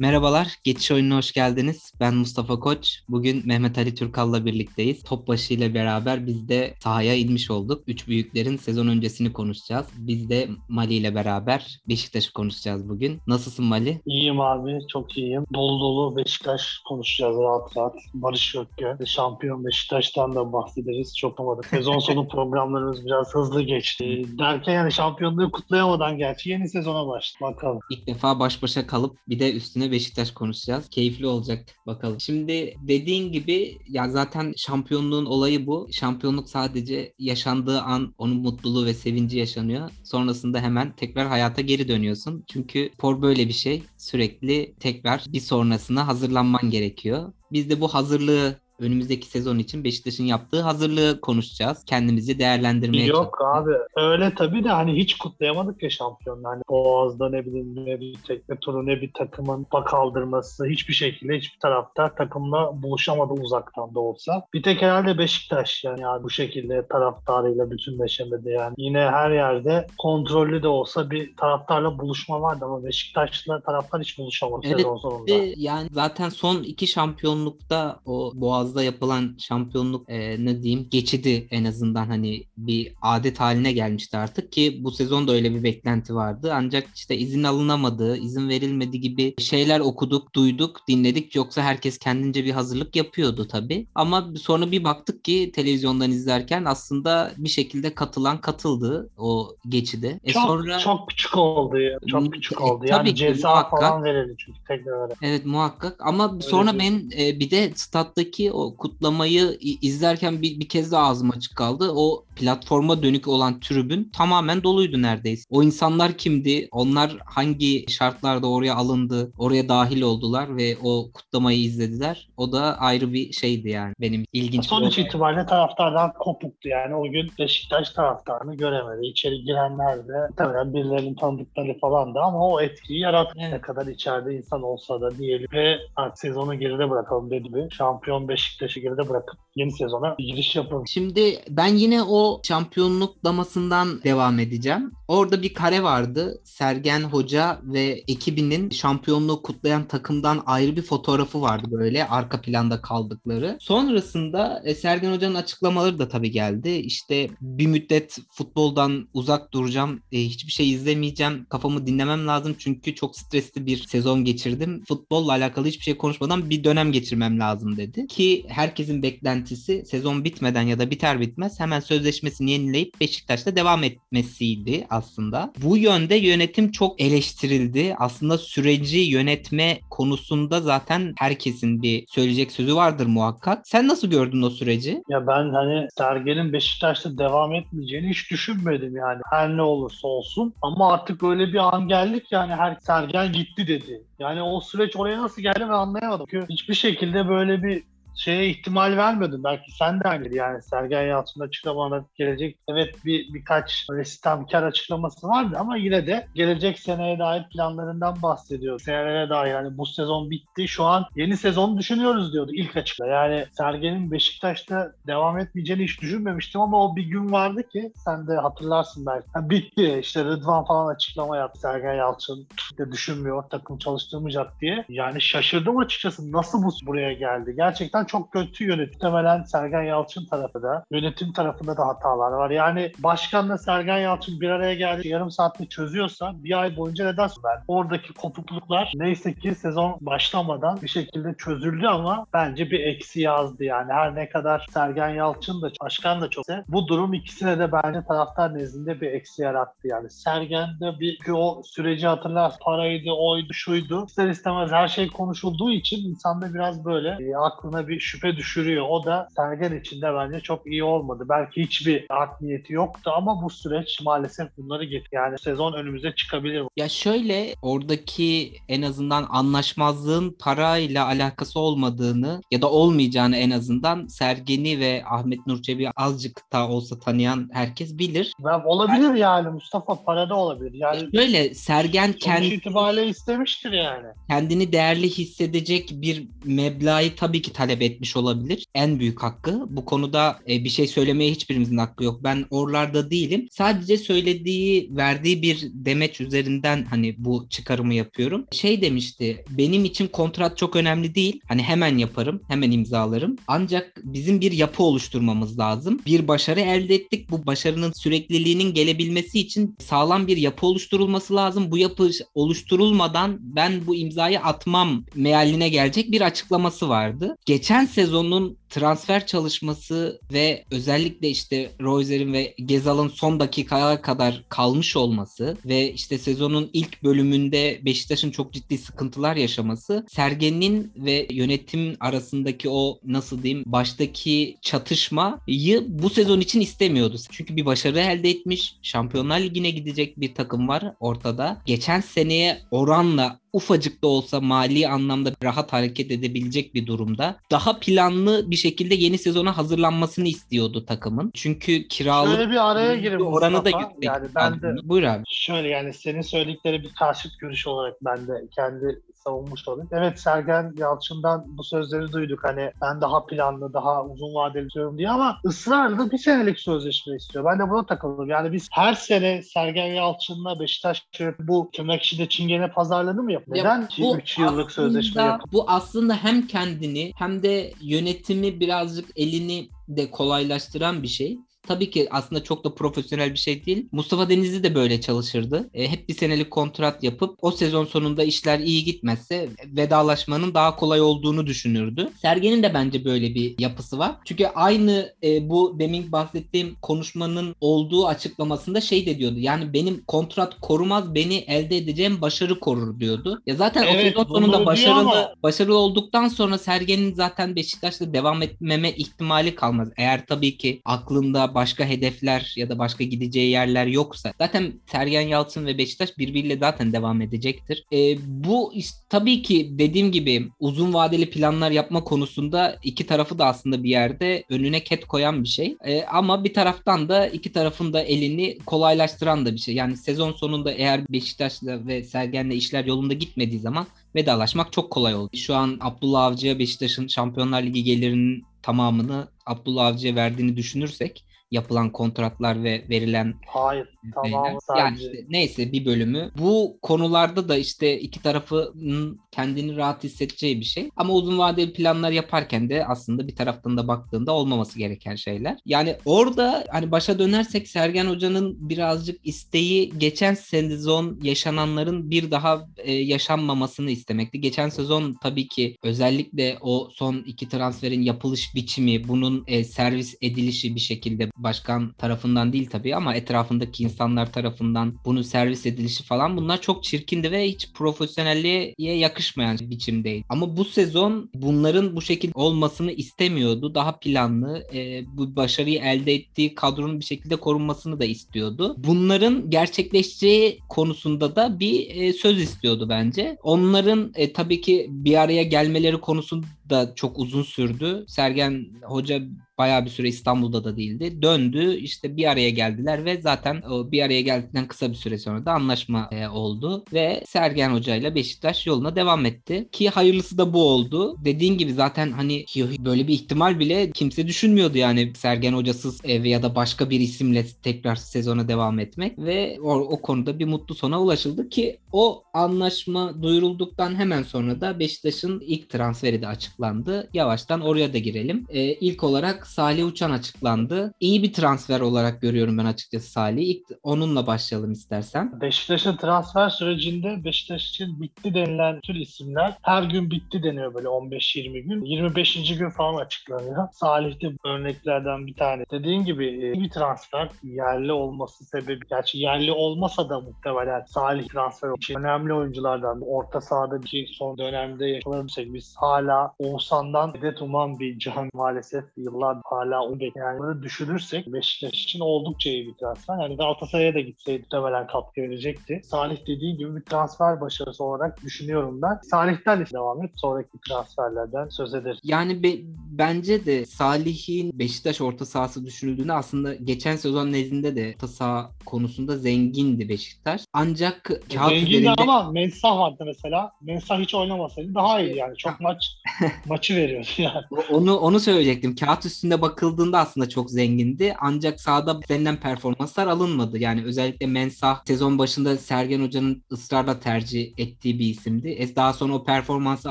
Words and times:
Merhabalar, 0.00 0.48
Geçiş 0.64 0.90
Oyununa 0.90 1.16
hoş 1.16 1.32
geldiniz. 1.32 1.92
Ben 2.00 2.14
Mustafa 2.14 2.60
Koç. 2.60 2.98
Bugün 3.08 3.42
Mehmet 3.46 3.78
Ali 3.78 3.94
Türkal'la 3.94 4.44
birlikteyiz. 4.44 5.02
Topbaşı 5.02 5.54
ile 5.54 5.74
beraber 5.74 6.26
biz 6.26 6.48
de 6.48 6.74
sahaya 6.80 7.14
inmiş 7.14 7.50
olduk. 7.50 7.82
Üç 7.86 8.08
büyüklerin 8.08 8.56
sezon 8.56 8.86
öncesini 8.86 9.32
konuşacağız. 9.32 9.86
Biz 9.96 10.30
de 10.30 10.48
Mali 10.68 10.94
ile 10.94 11.14
beraber 11.14 11.80
Beşiktaş'ı 11.88 12.32
konuşacağız 12.32 12.88
bugün. 12.88 13.20
Nasılsın 13.26 13.64
Mali? 13.64 14.00
İyiyim 14.06 14.40
abi, 14.40 14.78
çok 14.92 15.18
iyiyim. 15.18 15.44
Dolu 15.54 15.80
dolu 15.80 16.16
Beşiktaş 16.16 16.78
konuşacağız 16.88 17.36
rahat 17.38 17.76
rahat. 17.76 17.96
Barış 18.14 18.52
Gökçe, 18.52 19.06
şampiyon 19.06 19.64
Beşiktaş'tan 19.64 20.34
da 20.34 20.52
bahsederiz. 20.52 21.18
Çok 21.18 21.40
amadık. 21.40 21.66
Sezon 21.66 21.98
sonu 21.98 22.28
programlarımız 22.32 23.06
biraz 23.06 23.34
hızlı 23.34 23.62
geçti. 23.62 24.24
Derken 24.38 24.72
yani 24.74 24.92
şampiyonluğu 24.92 25.50
kutlayamadan 25.50 26.18
gerçi 26.18 26.50
yeni 26.50 26.68
sezona 26.68 27.08
başladı. 27.08 27.52
Bakalım. 27.52 27.80
İlk 27.90 28.06
defa 28.06 28.40
baş 28.40 28.62
başa 28.62 28.86
kalıp 28.86 29.16
bir 29.28 29.38
de 29.38 29.52
üstüne 29.52 29.87
Beşiktaş 29.90 30.30
konuşacağız. 30.30 30.88
Keyifli 30.88 31.26
olacak 31.26 31.66
bakalım. 31.86 32.20
Şimdi 32.20 32.74
dediğin 32.80 33.32
gibi 33.32 33.78
ya 33.88 34.08
zaten 34.08 34.52
şampiyonluğun 34.56 35.26
olayı 35.26 35.66
bu. 35.66 35.88
Şampiyonluk 35.92 36.48
sadece 36.48 37.14
yaşandığı 37.18 37.80
an 37.80 38.14
onun 38.18 38.36
mutluluğu 38.36 38.86
ve 38.86 38.94
sevinci 38.94 39.38
yaşanıyor. 39.38 39.90
Sonrasında 40.04 40.60
hemen 40.60 40.96
tekrar 40.96 41.28
hayata 41.28 41.62
geri 41.62 41.88
dönüyorsun. 41.88 42.44
Çünkü 42.52 42.90
spor 42.94 43.22
böyle 43.22 43.48
bir 43.48 43.52
şey. 43.52 43.82
Sürekli 43.96 44.74
tekrar 44.80 45.24
bir 45.28 45.40
sonrasına 45.40 46.06
hazırlanman 46.06 46.70
gerekiyor. 46.70 47.32
Biz 47.52 47.70
de 47.70 47.80
bu 47.80 47.88
hazırlığı 47.88 48.60
önümüzdeki 48.78 49.26
sezon 49.26 49.58
için 49.58 49.84
Beşiktaş'ın 49.84 50.24
yaptığı 50.24 50.60
hazırlığı 50.60 51.20
konuşacağız. 51.20 51.84
Kendimizi 51.84 52.38
değerlendirmeye 52.38 53.06
Yok 53.06 53.38
abi 53.54 53.72
öyle 53.96 54.34
tabii 54.34 54.64
de 54.64 54.68
hani 54.68 54.96
hiç 54.96 55.18
kutlayamadık 55.18 55.82
ya 55.82 55.90
şampiyonlar. 55.90 56.52
Hani 56.52 56.62
Boğaz'da 56.68 57.28
ne 57.28 57.46
bileyim 57.46 57.86
ne 57.86 58.00
bir 58.00 58.14
tekne 58.26 58.56
turu 58.56 58.86
ne 58.86 59.00
bir 59.00 59.12
takımın 59.12 59.66
bak 59.72 59.88
kaldırması 59.88 60.66
hiçbir 60.66 60.94
şekilde 60.94 61.36
hiçbir 61.36 61.58
taraftar 61.60 62.16
takımla 62.16 62.82
buluşamadı 62.82 63.32
uzaktan 63.32 63.94
da 63.94 64.00
olsa. 64.00 64.46
Bir 64.54 64.62
tek 64.62 64.82
herhalde 64.82 65.18
Beşiktaş 65.18 65.84
yani, 65.84 66.00
yani 66.00 66.22
bu 66.22 66.30
şekilde 66.30 66.86
taraftarıyla 66.86 67.70
bütünleşemedi 67.70 68.48
yani. 68.50 68.74
Yine 68.78 69.00
her 69.00 69.30
yerde 69.30 69.86
kontrollü 69.98 70.62
de 70.62 70.68
olsa 70.68 71.10
bir 71.10 71.36
taraftarla 71.36 71.98
buluşma 71.98 72.40
vardı 72.40 72.64
ama 72.64 72.84
Beşiktaş'la 72.84 73.60
taraftar 73.60 74.00
hiç 74.00 74.18
buluşamadı 74.18 74.60
Evet, 74.66 74.76
sezon 74.76 74.96
sonunda. 74.96 75.32
Yani 75.56 75.88
zaten 75.92 76.28
son 76.28 76.62
iki 76.62 76.86
şampiyonlukta 76.86 78.00
o 78.06 78.32
Boğaz'da 78.68 78.82
yapılan 78.82 79.34
şampiyonluk 79.38 80.10
e, 80.10 80.44
ne 80.44 80.62
diyeyim 80.62 80.86
geçidi 80.90 81.48
en 81.50 81.64
azından 81.64 82.06
hani 82.06 82.44
bir 82.56 82.92
adet 83.02 83.40
haline 83.40 83.72
gelmişti 83.72 84.16
artık 84.16 84.52
ki 84.52 84.78
bu 84.80 84.90
sezon 84.90 85.28
da 85.28 85.32
öyle 85.32 85.54
bir 85.54 85.62
beklenti 85.62 86.14
vardı. 86.14 86.50
Ancak 86.54 86.88
işte 86.94 87.16
izin 87.16 87.42
alınamadı, 87.44 88.16
izin 88.16 88.48
verilmedi 88.48 89.00
gibi 89.00 89.34
şeyler 89.38 89.80
okuduk, 89.80 90.34
duyduk, 90.34 90.80
dinledik. 90.88 91.34
Yoksa 91.36 91.62
herkes 91.62 91.98
kendince 91.98 92.44
bir 92.44 92.50
hazırlık 92.50 92.96
yapıyordu 92.96 93.48
tabii. 93.48 93.86
Ama 93.94 94.30
sonra 94.40 94.70
bir 94.72 94.84
baktık 94.84 95.24
ki 95.24 95.52
televizyondan 95.54 96.10
izlerken 96.10 96.64
aslında 96.64 97.32
bir 97.38 97.48
şekilde 97.48 97.94
katılan 97.94 98.40
katıldı 98.40 99.10
o 99.18 99.56
geçide. 99.68 100.20
E 100.24 100.32
çok, 100.32 100.42
sonra 100.42 100.78
çok 100.78 101.08
küçük 101.08 101.36
oldu 101.36 101.78
ya. 101.80 101.98
Çok 102.10 102.32
küçük 102.32 102.60
e, 102.60 102.64
oldu. 102.64 102.78
tabii 102.88 102.90
Yani 102.90 103.08
ki, 103.10 103.16
ceza 103.16 103.48
muhakkak. 103.50 103.80
falan 103.80 104.04
verildi 104.04 104.34
çünkü 104.38 104.58
tekrar 104.68 105.02
öyle. 105.02 105.14
Evet 105.22 105.46
muhakkak 105.46 105.96
ama 106.00 106.38
sonra 106.40 106.74
bir- 106.74 106.78
ben 106.78 107.10
e, 107.18 107.40
bir 107.40 107.50
de 107.50 107.72
stat'taki 107.74 108.52
o 108.58 108.76
kutlamayı 108.76 109.58
izlerken 109.60 110.42
bir, 110.42 110.60
bir 110.60 110.68
kez 110.68 110.92
daha 110.92 111.06
ağzım 111.06 111.30
açık 111.30 111.56
kaldı. 111.56 111.92
O 111.94 112.24
platforma 112.38 113.02
dönük 113.02 113.28
olan 113.28 113.60
tribün 113.60 114.10
tamamen 114.16 114.62
doluydu 114.62 115.02
neredeyse. 115.02 115.44
O 115.50 115.62
insanlar 115.62 116.12
kimdi? 116.12 116.68
Onlar 116.72 117.16
hangi 117.24 117.84
şartlarda 117.88 118.50
oraya 118.50 118.74
alındı? 118.74 119.32
Oraya 119.38 119.68
dahil 119.68 120.02
oldular 120.02 120.56
ve 120.56 120.76
o 120.82 121.12
kutlamayı 121.14 121.58
izlediler. 121.58 122.28
O 122.36 122.52
da 122.52 122.78
ayrı 122.78 123.12
bir 123.12 123.32
şeydi 123.32 123.68
yani 123.68 123.94
benim 124.00 124.24
ilginç 124.32 124.66
Sonuç 124.66 124.98
itibariyle 124.98 125.46
taraftardan 125.46 126.12
kopuktu 126.12 126.68
yani. 126.68 126.94
O 126.94 127.02
gün 127.02 127.30
Beşiktaş 127.38 127.90
taraftarını 127.90 128.54
göremedi. 128.54 129.06
İçeri 129.06 129.42
girenler 129.42 130.08
de 130.08 130.28
tabii 130.36 130.74
birilerinin 130.74 131.14
tanıdıkları 131.14 131.78
falan 131.78 132.14
da 132.14 132.20
ama 132.20 132.48
o 132.48 132.60
etkiyi 132.60 133.00
yarattı. 133.00 133.34
Evet. 133.40 133.52
Ne 133.52 133.60
kadar 133.60 133.86
içeride 133.86 134.34
insan 134.34 134.62
olsa 134.62 135.00
da 135.00 135.18
diyelim. 135.18 135.48
Ve 135.52 135.78
artık 135.96 136.18
sezonu 136.18 136.54
geride 136.58 136.90
bırakalım 136.90 137.30
dedi 137.30 137.54
bir. 137.54 137.70
Şampiyon 137.70 138.28
Beşiktaş'ı 138.28 138.80
geride 138.80 139.08
bırakıp 139.08 139.40
yeni 139.56 139.72
sezona 139.72 140.16
giriş 140.18 140.56
yapalım. 140.56 140.86
Şimdi 140.86 141.38
ben 141.50 141.74
yine 141.74 142.02
o 142.02 142.27
şampiyonluk 142.44 143.24
damasından 143.24 144.02
devam 144.02 144.38
edeceğim. 144.38 144.92
Orada 145.08 145.42
bir 145.42 145.54
kare 145.54 145.82
vardı. 145.82 146.40
Sergen 146.44 147.00
Hoca 147.00 147.60
ve 147.62 148.04
ekibinin 148.08 148.70
şampiyonluğu 148.70 149.42
kutlayan 149.42 149.88
takımdan 149.88 150.42
ayrı 150.46 150.76
bir 150.76 150.82
fotoğrafı 150.82 151.40
vardı 151.40 151.66
böyle 151.70 152.08
arka 152.08 152.40
planda 152.40 152.80
kaldıkları. 152.80 153.56
Sonrasında 153.60 154.62
e, 154.64 154.74
Sergen 154.74 155.12
Hoca'nın 155.12 155.34
açıklamaları 155.34 155.98
da 155.98 156.08
tabii 156.08 156.30
geldi. 156.30 156.70
İşte 156.70 157.30
bir 157.40 157.66
müddet 157.66 158.18
futboldan 158.30 159.08
uzak 159.14 159.52
duracağım. 159.52 160.00
e, 160.12 160.18
hiçbir 160.18 160.52
şey 160.52 160.70
izlemeyeceğim. 160.70 161.46
Kafamı 161.50 161.86
dinlemem 161.86 162.26
lazım 162.26 162.56
çünkü 162.58 162.94
çok 162.94 163.16
stresli 163.16 163.66
bir 163.66 163.76
sezon 163.76 164.24
geçirdim. 164.24 164.84
Futbolla 164.88 165.32
alakalı 165.32 165.66
hiçbir 165.66 165.84
şey 165.84 165.96
konuşmadan 165.96 166.50
bir 166.50 166.64
dönem 166.64 166.92
geçirmem 166.92 167.38
lazım 167.40 167.76
dedi. 167.76 168.06
Ki 168.06 168.44
herkesin 168.48 169.02
beklentisi 169.02 169.84
sezon 169.86 170.24
bitmeden 170.24 170.62
ya 170.62 170.78
da 170.78 170.90
biter 170.90 171.20
bitmez 171.20 171.60
hemen 171.60 171.80
sözleşmesini 172.18 172.50
yenileyip 172.50 173.00
Beşiktaş'ta 173.00 173.56
devam 173.56 173.84
etmesiydi 173.84 174.86
aslında. 174.90 175.52
Bu 175.62 175.76
yönde 175.76 176.14
yönetim 176.14 176.70
çok 176.70 177.00
eleştirildi. 177.00 177.94
Aslında 177.98 178.38
süreci 178.38 178.98
yönetme 178.98 179.78
konusunda 179.90 180.60
zaten 180.60 181.14
herkesin 181.18 181.82
bir 181.82 182.04
söyleyecek 182.08 182.52
sözü 182.52 182.76
vardır 182.76 183.06
muhakkak. 183.06 183.68
Sen 183.68 183.88
nasıl 183.88 184.10
gördün 184.10 184.42
o 184.42 184.50
süreci? 184.50 185.02
Ya 185.08 185.26
ben 185.26 185.50
hani 185.50 185.88
Sergen'in 185.98 186.52
Beşiktaş'ta 186.52 187.18
devam 187.18 187.54
etmeyeceğini 187.54 188.10
hiç 188.10 188.30
düşünmedim 188.30 188.96
yani. 188.96 189.20
Her 189.30 189.56
ne 189.56 189.62
olursa 189.62 190.08
olsun. 190.08 190.54
Ama 190.62 190.92
artık 190.92 191.22
böyle 191.22 191.52
bir 191.52 191.74
an 191.74 191.88
geldik 191.88 192.26
yani 192.30 192.54
her 192.54 192.76
Sergen 192.80 193.32
gitti 193.32 193.68
dedi. 193.68 194.02
Yani 194.18 194.42
o 194.42 194.60
süreç 194.60 194.96
oraya 194.96 195.22
nasıl 195.22 195.42
geldi 195.42 195.60
ben 195.60 195.68
anlayamadım. 195.68 196.26
Çünkü 196.30 196.46
hiçbir 196.48 196.74
şekilde 196.74 197.28
böyle 197.28 197.62
bir 197.62 197.82
şeye 198.18 198.48
ihtimal 198.48 198.96
vermiyordum. 198.96 199.44
Belki 199.44 199.72
sen 199.72 200.00
de 200.00 200.08
aynıydı 200.08 200.34
yani 200.34 200.62
Sergen 200.62 201.02
Yalçın'ın 201.02 201.44
açıklamalarına 201.44 202.06
gelecek. 202.14 202.58
Evet 202.68 203.04
bir 203.04 203.34
birkaç 203.34 203.86
sistemkar 204.04 204.62
açıklaması 204.62 205.28
vardı 205.28 205.56
ama 205.60 205.76
yine 205.76 206.06
de 206.06 206.26
gelecek 206.34 206.78
seneye 206.78 207.18
dair 207.18 207.48
planlarından 207.52 208.22
bahsediyor. 208.22 208.80
Senelere 208.80 209.28
dair 209.28 209.50
yani 209.50 209.78
bu 209.78 209.86
sezon 209.86 210.30
bitti. 210.30 210.68
Şu 210.68 210.84
an 210.84 211.06
yeni 211.16 211.36
sezon 211.36 211.78
düşünüyoruz 211.78 212.32
diyordu 212.32 212.52
ilk 212.54 212.76
açıkla. 212.76 213.06
Yani 213.06 213.44
Sergen'in 213.52 214.10
Beşiktaş'ta 214.10 214.92
devam 215.06 215.38
etmeyeceğini 215.38 215.84
hiç 215.84 216.00
düşünmemiştim 216.00 216.60
ama 216.60 216.84
o 216.84 216.96
bir 216.96 217.04
gün 217.04 217.32
vardı 217.32 217.68
ki 217.68 217.92
sen 218.04 218.26
de 218.26 218.34
hatırlarsın 218.34 219.06
belki. 219.06 219.26
Ha, 219.34 219.50
bitti 219.50 219.98
işte 220.02 220.24
Rıdvan 220.24 220.64
falan 220.64 220.94
açıklama 220.94 221.36
yaptı. 221.36 221.60
Sergen 221.60 221.94
Yalçın 221.94 222.46
de 222.78 222.92
düşünmüyor 222.92 223.44
takım 223.50 223.78
çalıştırmayacak 223.78 224.60
diye. 224.60 224.84
Yani 224.88 225.20
şaşırdım 225.20 225.78
açıkçası 225.78 226.32
nasıl 226.32 226.62
bu 226.62 226.70
buraya 226.86 227.12
geldi. 227.12 227.54
Gerçekten 227.56 228.04
çok 228.08 228.32
kötü 228.32 228.64
yönetim. 228.64 228.98
Muhtemelen 229.02 229.42
Sergen 229.42 229.82
Yalçın 229.82 230.26
tarafı 230.26 230.62
da 230.62 230.84
yönetim 230.90 231.32
tarafında 231.32 231.76
da 231.76 231.86
hatalar 231.86 232.32
var. 232.32 232.50
Yani 232.50 232.92
başkanla 232.98 233.58
Sergen 233.58 233.98
Yalçın 233.98 234.40
bir 234.40 234.50
araya 234.50 234.74
geldi 234.74 235.08
yarım 235.08 235.30
saatte 235.30 235.66
çözüyorsa 235.66 236.32
bir 236.34 236.60
ay 236.60 236.76
boyunca 236.76 237.10
neden 237.10 237.28
ben? 237.44 237.64
Oradaki 237.68 238.12
kopukluklar 238.12 238.92
neyse 238.94 239.34
ki 239.34 239.54
sezon 239.54 239.96
başlamadan 240.00 240.82
bir 240.82 240.88
şekilde 240.88 241.34
çözüldü 241.38 241.86
ama 241.86 242.26
bence 242.32 242.70
bir 242.70 242.80
eksi 242.80 243.20
yazdı 243.20 243.64
yani. 243.64 243.92
Her 243.92 244.14
ne 244.14 244.28
kadar 244.28 244.66
Sergen 244.70 245.08
Yalçın 245.08 245.62
da 245.62 245.70
başkan 245.82 246.20
da 246.20 246.30
çok 246.30 246.44
bu 246.68 246.88
durum 246.88 247.14
ikisine 247.14 247.58
de 247.58 247.72
bence 247.72 248.04
taraftar 248.08 248.54
nezdinde 248.54 249.00
bir 249.00 249.12
eksi 249.12 249.42
yarattı 249.42 249.88
yani. 249.88 250.10
Sergen'de 250.10 251.00
bir 251.00 251.18
ki 251.18 251.32
o 251.32 251.62
süreci 251.64 252.06
hatırlar 252.06 252.52
paraydı, 252.60 253.10
oydu, 253.10 253.52
şuydu. 253.52 254.06
İster 254.06 254.28
istemez 254.28 254.72
her 254.72 254.88
şey 254.88 255.08
konuşulduğu 255.08 255.70
için 255.70 256.10
insanda 256.10 256.54
biraz 256.54 256.84
böyle 256.84 257.16
e, 257.20 257.36
aklına 257.36 257.88
bir 257.88 257.97
şüphe 258.00 258.36
düşürüyor. 258.36 258.86
O 258.88 259.04
da 259.04 259.28
Sergen 259.36 259.80
için 259.80 260.02
de 260.02 260.14
bence 260.14 260.40
çok 260.40 260.66
iyi 260.66 260.84
olmadı. 260.84 261.26
Belki 261.28 261.62
hiçbir 261.62 262.06
art 262.08 262.40
niyeti 262.40 262.72
yoktu 262.72 263.10
ama 263.16 263.42
bu 263.42 263.50
süreç 263.50 264.00
maalesef 264.04 264.48
bunları 264.56 264.84
getirdi. 264.84 265.08
Yani 265.12 265.38
sezon 265.38 265.72
önümüze 265.72 266.14
çıkabilir. 266.14 266.62
Ya 266.76 266.88
şöyle 266.88 267.54
oradaki 267.62 268.52
en 268.68 268.82
azından 268.82 269.26
anlaşmazlığın 269.30 270.36
parayla 270.38 271.06
alakası 271.06 271.60
olmadığını 271.60 272.40
ya 272.50 272.62
da 272.62 272.70
olmayacağını 272.70 273.36
en 273.36 273.50
azından 273.50 274.06
Sergen'i 274.06 274.80
ve 274.80 275.02
Ahmet 275.10 275.46
Nurçebi 275.46 275.90
azıcık 275.96 276.52
da 276.52 276.68
olsa 276.68 276.98
tanıyan 276.98 277.50
herkes 277.52 277.98
bilir. 277.98 278.32
Ve 278.40 278.54
olabilir 278.54 279.14
yani 279.14 279.48
Mustafa 279.48 280.04
parada 280.04 280.34
olabilir. 280.34 280.72
Yani 280.74 281.12
Böyle 281.12 281.54
Sergen 281.54 282.12
kendi 282.12 282.46
itibariyle 282.46 283.06
istemiştir 283.06 283.72
yani. 283.72 284.06
kendini 284.28 284.72
değerli 284.72 285.10
hissedecek 285.10 285.90
bir 285.92 286.28
meblağı 286.44 286.98
tabii 287.16 287.42
ki 287.42 287.52
talep 287.52 287.82
kaybetmiş 287.88 288.16
olabilir. 288.16 288.66
En 288.74 288.98
büyük 288.98 289.22
hakkı. 289.22 289.66
Bu 289.70 289.84
konuda 289.84 290.38
e, 290.48 290.64
bir 290.64 290.68
şey 290.68 290.86
söylemeye 290.86 291.30
hiçbirimizin 291.30 291.78
hakkı 291.78 292.04
yok. 292.04 292.20
Ben 292.24 292.44
oralarda 292.50 293.10
değilim. 293.10 293.48
Sadece 293.50 293.96
söylediği, 293.96 294.96
verdiği 294.96 295.42
bir 295.42 295.68
demeç 295.72 296.20
üzerinden 296.20 296.84
hani 296.90 297.14
bu 297.18 297.46
çıkarımı 297.50 297.94
yapıyorum. 297.94 298.46
Şey 298.52 298.82
demişti. 298.82 299.44
Benim 299.50 299.84
için 299.84 300.08
kontrat 300.08 300.56
çok 300.56 300.76
önemli 300.76 301.14
değil. 301.14 301.40
Hani 301.48 301.62
hemen 301.62 301.98
yaparım, 301.98 302.40
hemen 302.48 302.70
imzalarım. 302.70 303.36
Ancak 303.46 304.00
bizim 304.04 304.40
bir 304.40 304.52
yapı 304.52 304.82
oluşturmamız 304.82 305.58
lazım. 305.58 306.00
Bir 306.06 306.28
başarı 306.28 306.60
elde 306.60 306.94
ettik. 306.94 307.30
Bu 307.30 307.46
başarının 307.46 307.92
sürekliliğinin 307.92 308.74
gelebilmesi 308.74 309.40
için 309.40 309.76
sağlam 309.78 310.26
bir 310.26 310.36
yapı 310.36 310.66
oluşturulması 310.66 311.34
lazım. 311.34 311.70
Bu 311.70 311.78
yapı 311.78 312.10
oluşturulmadan 312.34 313.38
ben 313.40 313.86
bu 313.86 313.94
imzayı 313.96 314.40
atmam 314.40 315.04
mealine 315.14 315.68
gelecek 315.68 316.12
bir 316.12 316.20
açıklaması 316.20 316.88
vardı. 316.88 317.36
Geçen 317.68 317.84
sezonun 317.84 318.58
transfer 318.68 319.26
çalışması 319.26 320.20
ve 320.32 320.64
özellikle 320.70 321.28
işte 321.28 321.70
Royzer'in 321.80 322.32
ve 322.32 322.54
Gezal'ın 322.64 323.08
son 323.08 323.40
dakikaya 323.40 324.02
kadar 324.02 324.44
kalmış 324.48 324.96
olması 324.96 325.56
ve 325.64 325.92
işte 325.92 326.18
sezonun 326.18 326.70
ilk 326.72 327.02
bölümünde 327.02 327.80
Beşiktaş'ın 327.84 328.30
çok 328.30 328.52
ciddi 328.52 328.78
sıkıntılar 328.78 329.36
yaşaması 329.36 330.06
Sergen'in 330.08 330.92
ve 330.96 331.26
yönetim 331.30 331.96
arasındaki 332.00 332.68
o 332.70 333.00
nasıl 333.04 333.42
diyeyim 333.42 333.64
baştaki 333.66 334.58
çatışmayı 334.62 335.84
bu 335.88 336.10
sezon 336.10 336.40
için 336.40 336.60
istemiyordu. 336.60 337.16
Çünkü 337.30 337.56
bir 337.56 337.66
başarı 337.66 337.98
elde 337.98 338.30
etmiş. 338.30 338.74
Şampiyonlar 338.82 339.40
Ligi'ne 339.40 339.70
gidecek 339.70 340.20
bir 340.20 340.34
takım 340.34 340.68
var 340.68 340.94
ortada. 341.00 341.62
Geçen 341.66 342.00
seneye 342.00 342.58
oranla 342.70 343.40
ufacık 343.58 344.02
da 344.02 344.06
olsa 344.06 344.40
mali 344.40 344.88
anlamda 344.88 345.32
rahat 345.42 345.72
hareket 345.72 346.10
edebilecek 346.10 346.74
bir 346.74 346.86
durumda. 346.86 347.36
Daha 347.50 347.78
planlı 347.80 348.50
bir 348.50 348.56
şekilde 348.56 348.94
yeni 348.94 349.18
sezona 349.18 349.56
hazırlanmasını 349.56 350.28
istiyordu 350.28 350.84
takımın. 350.86 351.30
Çünkü 351.34 351.88
kiralık 351.88 352.36
Şöyle 352.36 352.50
bir 352.50 352.70
araya 352.70 352.94
gireyim 352.94 353.26
oranı 353.26 353.64
da 353.64 353.68
yüksek. 353.68 354.04
Yani 354.04 354.28
ben 354.34 354.62
de 354.62 354.74
Buyur 354.82 355.02
abi. 355.02 355.22
şöyle 355.28 355.68
yani 355.68 355.94
senin 355.94 356.22
söyledikleri 356.22 356.82
bir 356.82 356.94
karşıt 356.94 357.38
görüş 357.40 357.66
olarak 357.66 357.94
ben 358.04 358.28
de 358.28 358.32
kendi 358.56 359.02
savunmuş 359.28 359.68
olayım. 359.68 359.88
Evet 359.92 360.20
Sergen 360.20 360.74
Yalçın'dan 360.76 361.44
bu 361.46 361.64
sözleri 361.64 362.12
duyduk. 362.12 362.44
Hani 362.44 362.72
ben 362.82 363.00
daha 363.00 363.26
planlı, 363.26 363.72
daha 363.72 364.04
uzun 364.04 364.34
vadeli 364.34 364.66
istiyorum 364.66 364.98
diye 364.98 365.10
ama 365.10 365.38
ısrarla 365.46 366.10
bir 366.10 366.18
senelik 366.18 366.60
sözleşme 366.60 367.16
istiyor. 367.16 367.44
Ben 367.44 367.58
de 367.58 367.70
buna 367.70 367.86
takıldım. 367.86 368.28
Yani 368.28 368.52
biz 368.52 368.68
her 368.72 368.94
sene 368.94 369.42
Sergen 369.42 369.86
Yalçın'la 369.86 370.60
Beşiktaş 370.60 371.06
bu 371.38 371.70
tırnak 371.72 372.02
içinde 372.02 372.28
çingene 372.28 372.70
pazarlığını 372.70 373.22
mı 373.22 373.32
yapıyor? 373.32 373.56
Neden 373.56 373.88
Ya 373.98 374.16
3 374.16 374.38
yıllık 374.38 374.72
sözleşme 374.72 375.22
yapıyor? 375.22 375.52
Bu 375.52 375.64
aslında 375.70 376.14
hem 376.14 376.46
kendini 376.46 377.12
hem 377.16 377.42
de 377.42 377.72
yönetimi 377.80 378.60
birazcık 378.60 379.08
elini 379.16 379.68
de 379.88 380.10
kolaylaştıran 380.10 381.02
bir 381.02 381.08
şey. 381.08 381.38
Tabii 381.68 381.90
ki 381.90 382.08
aslında 382.10 382.44
çok 382.44 382.64
da 382.64 382.74
profesyonel 382.74 383.32
bir 383.32 383.38
şey 383.38 383.66
değil. 383.66 383.88
Mustafa 383.92 384.28
Denizli 384.30 384.62
de 384.62 384.74
böyle 384.74 385.00
çalışırdı. 385.00 385.70
E, 385.74 385.88
hep 385.88 386.08
bir 386.08 386.14
senelik 386.14 386.50
kontrat 386.50 387.02
yapıp 387.04 387.38
o 387.42 387.50
sezon 387.50 387.84
sonunda 387.84 388.24
işler 388.24 388.58
iyi 388.58 388.84
gitmezse 388.84 389.48
vedalaşmanın 389.66 390.54
daha 390.54 390.76
kolay 390.76 391.00
olduğunu 391.00 391.46
düşünürdü. 391.46 392.10
Sergen'in 392.22 392.62
de 392.62 392.74
bence 392.74 393.04
böyle 393.04 393.34
bir 393.34 393.54
yapısı 393.58 393.98
var. 393.98 394.12
Çünkü 394.24 394.46
aynı 394.46 395.12
e, 395.24 395.48
bu 395.48 395.76
demin 395.78 396.12
bahsettiğim 396.12 396.74
konuşmanın 396.82 397.54
olduğu 397.60 398.06
açıklamasında 398.06 398.80
şey 398.80 399.06
de 399.06 399.18
diyordu. 399.18 399.36
Yani 399.38 399.72
benim 399.72 400.04
kontrat 400.06 400.60
korumaz 400.60 401.14
beni 401.14 401.34
elde 401.34 401.76
edeceğim 401.76 402.20
başarı 402.20 402.60
korur 402.60 403.00
diyordu. 403.00 403.42
Ya 403.46 403.54
zaten 403.54 403.82
o 403.82 403.86
Evet, 403.90 404.02
sezon 404.02 404.28
bunu 404.28 404.38
sonunda 404.38 404.66
başarılı 404.66 404.98
ama- 405.00 405.32
başarılı 405.42 405.76
olduktan 405.78 406.28
sonra 406.28 406.58
Sergen'in 406.58 407.14
zaten 407.14 407.56
Beşiktaş'ta 407.56 408.12
devam 408.12 408.42
etmeme 408.42 408.92
ihtimali 408.92 409.54
kalmaz. 409.54 409.88
Eğer 409.96 410.26
tabii 410.26 410.56
ki 410.56 410.80
aklında 410.84 411.54
başka 411.58 411.84
hedefler 411.84 412.52
ya 412.56 412.68
da 412.68 412.78
başka 412.78 413.04
gideceği 413.04 413.50
yerler 413.50 413.86
yoksa 413.86 414.32
zaten 414.38 414.72
Sergen 414.86 415.28
Yalçın 415.28 415.66
ve 415.66 415.78
Beşiktaş 415.78 416.18
birbiriyle 416.18 416.56
zaten 416.56 416.92
devam 416.92 417.22
edecektir. 417.22 417.84
E, 417.92 418.16
bu 418.26 418.72
tabii 419.08 419.42
ki 419.42 419.68
dediğim 419.70 420.12
gibi 420.12 420.48
uzun 420.60 420.94
vadeli 420.94 421.30
planlar 421.30 421.70
yapma 421.70 422.04
konusunda 422.04 422.78
iki 422.82 423.06
tarafı 423.06 423.38
da 423.38 423.46
aslında 423.46 423.82
bir 423.82 423.90
yerde 423.90 424.44
önüne 424.50 424.80
ket 424.84 425.04
koyan 425.04 425.42
bir 425.42 425.48
şey. 425.48 425.76
E, 425.84 426.02
ama 426.02 426.44
bir 426.44 426.54
taraftan 426.54 427.08
da 427.08 427.26
iki 427.26 427.52
tarafın 427.52 427.92
da 427.92 428.02
elini 428.02 428.58
kolaylaştıran 428.66 429.46
da 429.46 429.52
bir 429.52 429.58
şey. 429.58 429.74
Yani 429.74 429.96
sezon 429.96 430.32
sonunda 430.32 430.72
eğer 430.72 431.08
Beşiktaş'la 431.08 431.86
ve 431.86 432.04
Sergen'le 432.04 432.50
işler 432.50 432.84
yolunda 432.84 433.14
gitmediği 433.14 433.60
zaman 433.60 433.86
vedalaşmak 434.14 434.72
çok 434.72 434.90
kolay 434.90 435.14
oldu. 435.14 435.36
Şu 435.36 435.54
an 435.54 435.78
Abdullah 435.80 436.24
Avcı'ya 436.24 436.58
Beşiktaş'ın 436.58 437.06
Şampiyonlar 437.06 437.62
Ligi 437.62 437.84
gelirinin 437.84 438.44
tamamını 438.62 439.28
Abdullah 439.46 439.86
Avcı'ya 439.86 440.14
verdiğini 440.14 440.56
düşünürsek 440.56 441.24
yapılan 441.50 441.92
kontratlar 441.92 442.64
ve 442.64 442.84
verilen 442.90 443.34
Hayır. 443.46 443.88
Tamam 444.14 444.44
şeyler. 444.44 444.58
sadece. 444.66 444.82
Yani 444.82 444.96
işte 444.96 445.26
neyse 445.28 445.72
bir 445.72 445.84
bölümü. 445.84 446.30
Bu 446.38 446.78
konularda 446.82 447.48
da 447.48 447.56
işte 447.56 448.00
iki 448.00 448.22
tarafın 448.22 449.20
kendini 449.30 449.76
rahat 449.76 450.04
hissedeceği 450.04 450.60
bir 450.60 450.64
şey. 450.64 450.90
Ama 450.96 451.12
uzun 451.12 451.38
vadeli 451.38 451.72
planlar 451.72 452.10
yaparken 452.10 452.68
de 452.68 452.86
aslında 452.86 453.28
bir 453.28 453.36
taraftan 453.36 453.76
da 453.76 453.88
baktığında 453.88 454.32
olmaması 454.32 454.78
gereken 454.78 455.14
şeyler. 455.14 455.56
Yani 455.66 455.96
orada 456.04 456.64
hani 456.70 456.90
başa 456.90 457.18
dönersek 457.18 457.68
Sergen 457.68 458.06
Hoca'nın 458.06 458.68
birazcık 458.68 459.26
isteği 459.26 459.92
geçen 459.98 460.34
sezon 460.34 461.20
yaşananların 461.22 462.10
bir 462.10 462.30
daha 462.30 462.68
e, 462.76 462.92
yaşanmamasını 462.92 463.90
istemekti. 463.90 464.40
Geçen 464.40 464.68
sezon 464.68 465.16
tabii 465.22 465.48
ki 465.48 465.76
özellikle 465.82 466.58
o 466.60 466.88
son 466.92 467.16
iki 467.26 467.48
transferin 467.48 468.02
yapılış 468.02 468.54
biçimi, 468.54 469.08
bunun 469.08 469.44
e, 469.46 469.64
servis 469.64 470.14
edilişi 470.22 470.74
bir 470.74 470.80
şekilde 470.80 471.30
başkan 471.38 471.92
tarafından 471.92 472.52
değil 472.52 472.70
tabii 472.70 472.96
ama 472.96 473.14
etrafındaki 473.14 473.82
insanlar 473.82 474.32
tarafından 474.32 474.94
bunun 475.04 475.22
servis 475.22 475.66
edilişi 475.66 476.04
falan 476.04 476.36
bunlar 476.36 476.60
çok 476.60 476.84
çirkindi 476.84 477.32
ve 477.32 477.48
hiç 477.48 477.72
profesyonelliğe 477.72 478.74
yakışmayan 478.78 479.58
biçimdeydi. 479.60 480.24
Ama 480.28 480.56
bu 480.56 480.64
sezon 480.64 481.30
bunların 481.34 481.96
bu 481.96 482.02
şekilde 482.02 482.32
olmasını 482.34 482.92
istemiyordu. 482.92 483.74
Daha 483.74 483.98
planlı, 483.98 484.66
e, 484.74 485.02
bu 485.06 485.36
başarıyı 485.36 485.80
elde 485.80 486.14
ettiği 486.14 486.54
kadronun 486.54 487.00
bir 487.00 487.04
şekilde 487.04 487.36
korunmasını 487.36 488.00
da 488.00 488.04
istiyordu. 488.04 488.74
Bunların 488.78 489.50
gerçekleşeceği 489.50 490.58
konusunda 490.68 491.36
da 491.36 491.60
bir 491.60 491.90
e, 491.90 492.12
söz 492.12 492.40
istiyordu 492.40 492.86
bence. 492.88 493.36
Onların 493.42 494.12
e, 494.14 494.32
tabii 494.32 494.60
ki 494.60 494.86
bir 494.90 495.20
araya 495.20 495.42
gelmeleri 495.42 496.00
konusunda 496.00 496.46
çok 496.94 497.18
uzun 497.18 497.42
sürdü. 497.42 498.04
Sergen 498.08 498.66
Hoca 498.82 499.20
bayağı 499.58 499.84
bir 499.84 499.90
süre 499.90 500.08
İstanbul'da 500.08 500.64
da 500.64 500.76
değildi. 500.76 501.22
Döndü 501.22 501.74
işte 501.74 502.16
bir 502.16 502.30
araya 502.30 502.50
geldiler 502.50 503.04
ve 503.04 503.20
zaten 503.20 503.62
o 503.62 503.92
bir 503.92 504.02
araya 504.02 504.20
geldikten 504.20 504.68
kısa 504.68 504.90
bir 504.90 504.94
süre 504.94 505.18
sonra 505.18 505.44
da 505.44 505.52
anlaşma 505.52 506.08
e, 506.12 506.28
oldu 506.28 506.84
ve 506.92 507.22
Sergen 507.26 507.70
Hoca 507.70 507.96
ile 507.96 508.14
Beşiktaş 508.14 508.66
yoluna 508.66 508.96
devam 508.96 509.26
etti. 509.26 509.68
Ki 509.72 509.88
hayırlısı 509.88 510.38
da 510.38 510.52
bu 510.52 510.62
oldu. 510.62 511.16
Dediğin 511.24 511.58
gibi 511.58 511.72
zaten 511.72 512.12
hani 512.12 512.44
böyle 512.78 513.08
bir 513.08 513.14
ihtimal 513.14 513.58
bile 513.58 513.90
kimse 513.90 514.26
düşünmüyordu 514.26 514.78
yani 514.78 515.12
Sergen 515.16 515.52
Hocasız 515.52 516.00
ya 516.04 516.42
da 516.42 516.54
başka 516.54 516.90
bir 516.90 517.00
isimle 517.00 517.46
tekrar 517.62 517.96
sezona 517.96 518.48
devam 518.48 518.78
etmek 518.78 519.18
ve 519.18 519.58
o, 519.62 519.74
o 519.74 520.02
konuda 520.02 520.38
bir 520.38 520.44
mutlu 520.44 520.74
sona 520.74 521.00
ulaşıldı 521.00 521.48
ki 521.48 521.78
o 521.92 522.22
anlaşma 522.34 523.22
duyurulduktan 523.22 523.94
hemen 523.94 524.22
sonra 524.22 524.60
da 524.60 524.78
Beşiktaş'ın 524.78 525.40
ilk 525.40 525.70
transferi 525.70 526.22
de 526.22 526.26
açıklandı. 526.58 527.08
Yavaştan 527.14 527.60
oraya 527.60 527.92
da 527.92 527.98
girelim. 527.98 528.46
E, 528.48 528.60
ilk 528.60 529.04
olarak 529.04 529.46
Salih 529.46 529.86
Uçan 529.86 530.10
açıklandı. 530.10 530.94
İyi 531.00 531.22
bir 531.22 531.32
transfer 531.32 531.80
olarak 531.80 532.20
görüyorum 532.22 532.58
ben 532.58 532.64
açıkçası 532.64 533.10
Salih'i. 533.10 533.44
İlk 533.44 533.66
onunla 533.82 534.26
başlayalım 534.26 534.72
istersen. 534.72 535.40
Beşiktaş'ın 535.40 535.96
transfer 535.96 536.48
sürecinde 536.48 537.24
Beşiktaş 537.24 537.70
için 537.70 538.00
bitti 538.00 538.34
denilen 538.34 538.80
tür 538.80 538.94
isimler 538.94 539.54
her 539.62 539.82
gün 539.82 540.10
bitti 540.10 540.42
deniyor 540.42 540.74
böyle 540.74 540.88
15-20 540.88 541.58
gün. 541.58 541.84
25. 541.84 542.58
gün 542.58 542.70
falan 542.70 543.00
açıklanıyor. 543.00 543.68
Salih 543.72 544.20
de 544.20 544.26
örneklerden 544.44 545.26
bir 545.26 545.34
tane. 545.34 545.64
Dediğin 545.70 546.04
gibi 546.04 546.26
e, 546.26 546.52
iyi 546.52 546.64
bir 546.64 546.70
transfer 546.70 547.28
yerli 547.42 547.92
olması 547.92 548.44
sebebi. 548.44 548.80
Gerçi 548.90 549.18
yerli 549.18 549.52
olmasa 549.52 550.08
da 550.08 550.20
muhtemelen 550.20 550.84
Salih 550.86 551.28
transfer 551.28 551.70
için 551.76 551.94
önemli 551.94 552.34
oyunculardan 552.34 553.02
orta 553.06 553.40
sahadaki 553.40 554.06
son 554.12 554.38
dönemde 554.38 554.86
yakalanırsak 554.86 555.44
biz 555.54 555.74
hala 555.76 556.32
Oğuzhan'dan 556.48 557.12
medet 557.12 557.42
uman 557.42 557.78
bir 557.78 557.98
can 557.98 558.30
maalesef 558.34 558.84
yıllar 558.96 559.38
hala. 559.44 559.88
Yani 560.14 560.38
bunu 560.38 560.62
düşünürsek 560.62 561.32
Beşiktaş 561.32 561.84
için 561.84 562.00
oldukça 562.00 562.50
iyi 562.50 562.66
bir 562.66 562.74
transfer. 562.74 563.22
Yani 563.22 563.36
Galatasaray'a 563.36 563.94
da 563.94 564.00
gitseydi 564.00 564.48
muhtemelen 564.52 564.86
katkı 564.86 565.20
verecekti. 565.20 565.80
Salih 565.84 566.26
dediği 566.26 566.56
gibi 566.56 566.76
bir 566.76 566.80
transfer 566.80 567.40
başarısı 567.40 567.84
olarak 567.84 568.22
düşünüyorum 568.24 568.82
ben. 568.82 568.98
Salih'ten 569.02 569.66
devam 569.74 570.04
et. 570.04 570.10
Sonraki 570.16 570.48
transferlerden 570.68 571.48
söz 571.48 571.74
ederiz. 571.74 571.98
Yani 572.02 572.42
be, 572.42 572.48
bence 572.90 573.46
de 573.46 573.66
Salih'in 573.66 574.58
Beşiktaş 574.58 575.00
orta 575.00 575.24
sahası 575.26 575.66
düşünüldüğünde 575.66 576.12
aslında 576.12 576.54
geçen 576.54 576.96
sezon 576.96 577.32
nezdinde 577.32 577.76
de 577.76 577.94
orta 577.94 578.08
saha 578.08 578.50
konusunda 578.66 579.16
zengindi 579.16 579.88
Beşiktaş. 579.88 580.40
Ancak 580.52 581.04
kağıt 581.04 581.48
Zengindi 581.48 581.70
üzerinde 581.70 581.90
ama 581.98 582.30
Mensah 582.32 582.78
vardı 582.78 583.04
mesela. 583.06 583.52
Mensah 583.60 583.98
hiç 583.98 584.14
oynamasaydı 584.14 584.74
daha 584.74 585.00
iyi 585.00 585.16
yani. 585.16 585.36
Çok 585.36 585.60
maç 585.60 585.84
maçı 586.46 586.76
veriyordu 586.76 587.08
yani. 587.18 587.44
Onu 587.70 587.96
onu 587.96 588.20
söyleyecektim. 588.20 588.76
Kağıt 588.76 589.06
üstünde 589.06 589.42
bakıldığında 589.42 589.98
aslında 589.98 590.28
çok 590.28 590.50
zengindi. 590.50 591.14
Ancak 591.20 591.60
sahada 591.60 592.00
denilen 592.08 592.40
performanslar 592.40 593.06
alınmadı. 593.06 593.58
Yani 593.58 593.84
özellikle 593.84 594.26
Mensah 594.26 594.84
sezon 594.86 595.18
başında 595.18 595.56
Sergen 595.56 596.02
Hoca'nın 596.02 596.42
ısrarla 596.52 597.00
tercih 597.00 597.52
ettiği 597.58 597.98
bir 597.98 598.06
isimdi. 598.06 598.48
E, 598.48 598.76
daha 598.76 598.92
sonra 598.92 599.12
o 599.14 599.24
performansı 599.24 599.90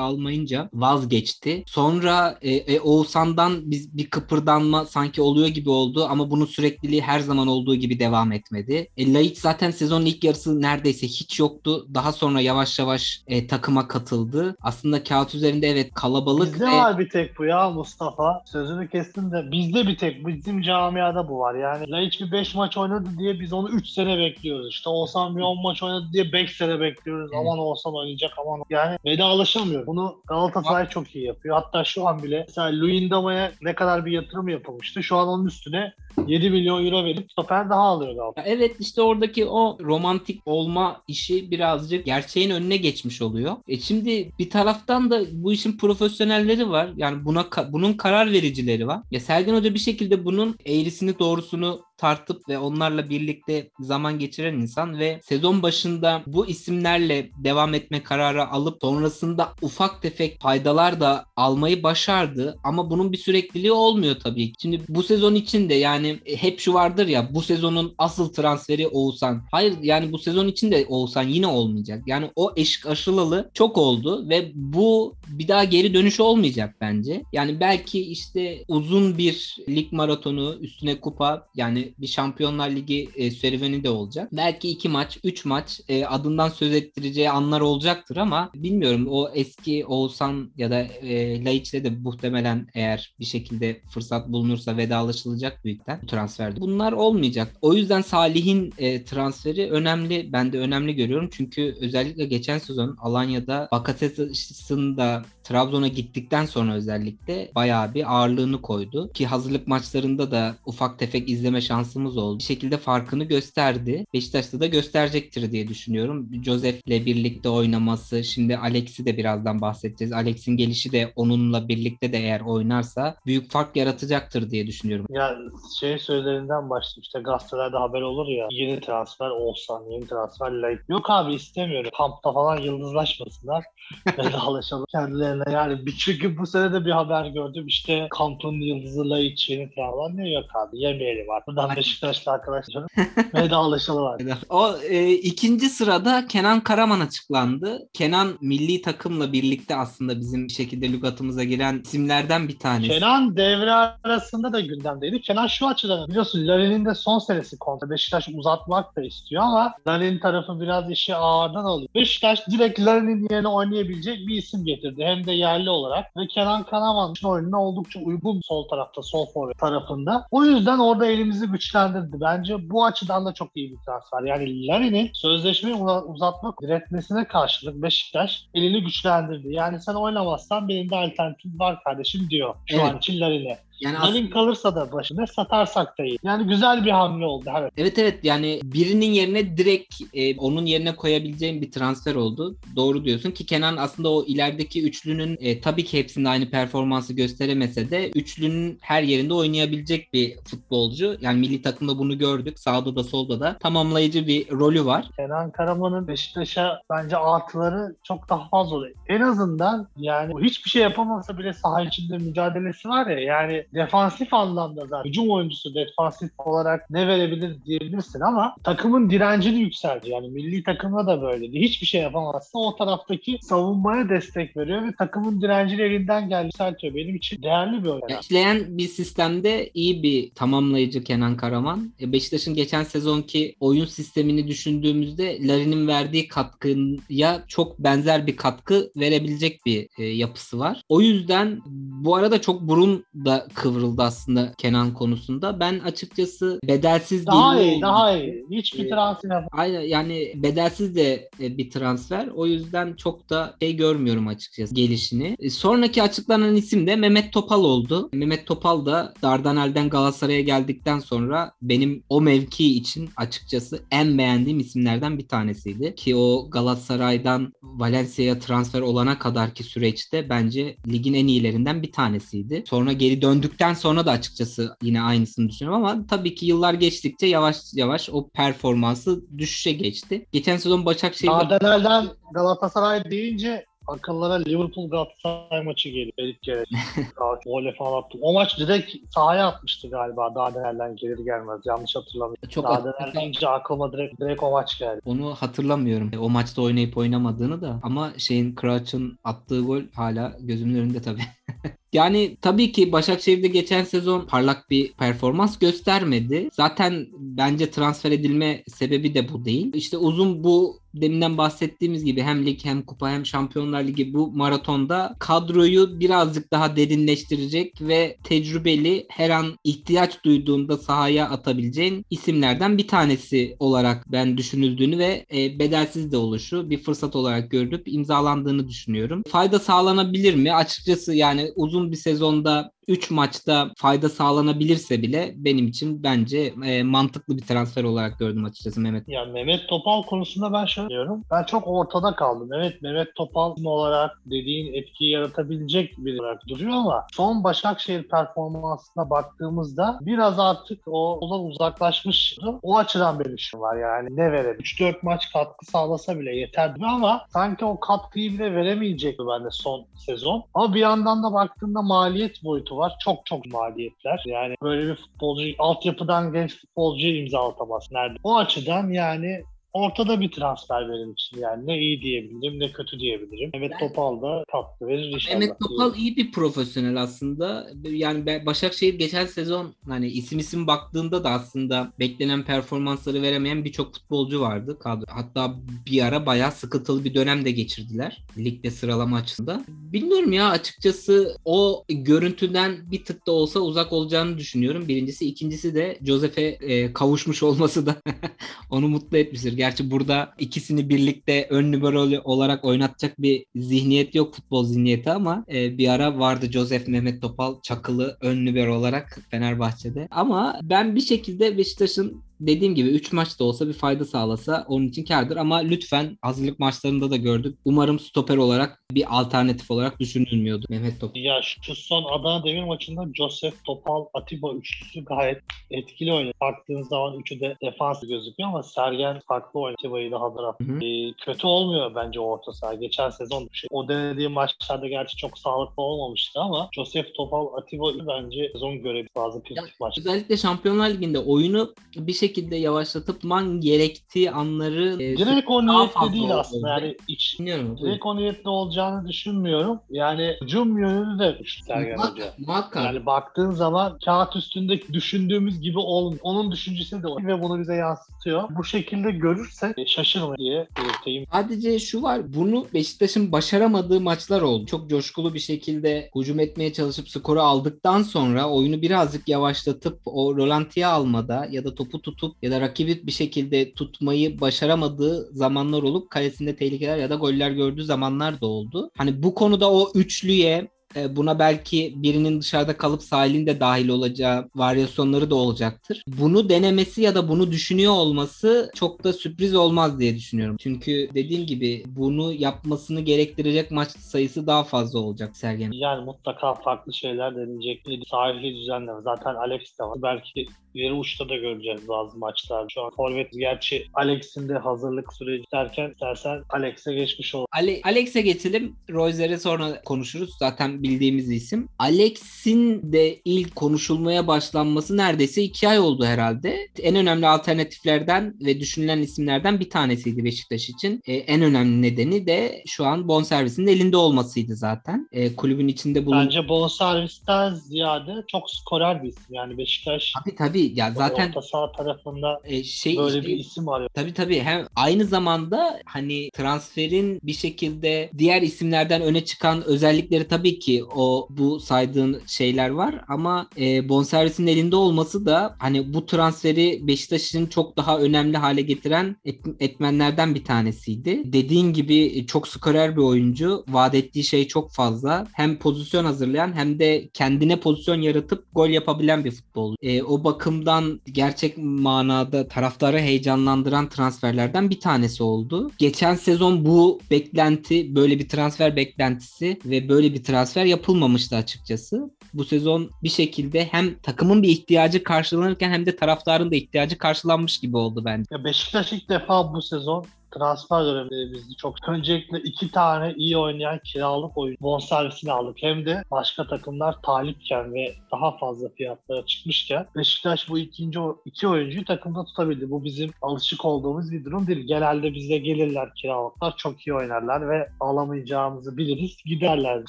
almayınca 0.00 0.68
vazgeçti. 0.72 1.62
Sonra 1.66 2.38
e, 2.42 2.54
e, 2.54 2.80
Oğuzhan'dan 2.80 3.70
biz 3.70 3.96
bir 3.96 4.10
kıpırdanma 4.10 4.84
sanki 4.86 5.22
oluyor 5.22 5.48
gibi 5.48 5.70
oldu 5.70 6.06
ama 6.10 6.30
bunun 6.30 6.46
sürekliliği 6.46 7.02
her 7.02 7.20
zaman 7.20 7.46
olduğu 7.48 7.74
gibi 7.74 8.00
devam 8.00 8.32
etmedi. 8.32 8.88
E, 8.96 9.12
Laiç 9.12 9.38
zaten 9.38 9.70
sezonun 9.70 10.06
ilk 10.06 10.24
yarısı 10.24 10.62
neredeyse 10.62 11.06
hiç 11.06 11.38
yoktu. 11.38 11.86
Daha 11.94 12.12
sonra 12.12 12.40
yavaş 12.40 12.78
yavaş 12.78 13.22
e, 13.26 13.46
takıma 13.46 13.88
katıldı. 13.88 14.56
Aslında 14.60 15.04
kağıt 15.04 15.34
üzerinde 15.34 15.68
evet 15.68 15.94
kalabalık. 15.94 16.37
Bizde 16.40 16.64
e, 16.64 16.68
var 16.68 16.98
bir 16.98 17.08
tek 17.08 17.38
bu 17.38 17.44
ya 17.44 17.70
Mustafa. 17.70 18.42
Sözünü 18.46 18.88
kestim 18.88 19.32
de 19.32 19.50
bizde 19.50 19.86
bir 19.86 19.96
tek 19.96 20.26
bizim 20.26 20.62
camiada 20.62 21.28
bu 21.28 21.38
var. 21.38 21.54
Yani 21.54 21.90
Laiç 21.90 22.20
bir 22.20 22.32
5 22.32 22.54
maç 22.54 22.76
oynadı 22.76 23.08
diye 23.18 23.40
biz 23.40 23.52
onu 23.52 23.70
3 23.70 23.88
sene 23.88 24.18
bekliyoruz. 24.18 24.68
İşte 24.68 24.90
Oğuzhan 24.90 25.36
bir 25.36 25.42
10 25.42 25.62
maç 25.62 25.82
oynadı 25.82 26.06
diye 26.12 26.32
5 26.32 26.56
sene 26.56 26.80
bekliyoruz. 26.80 27.30
Evet. 27.34 27.40
Aman 27.40 27.58
Oğuzhan 27.58 27.94
oynayacak 27.94 28.32
aman. 28.38 28.64
Yani 28.70 28.98
vedalaşamıyor. 29.04 29.86
Bunu 29.86 30.16
Galatasaray 30.26 30.88
çok 30.88 31.16
iyi 31.16 31.26
yapıyor. 31.26 31.56
Hatta 31.56 31.84
şu 31.84 32.08
an 32.08 32.22
bile 32.22 32.44
mesela 32.48 32.80
Luyendama'ya 32.80 33.52
ne 33.62 33.74
kadar 33.74 34.06
bir 34.06 34.12
yatırım 34.12 34.48
yapılmıştı. 34.48 35.02
Şu 35.02 35.16
an 35.16 35.28
onun 35.28 35.46
üstüne 35.46 35.92
7 36.26 36.50
milyon 36.50 36.86
euro 36.86 37.04
verip 37.04 37.32
stoper 37.32 37.70
daha 37.70 37.80
alıyor 37.80 38.14
Galatasaray. 38.14 38.52
Evet 38.52 38.76
işte 38.80 39.02
oradaki 39.02 39.46
o 39.46 39.78
romantik 39.80 40.42
olma 40.46 41.02
işi 41.08 41.50
birazcık 41.50 42.06
gerçeğin 42.06 42.50
önüne 42.50 42.76
geçmiş 42.76 43.22
oluyor. 43.22 43.56
E 43.68 43.78
şimdi 43.78 44.32
bir 44.38 44.50
taraftan 44.50 45.10
da 45.10 45.22
bu 45.32 45.52
işin 45.52 45.78
profesyonelleri 45.78 46.70
var. 46.70 46.90
Yani 46.96 47.24
buna 47.24 47.46
bunun 47.72 47.92
karar 47.92 48.32
vericileri 48.32 48.86
var. 48.86 49.00
Ya 49.10 49.20
Sergen 49.20 49.54
Hoca 49.54 49.74
bir 49.74 49.78
şekilde 49.78 50.24
bunun 50.24 50.56
eğrisini 50.64 51.18
doğrusunu 51.18 51.87
tartıp 51.98 52.48
ve 52.48 52.58
onlarla 52.58 53.10
birlikte 53.10 53.70
zaman 53.80 54.18
geçiren 54.18 54.54
insan 54.54 54.98
ve 54.98 55.20
sezon 55.24 55.62
başında 55.62 56.22
bu 56.26 56.46
isimlerle 56.46 57.30
devam 57.36 57.74
etme 57.74 58.02
kararı 58.02 58.48
alıp 58.48 58.78
sonrasında 58.80 59.52
ufak 59.62 60.02
tefek 60.02 60.40
faydalar 60.40 61.00
da 61.00 61.24
almayı 61.36 61.82
başardı 61.82 62.58
ama 62.64 62.90
bunun 62.90 63.12
bir 63.12 63.18
sürekliliği 63.18 63.72
olmuyor 63.72 64.16
tabii. 64.20 64.52
Şimdi 64.58 64.80
bu 64.88 65.02
sezon 65.02 65.34
için 65.34 65.68
de 65.68 65.74
yani 65.74 66.18
hep 66.24 66.60
şu 66.60 66.74
vardır 66.74 67.06
ya 67.06 67.34
bu 67.34 67.42
sezonun 67.42 67.94
asıl 67.98 68.32
transferi 68.32 68.88
Oğuzhan. 68.88 69.42
Hayır 69.50 69.74
yani 69.82 70.12
bu 70.12 70.18
sezon 70.18 70.48
için 70.48 70.72
de 70.72 70.86
Oğuzhan 70.88 71.28
yine 71.28 71.46
olmayacak. 71.46 72.02
Yani 72.06 72.30
o 72.36 72.52
eşik 72.56 72.86
aşılalı 72.86 73.50
çok 73.54 73.78
oldu 73.78 74.28
ve 74.28 74.50
bu 74.54 75.14
bir 75.28 75.48
daha 75.48 75.64
geri 75.64 75.94
dönüş 75.94 76.20
olmayacak 76.20 76.76
bence. 76.80 77.22
Yani 77.32 77.60
belki 77.60 78.00
işte 78.00 78.64
uzun 78.68 79.18
bir 79.18 79.56
lig 79.68 79.92
maratonu 79.92 80.56
üstüne 80.60 81.00
kupa 81.00 81.46
yani 81.54 81.87
bir 81.98 82.06
Şampiyonlar 82.06 82.70
Ligi 82.70 83.08
e, 83.16 83.30
serüveni 83.30 83.84
de 83.84 83.90
olacak. 83.90 84.28
Belki 84.32 84.68
iki 84.68 84.88
maç, 84.88 85.18
üç 85.24 85.44
maç 85.44 85.80
e, 85.88 86.04
adından 86.04 86.48
söz 86.48 86.74
ettireceği 86.74 87.30
anlar 87.30 87.60
olacaktır 87.60 88.16
ama 88.16 88.50
bilmiyorum 88.54 89.06
o 89.10 89.30
eski 89.34 89.86
Oğuzhan 89.86 90.50
ya 90.56 90.70
da 90.70 90.80
e, 90.80 91.44
Laiç'le 91.44 91.72
de 91.84 91.90
muhtemelen 91.90 92.66
eğer 92.74 93.14
bir 93.20 93.24
şekilde 93.24 93.80
fırsat 93.90 94.28
bulunursa 94.28 94.76
vedalaşılacak 94.76 95.64
büyükten 95.64 96.06
transferde. 96.06 96.60
Bunlar 96.60 96.92
olmayacak. 96.92 97.56
O 97.62 97.74
yüzden 97.74 98.02
Salih'in 98.02 98.74
e, 98.78 99.04
transferi 99.04 99.70
önemli. 99.70 100.32
Ben 100.32 100.52
de 100.52 100.58
önemli 100.58 100.94
görüyorum. 100.94 101.28
Çünkü 101.32 101.76
özellikle 101.80 102.24
geçen 102.24 102.58
sezon 102.58 102.96
Alanya'da 103.00 103.68
Bakasetas'ın 103.72 104.96
da 104.96 105.22
Trabzon'a 105.44 105.88
gittikten 105.88 106.46
sonra 106.46 106.74
özellikle 106.74 107.52
bayağı 107.54 107.94
bir 107.94 108.14
ağırlığını 108.14 108.62
koydu. 108.62 109.12
Ki 109.12 109.26
hazırlık 109.26 109.66
maçlarında 109.66 110.30
da 110.30 110.56
ufak 110.66 110.98
tefek 110.98 111.28
izleme 111.28 111.60
şansımız 111.78 112.16
oldu. 112.16 112.38
Bir 112.38 112.44
şekilde 112.44 112.76
farkını 112.76 113.24
gösterdi. 113.24 114.06
Beşiktaş'ta 114.14 114.60
da 114.60 114.66
gösterecektir 114.66 115.52
diye 115.52 115.68
düşünüyorum. 115.68 116.28
Josef'le 116.44 116.86
birlikte 117.06 117.48
oynaması. 117.48 118.24
Şimdi 118.24 118.56
Alex'i 118.56 119.06
de 119.06 119.16
birazdan 119.16 119.60
bahsedeceğiz. 119.60 120.12
Alex'in 120.12 120.56
gelişi 120.56 120.92
de 120.92 121.12
onunla 121.16 121.68
birlikte 121.68 122.12
de 122.12 122.18
eğer 122.18 122.40
oynarsa 122.40 123.16
büyük 123.26 123.50
fark 123.50 123.76
yaratacaktır 123.76 124.50
diye 124.50 124.66
düşünüyorum. 124.66 125.06
Ya 125.10 125.36
şey 125.80 125.98
sözlerinden 125.98 126.70
başlayayım 126.70 127.02
işte 127.02 127.20
gazetelerde 127.20 127.76
haber 127.76 128.00
olur 128.02 128.28
ya 128.28 128.46
yeni 128.50 128.80
transfer 128.80 129.30
Oğuzhan, 129.30 129.82
yeni 129.90 130.06
transfer 130.06 130.50
Laiç. 130.50 130.80
Yok 130.88 131.10
abi 131.10 131.34
istemiyorum. 131.34 131.90
Kampta 131.98 132.32
falan 132.32 132.56
yıldızlaşmasınlar. 132.56 133.64
Vedalaşalım 134.18 134.86
kendilerine. 134.92 135.42
Yani 135.52 135.86
bir 135.86 135.96
çünkü 135.96 136.38
bu 136.38 136.46
sene 136.46 136.72
de 136.72 136.84
bir 136.84 136.90
haber 136.90 137.26
gördüm. 137.26 137.66
İşte 137.66 138.06
kampın 138.10 138.60
yıldızı 138.60 139.10
Laiç 139.10 139.48
yeni 139.48 139.70
transfer. 139.70 140.16
Ne 140.16 140.32
yok 140.32 140.44
abi 140.54 140.78
yemeyelim 140.78 141.30
artık. 141.30 141.46
Buradan 141.46 141.67
Beşiktaşlı 141.76 142.32
arkadaşlarım 142.32 142.88
vedalaşalım 143.34 144.06
artık. 144.06 144.36
O 144.50 144.76
e, 144.76 145.12
ikinci 145.12 145.68
sırada 145.68 146.26
Kenan 146.26 146.60
Karaman 146.60 147.00
açıklandı. 147.00 147.88
Kenan 147.92 148.38
milli 148.40 148.82
takımla 148.82 149.32
birlikte 149.32 149.76
aslında 149.76 150.20
bizim 150.20 150.48
bir 150.48 150.52
şekilde 150.52 150.92
lügatımıza 150.92 151.44
giren 151.44 151.80
isimlerden 151.84 152.48
bir 152.48 152.58
tanesi. 152.58 152.88
Kenan 152.88 153.36
devre 153.36 153.72
arasında 154.04 154.52
da 154.52 154.60
gündemdeydi. 154.60 155.20
Kenan 155.20 155.46
şu 155.46 155.66
açıdan 155.66 156.08
biliyorsun 156.08 156.48
Larin'in 156.48 156.84
de 156.84 156.94
son 156.94 157.18
senesi 157.18 157.58
kontra. 157.58 157.90
Beşiktaş 157.90 158.28
uzatmak 158.34 158.96
da 158.96 159.02
istiyor 159.02 159.42
ama 159.42 159.74
Larin 159.86 160.18
tarafı 160.18 160.60
biraz 160.60 160.90
işi 160.90 161.14
ağırdan 161.14 161.64
alıyor. 161.64 161.88
Beşiktaş 161.94 162.46
direkt 162.48 162.80
Larin'in 162.80 163.28
yerine 163.30 163.48
oynayabilecek 163.48 164.18
bir 164.28 164.36
isim 164.36 164.64
getirdi. 164.64 165.04
Hem 165.04 165.26
de 165.26 165.32
yerli 165.32 165.70
olarak. 165.70 166.16
Ve 166.16 166.26
Kenan 166.26 166.62
Karaman'ın 166.62 167.28
oyununa 167.28 167.62
oldukça 167.62 168.00
uygun 168.00 168.40
sol 168.44 168.68
tarafta, 168.68 169.02
sol 169.02 169.26
forvet 169.26 169.58
tarafında. 169.58 170.26
O 170.30 170.44
yüzden 170.44 170.78
orada 170.78 171.06
elimizi 171.06 171.52
güçlendirdi. 171.58 172.16
Bence 172.20 172.70
bu 172.70 172.84
açıdan 172.84 173.26
da 173.26 173.34
çok 173.34 173.50
iyi 173.56 173.70
bir 173.70 173.76
transfer. 173.76 174.22
Yani 174.22 174.66
Larin'in 174.66 175.10
sözleşmeyi 175.14 175.76
uza- 175.76 176.04
uzatmak 176.04 176.62
diretmesine 176.62 177.28
karşılık 177.28 177.82
Beşiktaş 177.82 178.44
elini 178.54 178.84
güçlendirdi. 178.84 179.54
Yani 179.54 179.80
sen 179.80 179.94
oynamazsan 179.94 180.68
benim 180.68 180.90
de 180.90 180.96
alternatif 180.96 181.60
var 181.60 181.78
kardeşim 181.84 182.30
diyor. 182.30 182.54
Şu 182.66 182.76
Evet. 182.76 182.84
an 182.92 182.98
için 182.98 183.20
Larin'e. 183.20 183.58
Yani 183.80 183.96
Larin 183.96 184.30
kalırsa 184.30 184.76
da 184.76 184.92
başına 184.92 185.26
satarsak 185.26 185.98
da 185.98 186.04
iyi. 186.04 186.18
Yani 186.22 186.46
güzel 186.46 186.84
bir 186.84 186.90
hamle 186.90 187.26
oldu. 187.26 187.50
Evet. 187.58 187.72
Evet 187.76 187.98
evet 187.98 188.18
yani 188.22 188.60
birinin 188.64 189.10
yerine 189.10 189.56
direkt 189.56 189.94
e, 190.14 190.36
onun 190.36 190.66
yerine 190.66 190.96
koyabileceğim 190.96 191.62
bir 191.62 191.70
transfer 191.70 192.14
oldu. 192.14 192.56
Doğru 192.76 193.04
diyorsun 193.04 193.30
ki 193.30 193.46
Kenan 193.46 193.76
aslında 193.76 194.12
o 194.12 194.24
ilerideki 194.24 194.86
üçlünün 194.86 195.38
e, 195.40 195.60
tabii 195.60 195.84
ki 195.84 195.98
hepsinde 195.98 196.28
aynı 196.28 196.50
performansı 196.50 197.14
gösteremese 197.14 197.90
de 197.90 198.10
üçlünün 198.10 198.78
her 198.82 199.02
yerinde 199.02 199.34
oynayabilecek 199.34 200.12
bir 200.12 200.36
futbolcu. 200.44 201.16
Yani 201.20 201.40
milli 201.40 201.62
takımda 201.62 201.98
bunu 201.98 202.18
gördük. 202.18 202.58
Sağda 202.58 202.96
da 202.96 203.04
solda 203.04 203.40
da 203.40 203.58
tamamlayıcı 203.58 204.26
bir 204.26 204.50
rolü 204.50 204.84
var. 204.84 205.08
Kenan 205.16 205.50
Karaman'ın 205.50 206.08
Beşiktaş'a 206.08 206.80
bence 206.90 207.16
artıları 207.16 207.94
çok 208.02 208.28
daha 208.28 208.48
fazla 208.48 208.76
oluyor. 208.76 208.94
En 209.08 209.20
azından 209.20 209.88
yani 209.96 210.32
hiçbir 210.42 210.70
şey 210.70 210.82
yapamasa 210.82 211.38
bile 211.38 211.52
saha 211.52 211.82
içinde 211.82 212.18
mücadelesi 212.18 212.88
var 212.88 213.06
ya 213.06 213.18
yani 213.18 213.64
defansif 213.74 214.34
anlamda 214.34 214.86
zaten 214.86 215.08
hücum 215.08 215.30
oyuncusu 215.30 215.74
defansif 215.74 216.30
olarak 216.38 216.90
ne 216.90 217.08
verebilir 217.08 217.56
diyebilirsin 217.66 218.20
ama 218.20 218.54
takımın 218.64 219.10
direncini 219.10 219.58
yükseldi. 219.58 220.10
Yani 220.10 220.28
milli 220.28 220.62
takımda 220.62 221.06
da 221.06 221.22
böyleydi. 221.22 221.60
Hiçbir 221.60 221.86
şey 221.86 222.02
yapamazsa 222.02 222.58
o 222.58 222.76
taraftaki 222.76 223.38
savunmaya 223.42 224.08
destek 224.08 224.56
veriyor 224.56 224.86
ve 224.86 224.92
takımın 224.98 225.42
direncini 225.42 225.82
elinden 225.82 226.28
geldi 226.28 226.44
yükseltiyor. 226.44 226.94
Benim 226.94 227.16
için 227.16 227.42
değerli 227.42 227.84
bir 227.84 227.88
oyun. 227.88 228.08
Ya 228.08 228.20
işleyen 228.20 228.78
bir 228.78 228.88
sistemde 228.88 229.70
iyi 229.74 230.02
bir 230.02 230.30
tamamlayıcı 230.30 231.04
Kenan 231.04 231.36
Karaman. 231.36 231.92
E, 232.00 232.12
Beşiktaş'ın 232.12 232.54
geçen 232.54 232.84
sezonki 232.84 233.56
oyun 233.60 233.84
sistemini 233.84 234.48
düşündüğümüzde 234.48 235.46
Larin'in 235.48 235.88
verdiği 235.88 236.28
katkıya 236.28 237.44
çok 237.48 237.78
benzer 237.78 238.26
bir 238.26 238.36
katkı 238.36 238.90
verebilecek 238.96 239.66
bir 239.66 239.88
e, 239.98 240.04
yapısı 240.04 240.58
var. 240.58 240.82
O 240.88 241.00
yüzden 241.00 241.60
bu 242.04 242.14
arada 242.14 242.40
çok 242.40 242.60
burun 242.60 243.04
da 243.14 243.48
kıvrıldı 243.62 244.02
aslında 244.02 244.52
Kenan 244.58 244.94
konusunda. 244.94 245.60
Ben 245.60 245.78
açıkçası 245.78 246.60
bedelsiz 246.64 247.26
Daha 247.26 247.54
geliyor- 247.54 247.72
iyi, 247.76 247.82
daha 247.82 248.16
iyi. 248.16 248.44
Hiçbir 248.50 248.84
Ee, 248.84 248.88
transfer 248.88 249.28
yapamaz. 249.28 249.48
Aynen 249.52 249.80
yani 249.80 250.32
bedelsiz 250.36 250.94
de 250.96 251.28
e, 251.40 251.58
bir 251.58 251.70
transfer. 251.70 252.28
O 252.28 252.46
yüzden 252.46 252.94
çok 252.94 253.30
da 253.30 253.56
şey 253.62 253.76
görmüyorum 253.76 254.28
açıkçası 254.28 254.74
gelişini. 254.74 255.36
E, 255.38 255.50
Sonraki 255.50 256.02
açıklanan 256.02 256.56
isim 256.56 256.86
de 256.86 256.96
Mehmet 256.96 257.32
Topal 257.32 257.64
oldu. 257.64 258.08
Mehmet 258.12 258.46
Topal 258.46 258.86
da 258.86 259.14
Dardanel'den 259.22 259.88
Galatasaray'a 259.88 260.40
geldikten 260.40 260.98
sonra 261.00 261.52
benim 261.62 262.02
o 262.08 262.20
mevki 262.20 262.76
için 262.76 263.08
açıkçası 263.16 263.80
en 263.90 264.18
beğendiğim 264.18 264.60
isimlerden 264.60 265.18
bir 265.18 265.28
tanesiydi. 265.28 265.94
Ki 265.94 266.16
o 266.16 266.50
Galatasaray'dan 266.50 267.52
Valencia'ya 267.62 268.38
transfer 268.38 268.80
olana 268.80 269.18
kadarki 269.18 269.64
süreçte 269.64 270.28
bence 270.28 270.76
ligin 270.88 271.14
en 271.14 271.26
iyilerinden 271.26 271.82
bir 271.82 271.92
tanesiydi. 271.92 272.64
Sonra 272.66 272.92
geri 272.92 273.22
döndükten 273.48 273.74
sonra 273.74 274.06
da 274.06 274.10
açıkçası 274.10 274.76
yine 274.82 275.02
aynısını 275.02 275.48
düşünüyorum 275.48 275.84
ama 275.84 276.06
tabii 276.06 276.34
ki 276.34 276.46
yıllar 276.46 276.74
geçtikçe 276.74 277.26
yavaş 277.26 277.56
yavaş 277.74 278.10
o 278.10 278.28
performansı 278.28 279.38
düşüşe 279.38 279.72
geçti. 279.72 280.26
Geçen 280.32 280.56
sezon 280.56 280.86
Başakşehir'de 280.86 281.50
Dardanel'den 281.50 282.08
Galatasaray 282.32 283.10
deyince 283.10 283.64
akıllara 283.86 284.34
Liverpool 284.34 284.90
Galatasaray 284.90 285.64
maçı 285.64 285.88
geliyor. 285.88 286.12
Elit 286.18 286.42
gerek. 286.42 286.68
Gole 287.46 287.72
falan 287.72 288.02
attı. 288.02 288.18
O 288.20 288.32
maç 288.32 288.58
direkt 288.58 288.92
sahaya 289.14 289.46
atmıştı 289.46 289.90
galiba 289.90 290.34
daha 290.34 290.54
değerlen 290.54 290.96
gelir 290.96 291.18
gelmez. 291.18 291.60
Yanlış 291.64 291.96
hatırlamıyorum. 291.96 292.48
Çok 292.48 292.64
daha 292.64 293.14
deyince 293.14 293.48
aklıma 293.48 293.92
direkt, 293.92 294.20
direkt 294.20 294.42
o 294.42 294.50
maç 294.50 294.78
geldi. 294.78 295.00
Onu 295.06 295.34
hatırlamıyorum. 295.34 296.10
O 296.20 296.30
maçta 296.30 296.62
oynayıp 296.62 296.96
oynamadığını 296.96 297.60
da 297.60 297.80
ama 297.82 298.12
şeyin 298.18 298.56
Crouch'ın 298.60 299.18
attığı 299.24 299.60
gol 299.60 299.82
hala 299.94 300.32
gözümün 300.40 300.74
önünde 300.74 301.02
tabii. 301.02 301.22
Yani 301.92 302.36
tabii 302.42 302.72
ki 302.72 302.92
Başakşehir'de 302.92 303.48
geçen 303.48 303.84
sezon 303.84 304.26
parlak 304.26 304.70
bir 304.70 304.92
performans 304.92 305.58
göstermedi. 305.58 306.48
Zaten 306.52 307.06
bence 307.12 307.70
transfer 307.70 308.12
edilme 308.12 308.62
sebebi 308.66 309.14
de 309.14 309.28
bu 309.32 309.44
değil. 309.44 309.70
İşte 309.74 309.96
uzun 309.96 310.44
bu 310.44 310.80
deminden 310.94 311.38
bahsettiğimiz 311.38 312.04
gibi 312.04 312.22
hem 312.22 312.46
lig 312.46 312.64
hem 312.64 312.82
kupa 312.82 313.10
hem 313.10 313.26
Şampiyonlar 313.26 313.84
Ligi 313.84 314.14
bu 314.14 314.32
maratonda 314.32 315.16
kadroyu 315.18 316.00
birazcık 316.00 316.52
daha 316.52 316.76
derinleştirecek 316.76 317.74
ve 317.80 318.16
tecrübeli 318.24 319.06
her 319.08 319.30
an 319.30 319.46
ihtiyaç 319.64 320.24
duyduğunda 320.24 320.76
sahaya 320.76 321.28
atabileceğin 321.28 322.04
isimlerden 322.10 322.78
bir 322.78 322.88
tanesi 322.88 323.56
olarak 323.58 324.12
ben 324.12 324.36
düşünüldüğünü 324.36 324.98
ve 324.98 325.26
e, 325.34 325.58
bedelsiz 325.58 326.12
de 326.12 326.16
oluşu 326.16 326.70
bir 326.70 326.78
fırsat 326.78 327.16
olarak 327.16 327.50
görülüp 327.50 327.88
imzalandığını 327.88 328.68
düşünüyorum. 328.68 329.22
Fayda 329.28 329.58
sağlanabilir 329.58 330.34
mi? 330.34 330.54
Açıkçası 330.54 331.14
yani 331.14 331.52
uzun 331.56 331.77
bir 331.86 331.96
sezonda 331.96 332.72
3 332.88 333.10
maçta 333.10 333.70
fayda 333.76 334.08
sağlanabilirse 334.08 335.02
bile 335.02 335.32
benim 335.36 335.66
için 335.66 336.02
bence 336.02 336.54
e, 336.64 336.82
mantıklı 336.82 337.36
bir 337.36 337.42
transfer 337.42 337.84
olarak 337.84 338.18
gördüm 338.18 338.44
açıkçası 338.44 338.80
Mehmet. 338.80 339.08
Ya 339.08 339.24
Mehmet 339.24 339.68
Topal 339.68 340.02
konusunda 340.02 340.52
ben 340.52 340.64
şöyle 340.64 340.88
diyorum. 340.88 341.24
Ben 341.30 341.44
çok 341.44 341.62
ortada 341.66 342.16
kaldım. 342.16 342.52
Evet 342.52 342.82
Mehmet 342.82 343.14
Topal 343.14 343.54
olarak 343.64 344.10
dediğin 344.26 344.74
etkiyi 344.74 345.10
yaratabilecek 345.10 345.94
bir 345.98 346.18
olarak 346.18 346.48
duruyor 346.48 346.70
ama 346.70 347.06
son 347.12 347.44
Başakşehir 347.44 348.02
performansına 348.02 349.10
baktığımızda 349.10 349.98
biraz 350.00 350.38
artık 350.38 350.80
o 350.86 351.18
ondan 351.18 351.44
uzaklaşmış. 351.44 352.38
O 352.62 352.78
açıdan 352.78 353.20
benim 353.20 353.34
işim 353.34 353.60
var 353.60 353.76
yani 353.76 354.16
ne 354.16 354.32
verelim. 354.32 354.60
3-4 354.60 354.94
maç 355.02 355.32
katkı 355.32 355.66
sağlasa 355.66 356.20
bile 356.20 356.36
yeterdi 356.36 356.86
ama 356.86 357.22
sanki 357.28 357.64
o 357.64 357.80
katkıyı 357.80 358.32
bile 358.32 358.54
veremeyecekti 358.54 359.22
bende 359.26 359.48
son 359.50 359.86
sezon. 360.06 360.44
Ama 360.54 360.74
bir 360.74 360.80
yandan 360.80 361.22
da 361.22 361.32
baktığında 361.32 361.82
maliyet 361.82 362.44
boyutu 362.44 362.77
var. 362.78 362.92
Çok 363.04 363.26
çok 363.26 363.46
maliyetler. 363.46 364.22
Yani 364.26 364.54
böyle 364.62 364.88
bir 364.88 364.94
futbolcu 364.94 365.54
altyapıdan 365.58 366.32
genç 366.32 366.60
futbolcuya 366.60 367.16
imza 367.16 367.48
atamaz. 367.48 367.88
Nerede? 367.92 368.18
O 368.24 368.36
açıdan 368.36 368.90
yani 368.90 369.42
ortada 369.72 370.20
bir 370.20 370.30
transfer 370.30 370.88
benim 370.88 371.12
için. 371.12 371.38
Yani 371.38 371.66
ne 371.66 371.78
iyi 371.78 372.02
diyebilirim 372.02 372.60
ne 372.60 372.72
kötü 372.72 373.00
diyebilirim. 373.00 373.50
Mehmet 373.52 373.70
Ben- 373.70 373.78
Topal 373.78 374.22
da 374.22 374.44
katkı 374.52 374.86
verir 374.86 375.14
inşallah. 375.14 375.38
Mehmet 375.38 375.60
Topal 375.60 375.96
iyi 375.96 376.16
bir 376.16 376.32
profesyonel 376.32 377.02
aslında. 377.02 377.70
Yani 377.84 378.46
Başakşehir 378.46 378.94
geçen 378.94 379.26
sezon 379.26 379.74
hani 379.88 380.08
isim 380.08 380.38
isim 380.38 380.66
baktığında 380.66 381.24
da 381.24 381.30
aslında 381.30 381.92
beklenen 381.98 382.44
performansları 382.44 383.22
veremeyen 383.22 383.64
birçok 383.64 383.94
futbolcu 383.94 384.40
vardı 384.40 384.78
kadro. 384.78 385.04
Hatta 385.08 385.54
bir 385.86 386.02
ara 386.02 386.26
bayağı 386.26 386.52
sıkıntılı 386.52 387.04
bir 387.04 387.14
dönem 387.14 387.44
de 387.44 387.50
geçirdiler 387.50 388.24
ligde 388.38 388.70
sıralama 388.70 389.16
açısında. 389.16 389.64
Bilmiyorum 389.68 390.32
ya 390.32 390.48
açıkçası 390.48 391.36
o 391.44 391.84
görüntüden 391.88 392.90
bir 392.90 393.04
tık 393.04 393.26
da 393.26 393.32
olsa 393.32 393.60
uzak 393.60 393.92
olacağını 393.92 394.38
düşünüyorum. 394.38 394.88
Birincisi, 394.88 395.26
ikincisi 395.28 395.74
de 395.74 395.98
Josef'e 396.02 396.42
e, 396.42 396.92
kavuşmuş 396.92 397.42
olması 397.48 397.86
da 397.86 397.96
onu 398.70 398.88
mutlu 398.88 399.18
etmiştir. 399.18 399.57
Gerçi 399.58 399.90
burada 399.90 400.34
ikisini 400.38 400.88
birlikte 400.88 401.46
ön 401.50 401.72
numara 401.72 402.22
olarak 402.24 402.64
oynatacak 402.64 403.22
bir 403.22 403.44
zihniyet 403.54 404.14
yok 404.14 404.34
futbol 404.34 404.64
zihniyeti 404.64 405.10
ama 405.10 405.44
e, 405.52 405.78
bir 405.78 405.88
ara 405.88 406.18
vardı 406.18 406.46
Josef 406.52 406.88
Mehmet 406.88 407.22
Topal 407.22 407.60
çakılı 407.62 408.18
ön 408.20 408.46
numara 408.46 408.78
olarak 408.78 409.18
Fenerbahçe'de. 409.30 410.08
Ama 410.10 410.60
ben 410.62 410.96
bir 410.96 411.00
şekilde 411.00 411.58
Beşiktaş'ın 411.58 412.22
dediğim 412.40 412.74
gibi 412.74 412.88
3 412.88 413.12
maçta 413.12 413.44
olsa 413.44 413.68
bir 413.68 413.72
fayda 413.72 414.04
sağlasa 414.04 414.64
onun 414.68 414.88
için 414.88 415.04
kârdır 415.04 415.36
ama 415.36 415.56
lütfen 415.56 416.18
hazırlık 416.22 416.58
maçlarında 416.58 417.10
da 417.10 417.16
gördük. 417.16 417.58
Umarım 417.64 417.98
stoper 417.98 418.36
olarak 418.36 418.82
bir 418.90 419.20
alternatif 419.20 419.70
olarak 419.70 420.00
düşünülmüyordu 420.00 420.66
Mehmet 420.68 421.00
Topal. 421.00 421.20
Ya 421.20 421.40
şu 421.42 421.74
son 421.74 422.04
Adana 422.04 422.44
Demir 422.44 422.64
maçında 422.64 423.06
Joseph, 423.14 423.64
Topal, 423.64 424.06
Atiba 424.14 424.52
üçlüsü 424.52 425.04
gayet 425.04 425.42
etkili 425.70 426.12
oynadı. 426.12 426.34
Baktığın 426.40 426.82
zaman 426.82 427.18
üçü 427.18 427.40
de 427.40 427.56
defans 427.62 428.00
gözüküyor 428.00 428.48
ama 428.48 428.62
Sergen 428.62 429.20
farklı 429.28 429.60
oynadı. 429.60 429.78
Atiba'yı 429.78 430.12
da. 430.12 430.18
Hı 430.18 430.64
hı. 430.64 430.84
Ee, 430.84 431.12
kötü 431.12 431.46
olmuyor 431.46 431.94
bence 431.94 432.20
orta 432.20 432.52
saha. 432.52 432.74
Geçen 432.74 433.10
sezon 433.10 433.48
şey, 433.52 433.68
o 433.70 433.88
denediği 433.88 434.28
maçlarda 434.28 434.88
gerçi 434.88 435.16
çok 435.16 435.38
sağlıklı 435.38 435.82
olmamıştı 435.82 436.40
ama 436.40 436.68
Joseph, 436.72 437.14
Topal, 437.14 437.46
Atiba 437.56 437.84
bence 438.06 438.50
sezon 438.52 438.82
görevi 438.82 439.08
bazı 439.16 439.42
kritik 439.42 439.80
maç. 439.80 439.98
Özellikle 439.98 440.36
Şampiyonlar 440.36 440.90
Ligi'nde 440.90 441.18
oyunu 441.18 441.74
bir 441.96 442.12
şekilde 442.28 442.56
yavaşlatıp 442.56 443.24
man 443.24 443.60
gerektiği 443.60 444.30
anları 444.30 445.02
e, 445.02 445.16
Direkt 445.16 445.50
o 445.50 445.88
fazla 445.88 446.12
değil 446.12 446.24
oldu. 446.24 446.34
aslında. 446.34 446.68
Yani 446.68 446.96
iç, 447.08 447.36
Bilmiyorum. 447.38 447.78
direkt 447.82 448.06
o 448.06 448.16
niyetli 448.16 448.48
olacağını 448.50 449.08
düşünmüyorum. 449.08 449.80
Yani 449.90 450.36
hücum 450.42 450.78
yönünü 450.78 451.18
de 451.18 451.38
Sergen 451.66 451.98
Hoca. 451.98 452.34
Muhakkak. 452.38 452.84
Yani 452.84 453.06
baktığın 453.06 453.50
zaman 453.50 453.98
kağıt 454.04 454.36
üstünde 454.36 454.80
düşündüğümüz 454.92 455.60
gibi 455.60 455.78
olmuyor. 455.78 456.20
Onun 456.22 456.52
düşüncesi 456.52 457.02
de 457.02 457.08
o 457.08 457.16
ve 457.16 457.42
bunu 457.42 457.60
bize 457.60 457.74
yansıtıyor. 457.74 458.48
Bu 458.58 458.64
şekilde 458.64 459.10
görürsek 459.10 459.78
e, 459.78 459.86
şaşırma 459.86 460.36
diye 460.36 460.68
belirteyim. 460.78 461.24
Sadece 461.32 461.78
şu 461.78 462.02
var. 462.02 462.34
Bunu 462.34 462.66
Beşiktaş'ın 462.74 463.32
başaramadığı 463.32 464.00
maçlar 464.00 464.42
oldu. 464.42 464.66
Çok 464.66 464.90
coşkulu 464.90 465.34
bir 465.34 465.38
şekilde 465.38 466.10
hücum 466.16 466.40
etmeye 466.40 466.72
çalışıp 466.72 467.08
skoru 467.08 467.40
aldıktan 467.40 468.02
sonra 468.02 468.48
oyunu 468.50 468.82
birazcık 468.82 469.28
yavaşlatıp 469.28 470.00
o 470.04 470.36
rolantiye 470.36 470.86
almada 470.86 471.48
ya 471.50 471.64
da 471.64 471.74
topu 471.74 472.02
tutup 472.18 472.42
ya 472.42 472.50
da 472.50 472.60
rakibi 472.60 473.06
bir 473.06 473.12
şekilde 473.12 473.72
tutmayı 473.72 474.40
başaramadığı 474.40 475.32
zamanlar 475.32 475.82
olup 475.82 476.10
kalesinde 476.10 476.56
tehlikeler 476.56 476.98
ya 476.98 477.10
da 477.10 477.14
goller 477.14 477.50
gördüğü 477.50 477.84
zamanlar 477.84 478.40
da 478.40 478.46
oldu. 478.46 478.90
Hani 478.96 479.22
bu 479.22 479.34
konuda 479.34 479.72
o 479.72 479.92
üçlüye 479.94 480.68
e, 480.96 481.16
Buna 481.16 481.38
belki 481.38 481.92
birinin 481.96 482.40
dışarıda 482.40 482.76
kalıp 482.76 483.02
sahilin 483.02 483.46
de 483.46 483.60
dahil 483.60 483.88
olacağı 483.88 484.48
varyasyonları 484.54 485.30
da 485.30 485.34
olacaktır. 485.34 486.02
Bunu 486.06 486.48
denemesi 486.48 487.02
ya 487.02 487.14
da 487.14 487.28
bunu 487.28 487.52
düşünüyor 487.52 487.92
olması 487.92 488.70
çok 488.74 489.04
da 489.04 489.12
sürpriz 489.12 489.54
olmaz 489.54 490.00
diye 490.00 490.16
düşünüyorum. 490.16 490.56
Çünkü 490.60 491.08
dediğim 491.14 491.46
gibi 491.46 491.82
bunu 491.86 492.32
yapmasını 492.32 493.00
gerektirecek 493.00 493.70
maç 493.70 493.90
sayısı 493.90 494.46
daha 494.46 494.64
fazla 494.64 494.98
olacak 494.98 495.36
Sergen. 495.36 495.72
Yani 495.72 496.04
mutlaka 496.04 496.54
farklı 496.54 496.94
şeyler 496.94 497.36
deneyecek. 497.36 497.86
Sahili 498.10 498.56
düzenleme. 498.56 499.00
Zaten 499.04 499.34
Alex 499.34 499.78
de 499.78 499.84
var. 499.84 499.98
Belki 500.02 500.46
ileri 500.74 500.92
uçta 500.92 501.28
da 501.28 501.36
göreceğiz 501.36 501.88
bazı 501.88 502.18
maçlar. 502.18 502.64
Şu 502.68 502.82
an 502.82 502.90
Forvet 502.96 503.32
gerçi 503.32 503.86
Alex'in 503.94 504.48
de 504.48 504.54
hazırlık 504.54 505.12
süreci 505.12 505.44
derken 505.52 505.90
istersen 505.90 506.42
Alex'e 506.50 506.94
geçmiş 506.94 507.34
ol. 507.34 507.44
Ale- 507.52 507.80
Alex'e 507.84 508.20
geçelim. 508.20 508.76
Royzer'e 508.90 509.38
sonra 509.38 509.82
konuşuruz. 509.82 510.30
Zaten 510.38 510.77
bildiğimiz 510.82 511.30
isim. 511.30 511.68
Alex'in 511.78 512.92
de 512.92 513.20
ilk 513.24 513.56
konuşulmaya 513.56 514.26
başlanması 514.26 514.96
neredeyse 514.96 515.42
iki 515.42 515.68
ay 515.68 515.78
oldu 515.78 516.04
herhalde. 516.04 516.68
En 516.82 516.96
önemli 516.96 517.26
alternatiflerden 517.26 518.34
ve 518.40 518.60
düşünülen 518.60 518.98
isimlerden 518.98 519.60
bir 519.60 519.70
tanesiydi 519.70 520.24
Beşiktaş 520.24 520.68
için. 520.68 521.00
E, 521.06 521.14
en 521.14 521.42
önemli 521.42 521.82
nedeni 521.82 522.26
de 522.26 522.62
şu 522.66 522.86
an 522.86 523.08
bonservisinin 523.08 523.66
elinde 523.66 523.96
olmasıydı 523.96 524.56
zaten. 524.56 525.08
E, 525.12 525.36
kulübün 525.36 525.68
içinde 525.68 526.06
bulun. 526.06 526.18
Bence 526.18 526.48
bonservisten 526.48 527.54
ziyade 527.54 528.12
çok 528.26 528.50
skorer 528.50 529.02
bir 529.02 529.08
isim. 529.08 529.34
Yani 529.34 529.58
Beşiktaş 529.58 530.12
Tabii 530.24 530.36
tabii. 530.36 530.72
Ya 530.74 530.92
zaten 530.96 531.28
orta 531.28 531.42
saha 531.42 531.72
tarafında 531.72 532.40
e, 532.44 532.62
şey 532.62 532.96
böyle 532.96 533.18
işte- 533.18 533.30
bir 533.30 533.36
isim 533.36 533.68
arıyor. 533.68 533.90
Tabii 533.94 534.14
tabii. 534.14 534.40
Hem 534.40 534.66
aynı 534.76 535.04
zamanda 535.04 535.80
hani 535.84 536.30
transferin 536.30 537.20
bir 537.22 537.32
şekilde 537.32 538.10
diğer 538.18 538.42
isimlerden 538.42 539.02
öne 539.02 539.24
çıkan 539.24 539.64
özellikleri 539.64 540.28
tabii 540.28 540.58
ki 540.58 540.67
o 540.96 541.28
bu 541.30 541.60
saydığın 541.60 542.22
şeyler 542.26 542.70
var 542.70 543.04
ama 543.08 543.48
e, 543.58 543.88
bonservisin 543.88 544.46
elinde 544.46 544.76
olması 544.76 545.26
da 545.26 545.56
hani 545.58 545.94
bu 545.94 546.06
transferi 546.06 546.80
Beşiktaş'ın 546.82 547.46
çok 547.46 547.76
daha 547.76 547.98
önemli 547.98 548.36
hale 548.36 548.62
getiren 548.62 549.16
et- 549.24 549.46
etmenlerden 549.60 550.34
bir 550.34 550.44
tanesiydi. 550.44 551.22
Dediğin 551.24 551.72
gibi 551.72 551.96
e, 552.18 552.26
çok 552.26 552.48
skorer 552.48 552.96
bir 552.96 553.02
oyuncu. 553.02 553.64
Vaat 553.68 553.94
ettiği 553.94 554.24
şey 554.24 554.48
çok 554.48 554.72
fazla. 554.72 555.26
Hem 555.32 555.58
pozisyon 555.58 556.04
hazırlayan 556.04 556.52
hem 556.56 556.78
de 556.78 557.08
kendine 557.14 557.60
pozisyon 557.60 558.00
yaratıp 558.00 558.44
gol 558.54 558.68
yapabilen 558.68 559.24
bir 559.24 559.30
futbolcu. 559.30 559.76
E, 559.82 560.02
o 560.02 560.24
bakımdan 560.24 561.00
gerçek 561.12 561.58
manada 561.58 562.48
taraftarı 562.48 562.98
heyecanlandıran 562.98 563.88
transferlerden 563.88 564.70
bir 564.70 564.80
tanesi 564.80 565.22
oldu. 565.22 565.70
Geçen 565.78 566.14
sezon 566.14 566.64
bu 566.64 567.00
beklenti, 567.10 567.94
böyle 567.94 568.18
bir 568.18 568.28
transfer 568.28 568.76
beklentisi 568.76 569.58
ve 569.64 569.88
böyle 569.88 570.14
bir 570.14 570.24
transfer 570.24 570.57
yapılmamıştı 570.64 571.36
açıkçası. 571.36 572.10
Bu 572.34 572.44
sezon 572.44 572.90
bir 573.02 573.08
şekilde 573.08 573.64
hem 573.64 573.98
takımın 573.98 574.42
bir 574.42 574.48
ihtiyacı 574.48 575.02
karşılanırken 575.02 575.70
hem 575.70 575.86
de 575.86 575.96
taraftarın 575.96 576.50
da 576.50 576.56
ihtiyacı 576.56 576.98
karşılanmış 576.98 577.58
gibi 577.58 577.76
oldu 577.76 578.04
bence. 578.04 578.24
Ya 578.30 578.44
Beşiktaş 578.44 578.92
ilk 578.92 579.08
defa 579.08 579.54
bu 579.54 579.62
sezon 579.62 580.04
transfer 580.30 580.84
dönemimizde 580.84 581.54
çok. 581.54 581.88
Öncelikle 581.88 582.40
iki 582.40 582.70
tane 582.70 583.14
iyi 583.16 583.38
oynayan 583.38 583.78
kiralık 583.78 584.38
oyun 584.38 584.56
bonservisini 584.60 585.32
aldık. 585.32 585.56
Hem 585.60 585.86
de 585.86 586.04
başka 586.10 586.46
takımlar 586.46 587.02
talipken 587.02 587.74
ve 587.74 587.94
daha 588.12 588.36
fazla 588.36 588.68
fiyatlara 588.68 589.26
çıkmışken 589.26 589.86
Beşiktaş 589.96 590.48
bu 590.48 590.58
ikinci 590.58 590.98
iki 591.24 591.48
oyuncuyu 591.48 591.84
takımda 591.84 592.24
tutabildi. 592.24 592.70
Bu 592.70 592.84
bizim 592.84 593.10
alışık 593.22 593.64
olduğumuz 593.64 594.12
bir 594.12 594.24
durum 594.24 594.46
değil. 594.46 594.66
Genelde 594.66 595.14
bize 595.14 595.38
gelirler 595.38 595.94
kiralıklar 595.94 596.56
çok 596.56 596.86
iyi 596.86 596.94
oynarlar 596.94 597.48
ve 597.48 597.68
alamayacağımızı 597.80 598.76
biliriz 598.76 599.16
giderler. 599.24 599.82
Bu 599.82 599.88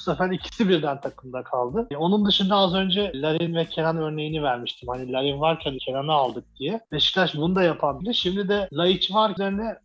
sefer 0.00 0.30
ikisi 0.30 0.68
birden 0.68 1.00
takımda 1.00 1.42
kaldı. 1.42 1.88
E, 1.90 1.96
onun 1.96 2.26
dışında 2.26 2.56
az 2.56 2.74
önce 2.74 3.12
Larin 3.14 3.54
ve 3.54 3.64
Kenan 3.64 3.96
örneğini 3.96 4.42
vermiştim. 4.42 4.88
Hani 4.88 5.12
Larin 5.12 5.40
varken 5.40 5.78
Kenan'ı 5.78 6.12
aldık 6.12 6.44
diye. 6.58 6.80
Beşiktaş 6.92 7.34
bunu 7.34 7.54
da 7.54 7.62
yapabilir. 7.62 8.14
Şimdi 8.14 8.48
de 8.48 8.68
Laiç 8.72 9.14
var 9.14 9.30
üzerine 9.30 9.76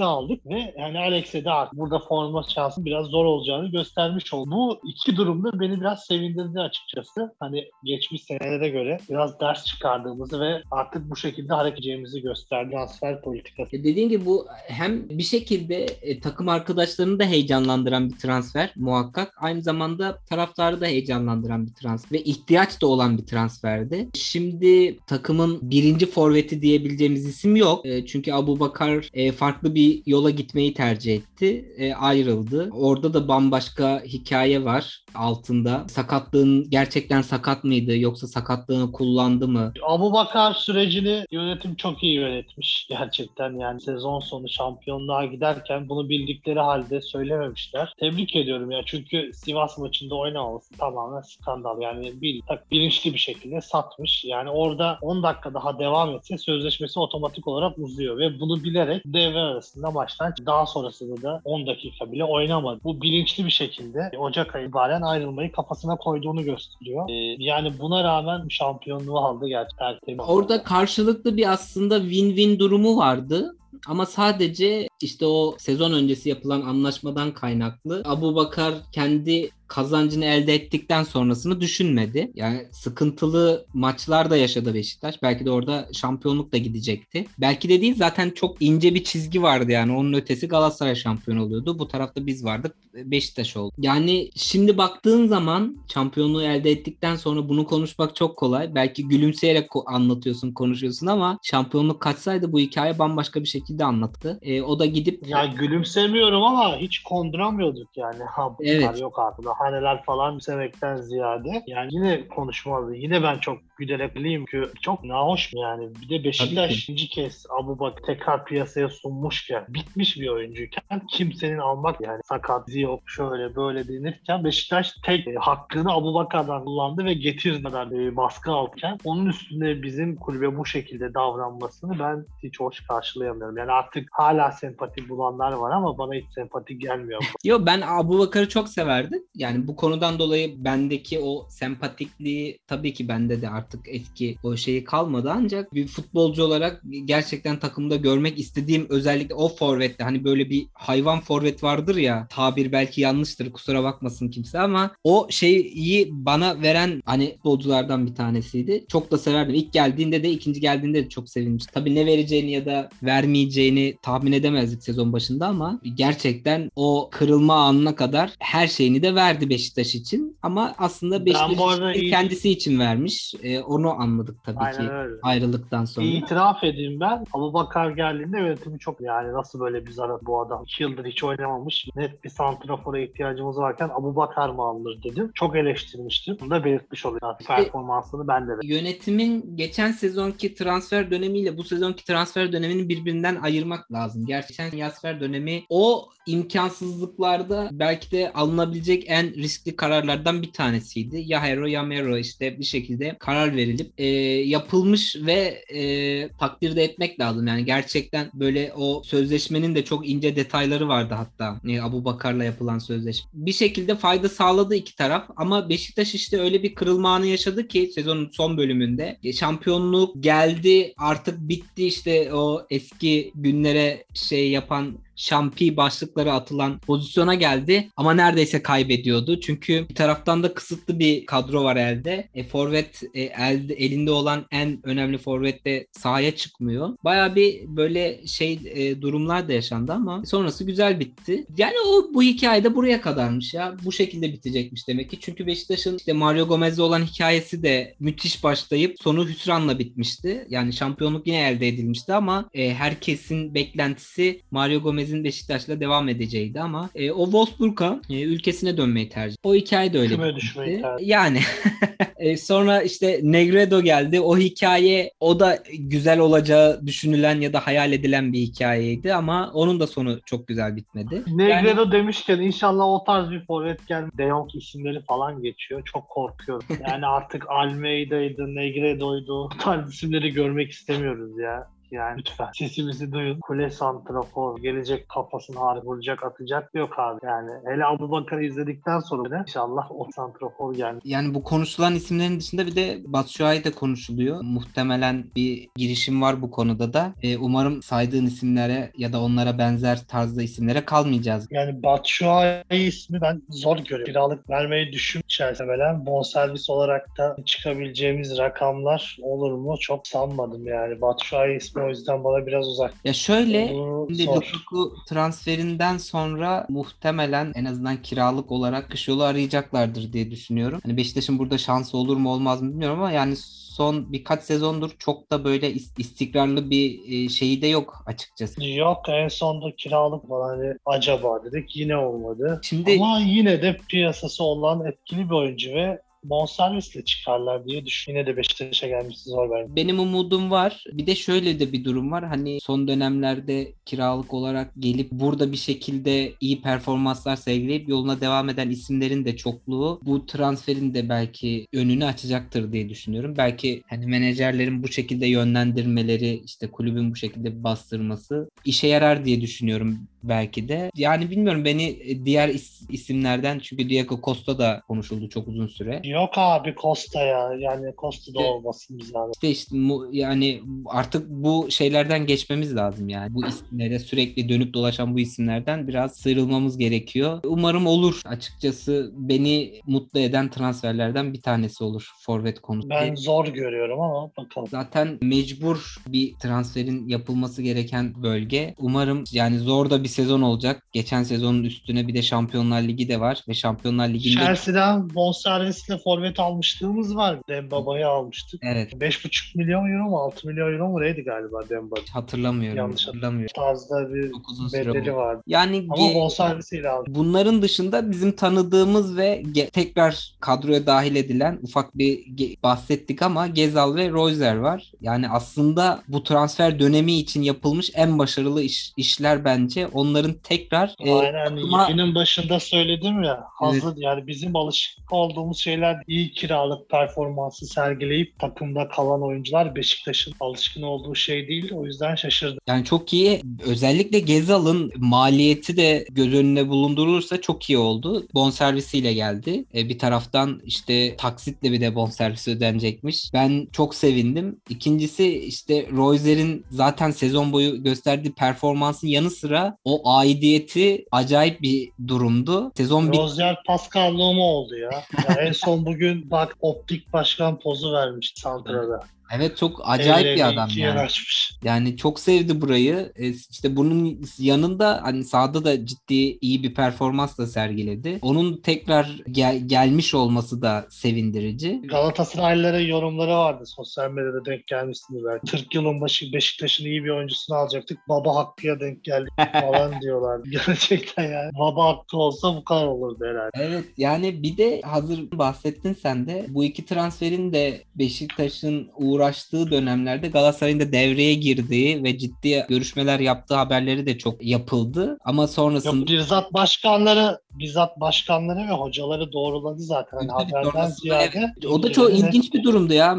Alex'i 0.00 0.04
aldık 0.04 0.46
ve 0.46 0.74
yani 0.78 0.98
Alex'e 0.98 1.44
de 1.44 1.50
artık 1.50 1.78
burada 1.78 1.98
forma 1.98 2.42
şansı 2.42 2.84
biraz 2.84 3.06
zor 3.06 3.24
olacağını 3.24 3.70
göstermiş 3.70 4.34
oldu. 4.34 4.50
Bu 4.50 4.80
iki 4.84 5.16
durumda 5.16 5.60
beni 5.60 5.80
biraz 5.80 6.04
sevindirdi 6.04 6.60
açıkçası. 6.60 7.34
Hani 7.40 7.64
geçmiş 7.84 8.24
senelere 8.24 8.68
göre 8.68 8.98
biraz 9.10 9.40
ders 9.40 9.64
çıkardığımızı 9.64 10.40
ve 10.40 10.62
artık 10.70 11.10
bu 11.10 11.16
şekilde 11.16 11.54
hareket 11.54 11.78
edeceğimizi 11.78 12.22
gösterdi 12.22 12.70
transfer 12.70 13.22
politikası. 13.22 13.76
E, 13.76 13.84
dediğim 13.84 14.08
gibi 14.08 14.26
bu 14.26 14.46
hem 14.68 15.08
bir 15.08 15.22
şekilde 15.22 15.84
e, 15.84 16.20
takım 16.20 16.48
arkadaşlarını 16.48 17.18
da 17.18 17.24
heyecanlandıran 17.24 18.10
bir 18.10 18.16
transfer 18.16 18.72
muhakkak. 18.76 19.34
Aynı 19.40 19.62
zamanda 19.62 20.18
taraftarı 20.30 20.80
da 20.80 20.86
heyecanlandıran 20.86 21.66
bir 21.66 21.72
transfer 21.72 22.18
ve 22.18 22.22
ihtiyaç 22.24 22.82
da 22.82 22.86
olan 22.86 23.18
bir 23.18 23.26
transferdi. 23.26 24.08
Şimdi 24.14 24.98
takımın 25.06 25.58
birinci 25.62 26.06
forveti 26.06 26.62
diyebileceğimiz 26.62 27.26
isim 27.26 27.56
yok. 27.56 27.86
E, 27.86 28.06
çünkü 28.06 28.32
Abu 28.32 28.60
Bakar 28.60 29.08
e, 29.12 29.32
farklı 29.32 29.74
bir 29.90 30.02
yola 30.06 30.30
gitmeyi 30.30 30.74
tercih 30.74 31.14
etti. 31.14 31.74
E, 31.76 31.94
ayrıldı. 31.94 32.70
Orada 32.72 33.14
da 33.14 33.28
bambaşka 33.28 34.02
hikaye 34.04 34.64
var 34.64 35.04
altında. 35.14 35.84
Sakatlığın 35.88 36.70
gerçekten 36.70 37.22
sakat 37.22 37.64
mıydı 37.64 37.96
yoksa 37.96 38.26
sakatlığını 38.26 38.92
kullandı 38.92 39.48
mı? 39.48 39.72
Abu 39.82 40.12
Bakar 40.12 40.54
sürecini 40.54 41.24
yönetim 41.30 41.74
çok 41.74 42.02
iyi 42.02 42.14
yönetmiş 42.14 42.86
gerçekten 42.88 43.58
yani 43.58 43.80
sezon 43.80 44.20
sonu 44.20 44.48
şampiyonluğa 44.48 45.24
giderken 45.24 45.88
bunu 45.88 46.08
bildikleri 46.08 46.60
halde 46.60 47.00
söylememişler. 47.00 47.94
Tebrik 48.00 48.36
ediyorum 48.36 48.70
ya 48.70 48.82
çünkü 48.86 49.30
Sivas 49.34 49.78
maçında 49.78 50.14
oynamaması 50.14 50.74
tamamen 50.78 51.20
skandal 51.20 51.82
yani 51.82 52.22
bil, 52.22 52.40
tak, 52.48 52.70
bilinçli 52.70 53.14
bir 53.14 53.18
şekilde 53.18 53.60
satmış. 53.60 54.24
Yani 54.24 54.50
orada 54.50 54.98
10 55.02 55.22
dakika 55.22 55.54
daha 55.54 55.78
devam 55.78 56.14
etse 56.14 56.38
sözleşmesi 56.38 57.00
otomatik 57.00 57.48
olarak 57.48 57.78
uzuyor 57.78 58.18
ve 58.18 58.40
bunu 58.40 58.64
bilerek 58.64 59.02
devre 59.06 59.38
arasında 59.38 59.79
maçtan 59.88 60.34
daha 60.46 60.66
sonrasında 60.66 61.22
da 61.22 61.40
10 61.44 61.66
dakika 61.66 62.12
bile 62.12 62.24
oynamadı. 62.24 62.80
Bu 62.84 63.02
bilinçli 63.02 63.44
bir 63.44 63.50
şekilde 63.50 64.10
Ocak 64.18 64.54
ayı 64.54 64.70
itibaren 64.70 65.02
ayrılmayı 65.02 65.52
kafasına 65.52 65.96
koyduğunu 65.96 66.44
gösteriyor. 66.44 67.08
Ee, 67.10 67.36
yani 67.38 67.78
buna 67.78 68.04
rağmen 68.04 68.48
şampiyonluğu 68.48 69.18
aldı 69.18 69.48
gerçekten. 69.48 70.18
Orada 70.18 70.62
karşılıklı 70.62 71.36
bir 71.36 71.52
aslında 71.52 71.98
win-win 71.98 72.58
durumu 72.58 72.96
vardı. 72.96 73.56
Ama 73.86 74.06
sadece 74.06 74.88
işte 75.00 75.26
o 75.26 75.56
sezon 75.58 75.92
öncesi 75.92 76.28
yapılan 76.28 76.60
anlaşmadan 76.60 77.34
kaynaklı 77.34 78.02
Abu 78.04 78.34
Bakar 78.34 78.74
kendi 78.92 79.50
kazancını 79.70 80.24
elde 80.24 80.54
ettikten 80.54 81.02
sonrasını 81.02 81.60
düşünmedi. 81.60 82.32
Yani 82.34 82.66
sıkıntılı 82.72 83.66
maçlar 83.74 84.30
da 84.30 84.36
yaşadı 84.36 84.74
Beşiktaş. 84.74 85.22
Belki 85.22 85.46
de 85.46 85.50
orada 85.50 85.88
şampiyonluk 85.92 86.52
da 86.52 86.56
gidecekti. 86.56 87.26
Belki 87.38 87.68
de 87.68 87.80
değil 87.80 87.94
zaten 87.96 88.30
çok 88.30 88.62
ince 88.62 88.94
bir 88.94 89.04
çizgi 89.04 89.42
vardı 89.42 89.72
yani. 89.72 89.92
Onun 89.92 90.12
ötesi 90.12 90.48
Galatasaray 90.48 90.94
şampiyon 90.94 91.38
oluyordu. 91.38 91.78
Bu 91.78 91.88
tarafta 91.88 92.26
biz 92.26 92.44
vardık. 92.44 92.74
Beşiktaş 92.94 93.56
oldu. 93.56 93.74
Yani 93.78 94.30
şimdi 94.36 94.78
baktığın 94.78 95.26
zaman 95.26 95.76
şampiyonluğu 95.94 96.42
elde 96.42 96.70
ettikten 96.70 97.16
sonra 97.16 97.48
bunu 97.48 97.66
konuşmak 97.66 98.16
çok 98.16 98.36
kolay. 98.36 98.74
Belki 98.74 99.08
gülümseyerek 99.08 99.68
anlatıyorsun, 99.86 100.52
konuşuyorsun 100.52 101.06
ama 101.06 101.38
şampiyonluk 101.42 102.00
kaçsaydı 102.00 102.52
bu 102.52 102.58
hikaye 102.58 102.98
bambaşka 102.98 103.40
bir 103.40 103.48
şekilde 103.48 103.84
anlattı. 103.84 104.38
E, 104.42 104.62
o 104.62 104.78
da 104.78 104.86
gidip... 104.92 105.28
Ya 105.28 105.46
gülümsemiyorum 105.46 106.42
ama 106.42 106.76
hiç 106.76 107.02
konduramıyorduk 107.02 107.96
yani. 107.96 108.24
Ha, 108.24 108.56
evet. 108.60 109.00
yok 109.00 109.18
artık 109.18 109.46
haneler 109.46 110.02
falan 110.02 110.38
sevmekten 110.38 110.96
ziyade 110.96 111.62
yani 111.66 111.88
yine 111.90 112.28
konuşmalı. 112.28 112.96
Yine 112.96 113.22
ben 113.22 113.38
çok 113.38 113.58
gülerek 113.80 114.14
bileyim 114.14 114.46
ki 114.46 114.62
çok 114.82 115.04
nahoş 115.04 115.52
mu 115.52 115.60
yani. 115.60 115.88
Bir 116.02 116.08
de 116.08 116.24
Beşiktaş 116.24 116.82
ikinci 116.82 117.08
kez 117.08 117.46
Abu 117.60 117.78
Bakar 117.78 118.02
tekrar 118.06 118.44
piyasaya 118.44 118.88
sunmuşken 118.88 119.64
bitmiş 119.68 120.16
bir 120.16 120.28
oyuncuyken 120.28 121.06
kimsenin 121.10 121.58
almak 121.58 122.00
yani 122.00 122.20
sakat 122.24 122.74
yok 122.74 123.00
şöyle 123.06 123.56
böyle 123.56 123.88
denirken 123.88 124.44
Beşiktaş 124.44 124.94
tek 125.04 125.28
e, 125.28 125.34
hakkını 125.34 125.92
Abu 125.92 126.14
Bakar'dan 126.14 126.64
kullandı 126.64 127.04
ve 127.04 127.14
getirmeden 127.14 127.86
e, 127.86 128.16
baskı 128.16 128.50
alırken 128.50 128.98
onun 129.04 129.26
üstünde 129.26 129.82
bizim 129.82 130.16
kulübe 130.16 130.56
bu 130.56 130.66
şekilde 130.66 131.14
davranmasını 131.14 131.98
ben 131.98 132.26
hiç 132.42 132.60
hoş 132.60 132.80
karşılayamıyorum. 132.80 133.56
Yani 133.56 133.72
artık 133.72 134.08
hala 134.12 134.52
sempatik 134.52 135.08
bulanlar 135.08 135.52
var 135.52 135.70
ama 135.70 135.98
bana 135.98 136.14
hiç 136.14 136.26
sempatik 136.34 136.80
gelmiyor. 136.80 137.24
Yo 137.44 137.58
ben 137.66 137.80
Abu 137.86 138.18
Bakar'ı 138.18 138.48
çok 138.48 138.68
severdim. 138.68 139.22
Yani 139.34 139.66
bu 139.66 139.76
konudan 139.76 140.18
dolayı 140.18 140.64
bendeki 140.64 141.20
o 141.20 141.46
sempatikliği 141.48 142.58
tabii 142.66 142.94
ki 142.94 143.08
bende 143.08 143.42
de 143.42 143.48
artık 143.48 143.69
etki 143.84 144.36
o 144.42 144.56
şeyi 144.56 144.84
kalmadı 144.84 145.32
ancak 145.34 145.74
bir 145.74 145.86
futbolcu 145.86 146.44
olarak 146.44 146.82
gerçekten 147.04 147.58
takımda 147.58 147.96
görmek 147.96 148.38
istediğim 148.38 148.86
özellikle 148.88 149.34
o 149.34 149.48
forvette 149.48 150.04
hani 150.04 150.24
böyle 150.24 150.50
bir 150.50 150.66
hayvan 150.72 151.20
forvet 151.20 151.62
vardır 151.62 151.96
ya 151.96 152.26
tabir 152.30 152.72
belki 152.72 153.00
yanlıştır 153.00 153.52
kusura 153.52 153.84
bakmasın 153.84 154.28
kimse 154.28 154.58
ama 154.58 154.90
o 155.04 155.26
şeyi 155.30 156.08
bana 156.12 156.62
veren 156.62 157.02
hani 157.06 157.36
futbolculardan 157.36 158.06
bir 158.06 158.14
tanesiydi. 158.14 158.84
Çok 158.88 159.10
da 159.10 159.18
severdim. 159.18 159.54
İlk 159.54 159.72
geldiğinde 159.72 160.22
de 160.22 160.30
ikinci 160.30 160.60
geldiğinde 160.60 161.04
de 161.04 161.08
çok 161.08 161.28
sevinmiştim. 161.28 161.72
Tabii 161.74 161.94
ne 161.94 162.06
vereceğini 162.06 162.50
ya 162.50 162.66
da 162.66 162.90
vermeyeceğini 163.02 163.96
tahmin 164.02 164.32
edemezdik 164.32 164.82
sezon 164.82 165.12
başında 165.12 165.46
ama 165.46 165.80
gerçekten 165.94 166.70
o 166.76 167.08
kırılma 167.12 167.54
anına 167.54 167.94
kadar 167.94 168.32
her 168.38 168.68
şeyini 168.68 169.02
de 169.02 169.14
verdi 169.14 169.50
Beşiktaş 169.50 169.94
için 169.94 170.36
ama 170.42 170.74
aslında 170.78 171.26
Beşiktaş 171.26 171.96
kendisi 172.10 172.50
için 172.50 172.78
vermiş. 172.78 173.34
E, 173.42 173.59
onu 173.62 174.00
anladık 174.00 174.44
tabii 174.44 174.58
Aynen 174.58 174.86
ki 174.86 174.92
öyle. 174.92 175.14
ayrılıktan 175.22 175.84
sonra. 175.84 176.06
İtiraf 176.06 176.64
edeyim 176.64 177.00
ben. 177.00 177.24
Abu 177.32 177.54
Bakar 177.54 177.90
geldiğinde 177.90 178.38
yönetimi 178.38 178.78
çok 178.78 179.00
yani 179.00 179.32
nasıl 179.32 179.60
böyle 179.60 179.86
bir 179.86 179.90
zarar 179.90 180.18
bu 180.22 180.40
adam. 180.40 180.62
2 180.64 180.82
yıldır 180.82 181.04
hiç 181.04 181.24
oynamamış. 181.24 181.86
Net 181.96 182.24
bir 182.24 182.30
santrafora 182.30 182.98
ihtiyacımız 182.98 183.56
varken 183.56 183.90
Abu 183.94 184.16
Bakar 184.16 184.48
mı 184.48 184.62
alınır 184.62 185.02
dedim. 185.04 185.30
Çok 185.34 185.56
eleştirmiştim. 185.56 186.36
Bunu 186.40 186.50
da 186.50 186.64
belirtmiş 186.64 187.06
oluyor. 187.06 187.34
İşte, 187.40 187.54
Performansını 187.54 188.28
ben 188.28 188.48
de. 188.48 188.52
Yönetimin 188.62 189.56
geçen 189.56 189.92
sezonki 189.92 190.54
transfer 190.54 191.10
dönemiyle 191.10 191.58
bu 191.58 191.64
sezonki 191.64 192.04
transfer 192.04 192.52
dönemini 192.52 192.88
birbirinden 192.88 193.36
ayırmak 193.36 193.92
lazım. 193.92 194.26
Gerçekten 194.26 194.70
transfer 194.70 195.20
dönemi 195.20 195.62
o 195.68 196.08
imkansızlıklarda 196.26 197.68
belki 197.72 198.10
de 198.10 198.32
alınabilecek 198.34 199.04
en 199.06 199.34
riskli 199.34 199.76
kararlardan 199.76 200.42
bir 200.42 200.52
tanesiydi. 200.52 201.22
Ya 201.26 201.42
Hero 201.44 201.66
ya 201.66 201.82
Mero 201.82 202.16
işte 202.16 202.58
bir 202.58 202.64
şekilde 202.64 203.16
karar 203.18 203.49
verilip 203.56 203.92
e, 203.98 204.06
yapılmış 204.46 205.16
ve 205.16 205.64
e, 205.74 206.28
takdir 206.28 206.76
de 206.76 206.84
etmek 206.84 207.20
lazım. 207.20 207.46
Yani 207.46 207.64
gerçekten 207.64 208.30
böyle 208.34 208.72
o 208.76 209.02
sözleşmenin 209.04 209.74
de 209.74 209.84
çok 209.84 210.08
ince 210.08 210.36
detayları 210.36 210.88
vardı 210.88 211.14
hatta 211.14 211.60
e, 211.68 211.80
Abu 211.80 212.04
Bakar'la 212.04 212.44
yapılan 212.44 212.78
sözleşme. 212.78 213.30
Bir 213.34 213.52
şekilde 213.52 213.96
fayda 213.96 214.28
sağladı 214.28 214.74
iki 214.74 214.96
taraf 214.96 215.30
ama 215.36 215.68
Beşiktaş 215.68 216.14
işte 216.14 216.40
öyle 216.40 216.62
bir 216.62 216.74
kırılma 216.74 217.14
anı 217.14 217.26
yaşadı 217.26 217.68
ki 217.68 217.90
sezonun 217.94 218.28
son 218.32 218.56
bölümünde. 218.56 219.18
E, 219.24 219.32
şampiyonluk 219.32 220.22
geldi 220.22 220.92
artık 220.98 221.38
bitti 221.40 221.86
işte 221.86 222.34
o 222.34 222.66
eski 222.70 223.32
günlere 223.34 224.04
şey 224.14 224.50
yapan 224.50 224.98
şampi 225.20 225.76
başlıkları 225.76 226.32
atılan 226.32 226.78
pozisyona 226.78 227.34
geldi 227.34 227.88
ama 227.96 228.14
neredeyse 228.14 228.62
kaybediyordu. 228.62 229.40
Çünkü 229.40 229.86
bir 229.88 229.94
taraftan 229.94 230.42
da 230.42 230.54
kısıtlı 230.54 230.98
bir 230.98 231.26
kadro 231.26 231.64
var 231.64 231.76
elde. 231.76 232.28
E, 232.34 232.44
forvet 232.44 233.02
e, 233.14 233.22
elde, 233.22 233.74
elinde 233.74 234.10
olan 234.10 234.46
en 234.50 234.80
önemli 234.82 235.18
forvet 235.18 235.64
de 235.64 235.86
sahaya 235.92 236.36
çıkmıyor. 236.36 236.96
Baya 237.04 237.34
bir 237.34 237.60
böyle 237.66 238.26
şey 238.26 238.60
e, 238.64 239.02
durumlar 239.02 239.48
da 239.48 239.52
yaşandı 239.52 239.92
ama 239.92 240.22
sonrası 240.26 240.64
güzel 240.64 241.00
bitti. 241.00 241.46
Yani 241.56 241.74
o 241.86 242.14
bu 242.14 242.22
hikayede 242.22 242.74
buraya 242.74 243.00
kadarmış 243.00 243.54
ya. 243.54 243.76
Bu 243.84 243.92
şekilde 243.92 244.32
bitecekmiş 244.32 244.88
demek 244.88 245.10
ki. 245.10 245.18
Çünkü 245.20 245.46
Beşiktaş'ın 245.46 245.96
işte 245.96 246.12
Mario 246.12 246.46
Gomez'le 246.46 246.78
olan 246.78 247.02
hikayesi 247.02 247.62
de 247.62 247.94
müthiş 248.00 248.44
başlayıp 248.44 248.96
sonu 249.02 249.28
hüsranla 249.28 249.78
bitmişti. 249.78 250.46
Yani 250.48 250.72
şampiyonluk 250.72 251.26
yine 251.26 251.48
elde 251.48 251.68
edilmişti 251.68 252.14
ama 252.14 252.50
e, 252.54 252.74
herkesin 252.74 253.54
beklentisi 253.54 254.42
Mario 254.50 254.80
Gomez 254.80 255.09
herkesin 255.10 255.24
Beşiktaş'la 255.24 255.80
devam 255.80 256.08
edeceğiydi 256.08 256.60
ama 256.60 256.90
e, 256.94 257.12
o 257.12 257.24
Wolfsburg'a 257.24 258.00
e, 258.10 258.22
ülkesine 258.22 258.76
dönmeyi 258.76 259.08
tercih. 259.08 259.36
O 259.42 259.54
hikaye 259.54 259.92
de 259.92 259.98
öyle. 259.98 260.14
Küme 260.14 260.36
düşmeyi 260.36 260.82
tercih. 260.82 261.08
Yani 261.08 261.40
E, 262.20 262.36
sonra 262.36 262.82
işte 262.82 263.20
Negredo 263.22 263.82
geldi. 263.82 264.20
O 264.20 264.38
hikaye 264.38 265.12
o 265.20 265.40
da 265.40 265.58
güzel 265.78 266.18
olacağı 266.18 266.86
düşünülen 266.86 267.40
ya 267.40 267.52
da 267.52 267.66
hayal 267.66 267.92
edilen 267.92 268.32
bir 268.32 268.38
hikayeydi 268.38 269.14
ama 269.14 269.50
onun 269.54 269.80
da 269.80 269.86
sonu 269.86 270.20
çok 270.26 270.48
güzel 270.48 270.76
bitmedi. 270.76 271.22
Negredo 271.26 271.92
demişken 271.92 272.40
inşallah 272.40 272.84
o 272.84 273.04
tarz 273.04 273.30
bir 273.30 273.46
forvet 273.46 273.86
gel. 273.88 274.04
De 274.18 274.28
Jong 274.28 274.54
isimleri 274.54 275.00
falan 275.00 275.42
geçiyor. 275.42 275.82
Çok 275.84 276.08
korkuyorum. 276.08 276.66
Yani 276.88 277.06
artık 277.06 277.50
Almeida'ydı, 277.50 278.54
Negredo'ydu. 278.54 279.50
Bu 279.54 279.58
tarz 279.58 279.94
isimleri 279.94 280.32
görmek 280.32 280.70
istemiyoruz 280.70 281.38
ya. 281.38 281.68
Yani 281.90 282.18
lütfen 282.18 282.48
sesimizi 282.54 283.12
duyun. 283.12 283.40
Kule 283.40 283.70
santrafor 283.70 284.58
gelecek 284.58 285.08
kafasını 285.08 285.58
harbi 285.58 285.86
vuracak 285.86 286.24
atacak 286.24 286.74
yok 286.74 286.98
abi. 286.98 287.20
Yani 287.22 287.50
hele 287.66 287.84
Abu 287.84 288.10
Bakar'ı 288.10 288.44
izledikten 288.44 289.00
sonra 289.00 289.30
da 289.30 289.38
inşallah 289.38 289.90
o 289.90 290.08
santrafor 290.16 290.74
gelmiş. 290.74 291.04
Yani 291.06 291.34
bu 291.34 291.42
konuşulan 291.42 291.94
isimlerin 291.94 292.40
dışında 292.40 292.66
bir 292.66 292.76
de 292.76 292.98
Batshuayi 293.04 293.64
de 293.64 293.70
konuşuluyor. 293.70 294.40
Muhtemelen 294.42 295.24
bir 295.36 295.68
girişim 295.76 296.22
var 296.22 296.42
bu 296.42 296.50
konuda 296.50 296.92
da. 296.92 297.14
E, 297.22 297.38
umarım 297.38 297.82
saydığın 297.82 298.26
isimlere 298.26 298.92
ya 298.96 299.12
da 299.12 299.22
onlara 299.22 299.58
benzer 299.58 300.06
tarzda 300.08 300.42
isimlere 300.42 300.84
kalmayacağız. 300.84 301.46
Yani 301.50 301.82
Batshuayi 301.82 302.64
ismi 302.70 303.20
ben 303.20 303.42
zor 303.48 303.76
görüyorum. 303.76 304.04
Kiralık 304.04 304.50
vermeyi 304.50 304.92
düşün 304.92 305.22
içerisinde 305.24 306.06
bonservis 306.06 306.70
olarak 306.70 307.18
da 307.18 307.36
çıkabileceğimiz 307.46 308.38
rakamlar 308.38 309.18
olur 309.22 309.52
mu 309.52 309.76
çok 309.80 310.06
sanmadım 310.06 310.66
yani. 310.66 311.00
Batshuayi 311.00 311.56
ismi 311.56 311.79
o 311.80 311.88
yüzden 311.88 312.24
bana 312.24 312.46
biraz 312.46 312.68
uzak. 312.68 312.94
Ya 313.04 313.12
şöyle 313.12 313.66
Şimdi. 313.66 314.26
Lukaku 314.26 314.94
transferinden 315.08 315.98
sonra 315.98 316.66
muhtemelen 316.68 317.52
en 317.54 317.64
azından 317.64 318.02
kiralık 318.02 318.52
olarak 318.52 318.90
kış 318.90 319.08
yolu 319.08 319.22
arayacaklardır 319.22 320.12
diye 320.12 320.30
düşünüyorum. 320.30 320.80
Hani 320.84 320.96
Beşiktaş'ın 320.96 321.38
burada 321.38 321.58
şansı 321.58 321.96
olur 321.96 322.16
mu 322.16 322.32
olmaz 322.32 322.62
mı 322.62 322.70
bilmiyorum 322.70 322.98
ama 322.98 323.12
yani 323.12 323.34
son 323.80 324.12
birkaç 324.12 324.42
sezondur 324.42 324.90
çok 324.98 325.30
da 325.30 325.44
böyle 325.44 325.72
is- 325.72 326.00
istikrarlı 326.00 326.70
bir 326.70 327.00
e, 327.08 327.28
şeyi 327.28 327.62
de 327.62 327.66
yok 327.66 328.02
açıkçası. 328.06 328.64
Yok 328.64 328.98
en 329.08 329.28
sonda 329.28 329.76
kiralık 329.76 330.28
falan 330.28 330.48
hani 330.48 330.74
acaba 330.86 331.44
dedik 331.44 331.76
yine 331.76 331.96
olmadı. 331.96 332.60
Şimdi 332.64 332.94
Ama 332.94 333.20
yine 333.20 333.62
de 333.62 333.76
piyasası 333.88 334.44
olan 334.44 334.86
etkili 334.86 335.30
bir 335.30 335.34
oyuncu 335.34 335.70
ve 335.74 336.00
bonservisle 336.24 337.04
çıkarlar 337.04 337.64
diye 337.66 337.86
düşün. 337.86 338.12
Yine 338.12 338.26
de 338.26 338.36
Beşiktaş'a 338.36 338.86
gelmesi 338.88 339.30
zor 339.30 339.50
bence. 339.50 339.76
benim 339.76 340.00
umudum 340.00 340.50
var. 340.50 340.84
Bir 340.92 341.06
de 341.06 341.14
şöyle 341.14 341.60
de 341.60 341.72
bir 341.72 341.84
durum 341.84 342.12
var. 342.12 342.24
Hani 342.28 342.58
son 342.62 342.88
dönemlerde 342.88 343.72
kiralık 343.86 344.34
olarak 344.34 344.72
gelip 344.78 345.10
burada 345.12 345.52
bir 345.52 345.56
şekilde 345.56 346.32
iyi 346.40 346.62
performanslar 346.62 347.36
sergileyip 347.36 347.88
yoluna 347.88 348.20
devam 348.20 348.48
eden 348.48 348.70
isimlerin 348.70 349.24
de 349.24 349.36
çokluğu 349.36 350.00
bu 350.02 350.26
transferin 350.26 350.94
de 350.94 351.08
belki 351.08 351.66
önünü 351.74 352.04
açacaktır 352.04 352.72
diye 352.72 352.88
düşünüyorum. 352.88 353.34
Belki 353.38 353.82
hani 353.88 354.06
menajerlerin 354.06 354.82
bu 354.82 354.88
şekilde 354.88 355.26
yönlendirmeleri, 355.26 356.42
işte 356.44 356.66
kulübün 356.66 357.10
bu 357.10 357.16
şekilde 357.16 357.64
bastırması 357.64 358.50
işe 358.64 358.86
yarar 358.86 359.24
diye 359.24 359.40
düşünüyorum 359.40 359.98
belki 360.22 360.68
de. 360.68 360.90
Yani 360.96 361.30
bilmiyorum 361.30 361.64
beni 361.64 361.96
diğer 362.24 362.48
is- 362.48 362.92
isimlerden 362.92 363.58
çünkü 363.58 363.88
Diego 363.88 364.20
Costa 364.24 364.58
da 364.58 364.82
konuşuldu 364.88 365.28
çok 365.28 365.48
uzun 365.48 365.66
süre. 365.66 366.00
Yok 366.10 366.30
abi 366.36 366.74
Costa 366.82 367.20
ya. 367.22 367.52
Yani 367.58 367.92
Costa 367.98 368.34
da 368.34 368.38
olmasın 368.40 368.98
bize 368.98 369.18
abi. 369.18 369.32
İşte 369.34 369.50
işte 369.50 369.76
mu- 369.76 370.08
yani 370.12 370.60
artık 370.86 371.30
bu 371.30 371.66
şeylerden 371.70 372.26
geçmemiz 372.26 372.76
lazım 372.76 373.08
yani. 373.08 373.34
Bu 373.34 373.46
isimlere 373.46 373.98
sürekli 373.98 374.48
dönüp 374.48 374.74
dolaşan 374.74 375.14
bu 375.14 375.20
isimlerden 375.20 375.88
biraz 375.88 376.16
sıyrılmamız 376.16 376.78
gerekiyor. 376.78 377.40
Umarım 377.44 377.86
olur. 377.86 378.20
Açıkçası 378.24 379.10
beni 379.16 379.72
mutlu 379.86 380.20
eden 380.20 380.50
transferlerden 380.50 381.32
bir 381.32 381.42
tanesi 381.42 381.84
olur 381.84 382.10
forvet 382.20 382.60
konusu. 382.60 382.90
Ben 382.90 383.14
zor 383.14 383.46
görüyorum 383.48 384.00
ama 384.00 384.30
bakalım. 384.36 384.68
Zaten 384.68 385.18
mecbur 385.22 385.96
bir 386.08 386.34
transferin 386.34 387.08
yapılması 387.08 387.62
gereken 387.62 388.22
bölge. 388.22 388.74
Umarım 388.78 389.24
yani 389.32 389.58
zor 389.58 389.90
da 389.90 390.02
bir 390.02 390.08
sezon 390.08 390.42
olacak. 390.42 390.82
Geçen 390.92 391.22
sezonun 391.22 391.64
üstüne 391.64 392.08
bir 392.08 392.14
de 392.14 392.22
Şampiyonlar 392.22 392.82
Ligi 392.82 393.08
de 393.08 393.20
var 393.20 393.44
ve 393.48 393.54
Şampiyonlar 393.54 394.08
Ligi'nde 394.08 394.44
Chelsea'den 394.44 395.14
bonservisle 395.14 395.98
forvet 396.04 396.40
almışlığımız 396.40 397.16
var. 397.16 397.38
Dembaba'yı 397.48 398.08
almıştık. 398.08 398.60
evet 398.64 398.92
5,5 398.92 399.58
milyon 399.58 399.92
euro 399.92 400.10
mu 400.10 400.18
6 400.18 400.48
milyon 400.48 400.72
euro 400.72 400.88
mu 400.88 401.00
neydi 401.00 401.22
galiba 401.24 401.68
Dembaba? 401.68 402.00
hatırlamıyorum. 402.12 402.78
Yanlış 402.78 403.06
hatırlamıyorum. 403.08 403.52
tarzda 403.56 404.14
bir 404.14 404.32
bedeli 404.72 405.14
vardı. 405.14 405.42
Yani 405.46 405.86
Ama 405.90 406.14
bonservisiyle 406.14 406.88
aldı. 406.88 407.10
Bunların 407.14 407.62
dışında 407.62 408.10
bizim 408.10 408.32
tanıdığımız 408.32 409.16
ve 409.16 409.42
tekrar 409.72 410.32
kadroya 410.40 410.86
dahil 410.86 411.16
edilen 411.16 411.58
ufak 411.62 411.98
bir 411.98 412.20
bahsettik 412.62 413.22
ama 413.22 413.46
Gezal 413.46 413.94
ve 413.96 414.10
Royzer 414.10 414.56
var. 414.56 414.92
Yani 415.00 415.28
aslında 415.28 416.02
bu 416.08 416.22
transfer 416.22 416.78
dönemi 416.78 417.12
için 417.12 417.42
yapılmış 417.42 417.90
en 417.94 418.18
başarılı 418.18 418.62
iş- 418.62 418.92
işler 418.96 419.44
bence. 419.44 419.86
Onların 419.86 420.32
tekrar 420.32 420.94
e, 421.00 421.12
Aynen 421.14 421.46
takıma- 421.56 421.82
yayının 421.82 422.14
başında 422.14 422.60
söyledim 422.60 423.22
ya 423.22 423.44
hazır 423.58 423.94
yani 423.96 424.26
bizim 424.26 424.56
alışık 424.56 425.12
olduğumuz 425.12 425.58
şeyler 425.58 425.89
iyi 426.06 426.32
kiralık 426.32 426.90
performansı 426.90 427.66
sergileyip 427.66 428.38
takımda 428.38 428.88
kalan 428.88 429.22
oyuncular 429.22 429.74
Beşiktaş'ın 429.76 430.34
alışkın 430.40 430.82
olduğu 430.82 431.14
şey 431.14 431.48
değil. 431.48 431.72
O 431.72 431.86
yüzden 431.86 432.14
şaşırdım. 432.14 432.58
yani 432.66 432.84
çok 432.84 433.12
iyi. 433.12 433.42
Özellikle 433.66 434.18
Gezal'ın 434.20 434.92
maliyeti 434.96 435.76
de 435.76 436.06
göz 436.10 436.34
önüne 436.34 436.68
bulundurulursa 436.68 437.40
çok 437.40 437.70
iyi 437.70 437.78
oldu. 437.78 438.26
Bonservisiyle 438.34 439.12
geldi. 439.12 439.64
E, 439.74 439.88
bir 439.88 439.98
taraftan 439.98 440.60
işte 440.64 441.16
taksitle 441.16 441.72
bir 441.72 441.80
de 441.80 441.94
bonservisi 441.94 442.50
ödenecekmiş. 442.50 443.30
Ben 443.32 443.68
çok 443.72 443.94
sevindim. 443.94 444.60
İkincisi 444.68 445.38
işte 445.38 445.86
Royzer'in 445.92 446.64
zaten 446.70 447.10
sezon 447.10 447.52
boyu 447.52 447.82
gösterdiği 447.82 448.32
performansın 448.32 449.08
yanı 449.08 449.30
sıra 449.30 449.76
o 449.84 450.10
aidiyeti 450.10 451.04
acayip 451.12 451.62
bir 451.62 451.90
durumdu. 452.08 452.72
Sezon 452.76 453.12
bir 453.12 453.18
Rozier 453.18 453.56
Pascal 453.66 454.12
Noma 454.12 454.42
oldu 454.42 454.76
ya. 454.76 454.90
Ya 455.28 455.34
en 455.40 455.52
son 455.52 455.79
bugün 455.86 456.30
bak 456.30 456.56
optik 456.60 457.12
başkan 457.12 457.58
pozu 457.58 457.92
vermiş 457.92 458.32
Santra'da. 458.36 459.04
Evet 459.36 459.56
çok 459.56 459.80
acayip 459.84 460.26
Ellerini 460.26 460.36
bir 460.36 460.54
adam 460.54 460.68
yani. 460.76 461.00
açmış. 461.00 461.52
Yani 461.64 461.96
çok 461.96 462.20
sevdi 462.20 462.60
burayı. 462.60 463.12
E, 463.16 463.28
işte 463.28 463.76
bunun 463.76 464.20
yanında 464.38 465.00
hani 465.02 465.24
sahada 465.24 465.64
da 465.64 465.86
ciddi 465.86 466.38
iyi 466.40 466.62
bir 466.62 466.74
performans 466.74 467.38
da 467.38 467.46
sergiledi. 467.46 468.18
Onun 468.22 468.60
tekrar 468.62 469.16
gel- 469.30 469.68
gelmiş 469.68 470.14
olması 470.14 470.62
da 470.62 470.86
sevindirici. 470.90 471.82
Galatasaraylılara 471.88 472.80
yorumları 472.80 473.30
vardı. 473.30 473.64
Sosyal 473.66 474.10
medyada 474.10 474.44
denk 474.44 474.66
gelmişsiniz 474.66 475.22
belki. 475.24 475.50
40 475.50 475.74
yılın 475.74 476.00
başı 476.00 476.32
Beşiktaş'ın 476.32 476.84
iyi 476.84 477.04
bir 477.04 477.10
oyuncusunu 477.10 477.56
alacaktık. 477.56 477.98
Baba 478.08 478.34
Hakkı'ya 478.36 478.80
denk 478.80 479.04
geldik 479.04 479.32
falan 479.60 480.00
diyorlar. 480.00 480.40
Gerçekten 480.50 481.22
yani. 481.24 481.50
Baba 481.58 481.84
Hakkı 481.88 482.16
olsa 482.16 482.56
bu 482.56 482.64
kadar 482.64 482.86
olurdu 482.86 483.24
herhalde. 483.24 483.50
Evet 483.54 483.84
yani 483.96 484.42
bir 484.42 484.56
de 484.56 484.80
hazır 484.80 485.30
bahsettin 485.32 485.94
sen 486.02 486.26
de 486.26 486.46
bu 486.48 486.64
iki 486.64 486.84
transferin 486.84 487.52
de 487.52 487.84
Beşiktaş'ın 487.94 488.88
uğraştığı 489.20 489.70
dönemlerde 489.70 490.28
Galatasaray'ın 490.28 490.80
da 490.80 490.92
devreye 490.92 491.34
girdiği 491.34 492.04
ve 492.04 492.18
ciddi 492.18 492.64
görüşmeler 492.68 493.20
yaptığı 493.20 493.54
haberleri 493.54 494.06
de 494.06 494.18
çok 494.18 494.44
yapıldı. 494.44 495.18
Ama 495.24 495.42
Yok 495.42 495.50
sonrasında 495.50 496.06
bizzat 496.06 496.52
başkanları 496.52 497.40
bizzat 497.54 498.00
başkanları 498.00 498.68
ve 498.68 498.72
hocaları 498.72 499.32
doğruladı 499.32 499.82
zaten. 499.82 500.18
Hani 500.18 500.30
haberden 500.30 500.86
ziyade. 500.86 501.52
O 501.70 501.82
da 501.82 501.92
çok 501.92 502.12
ilginç 502.12 502.54
bir 502.54 502.62
durumdu 502.62 502.94
ya. 502.94 503.18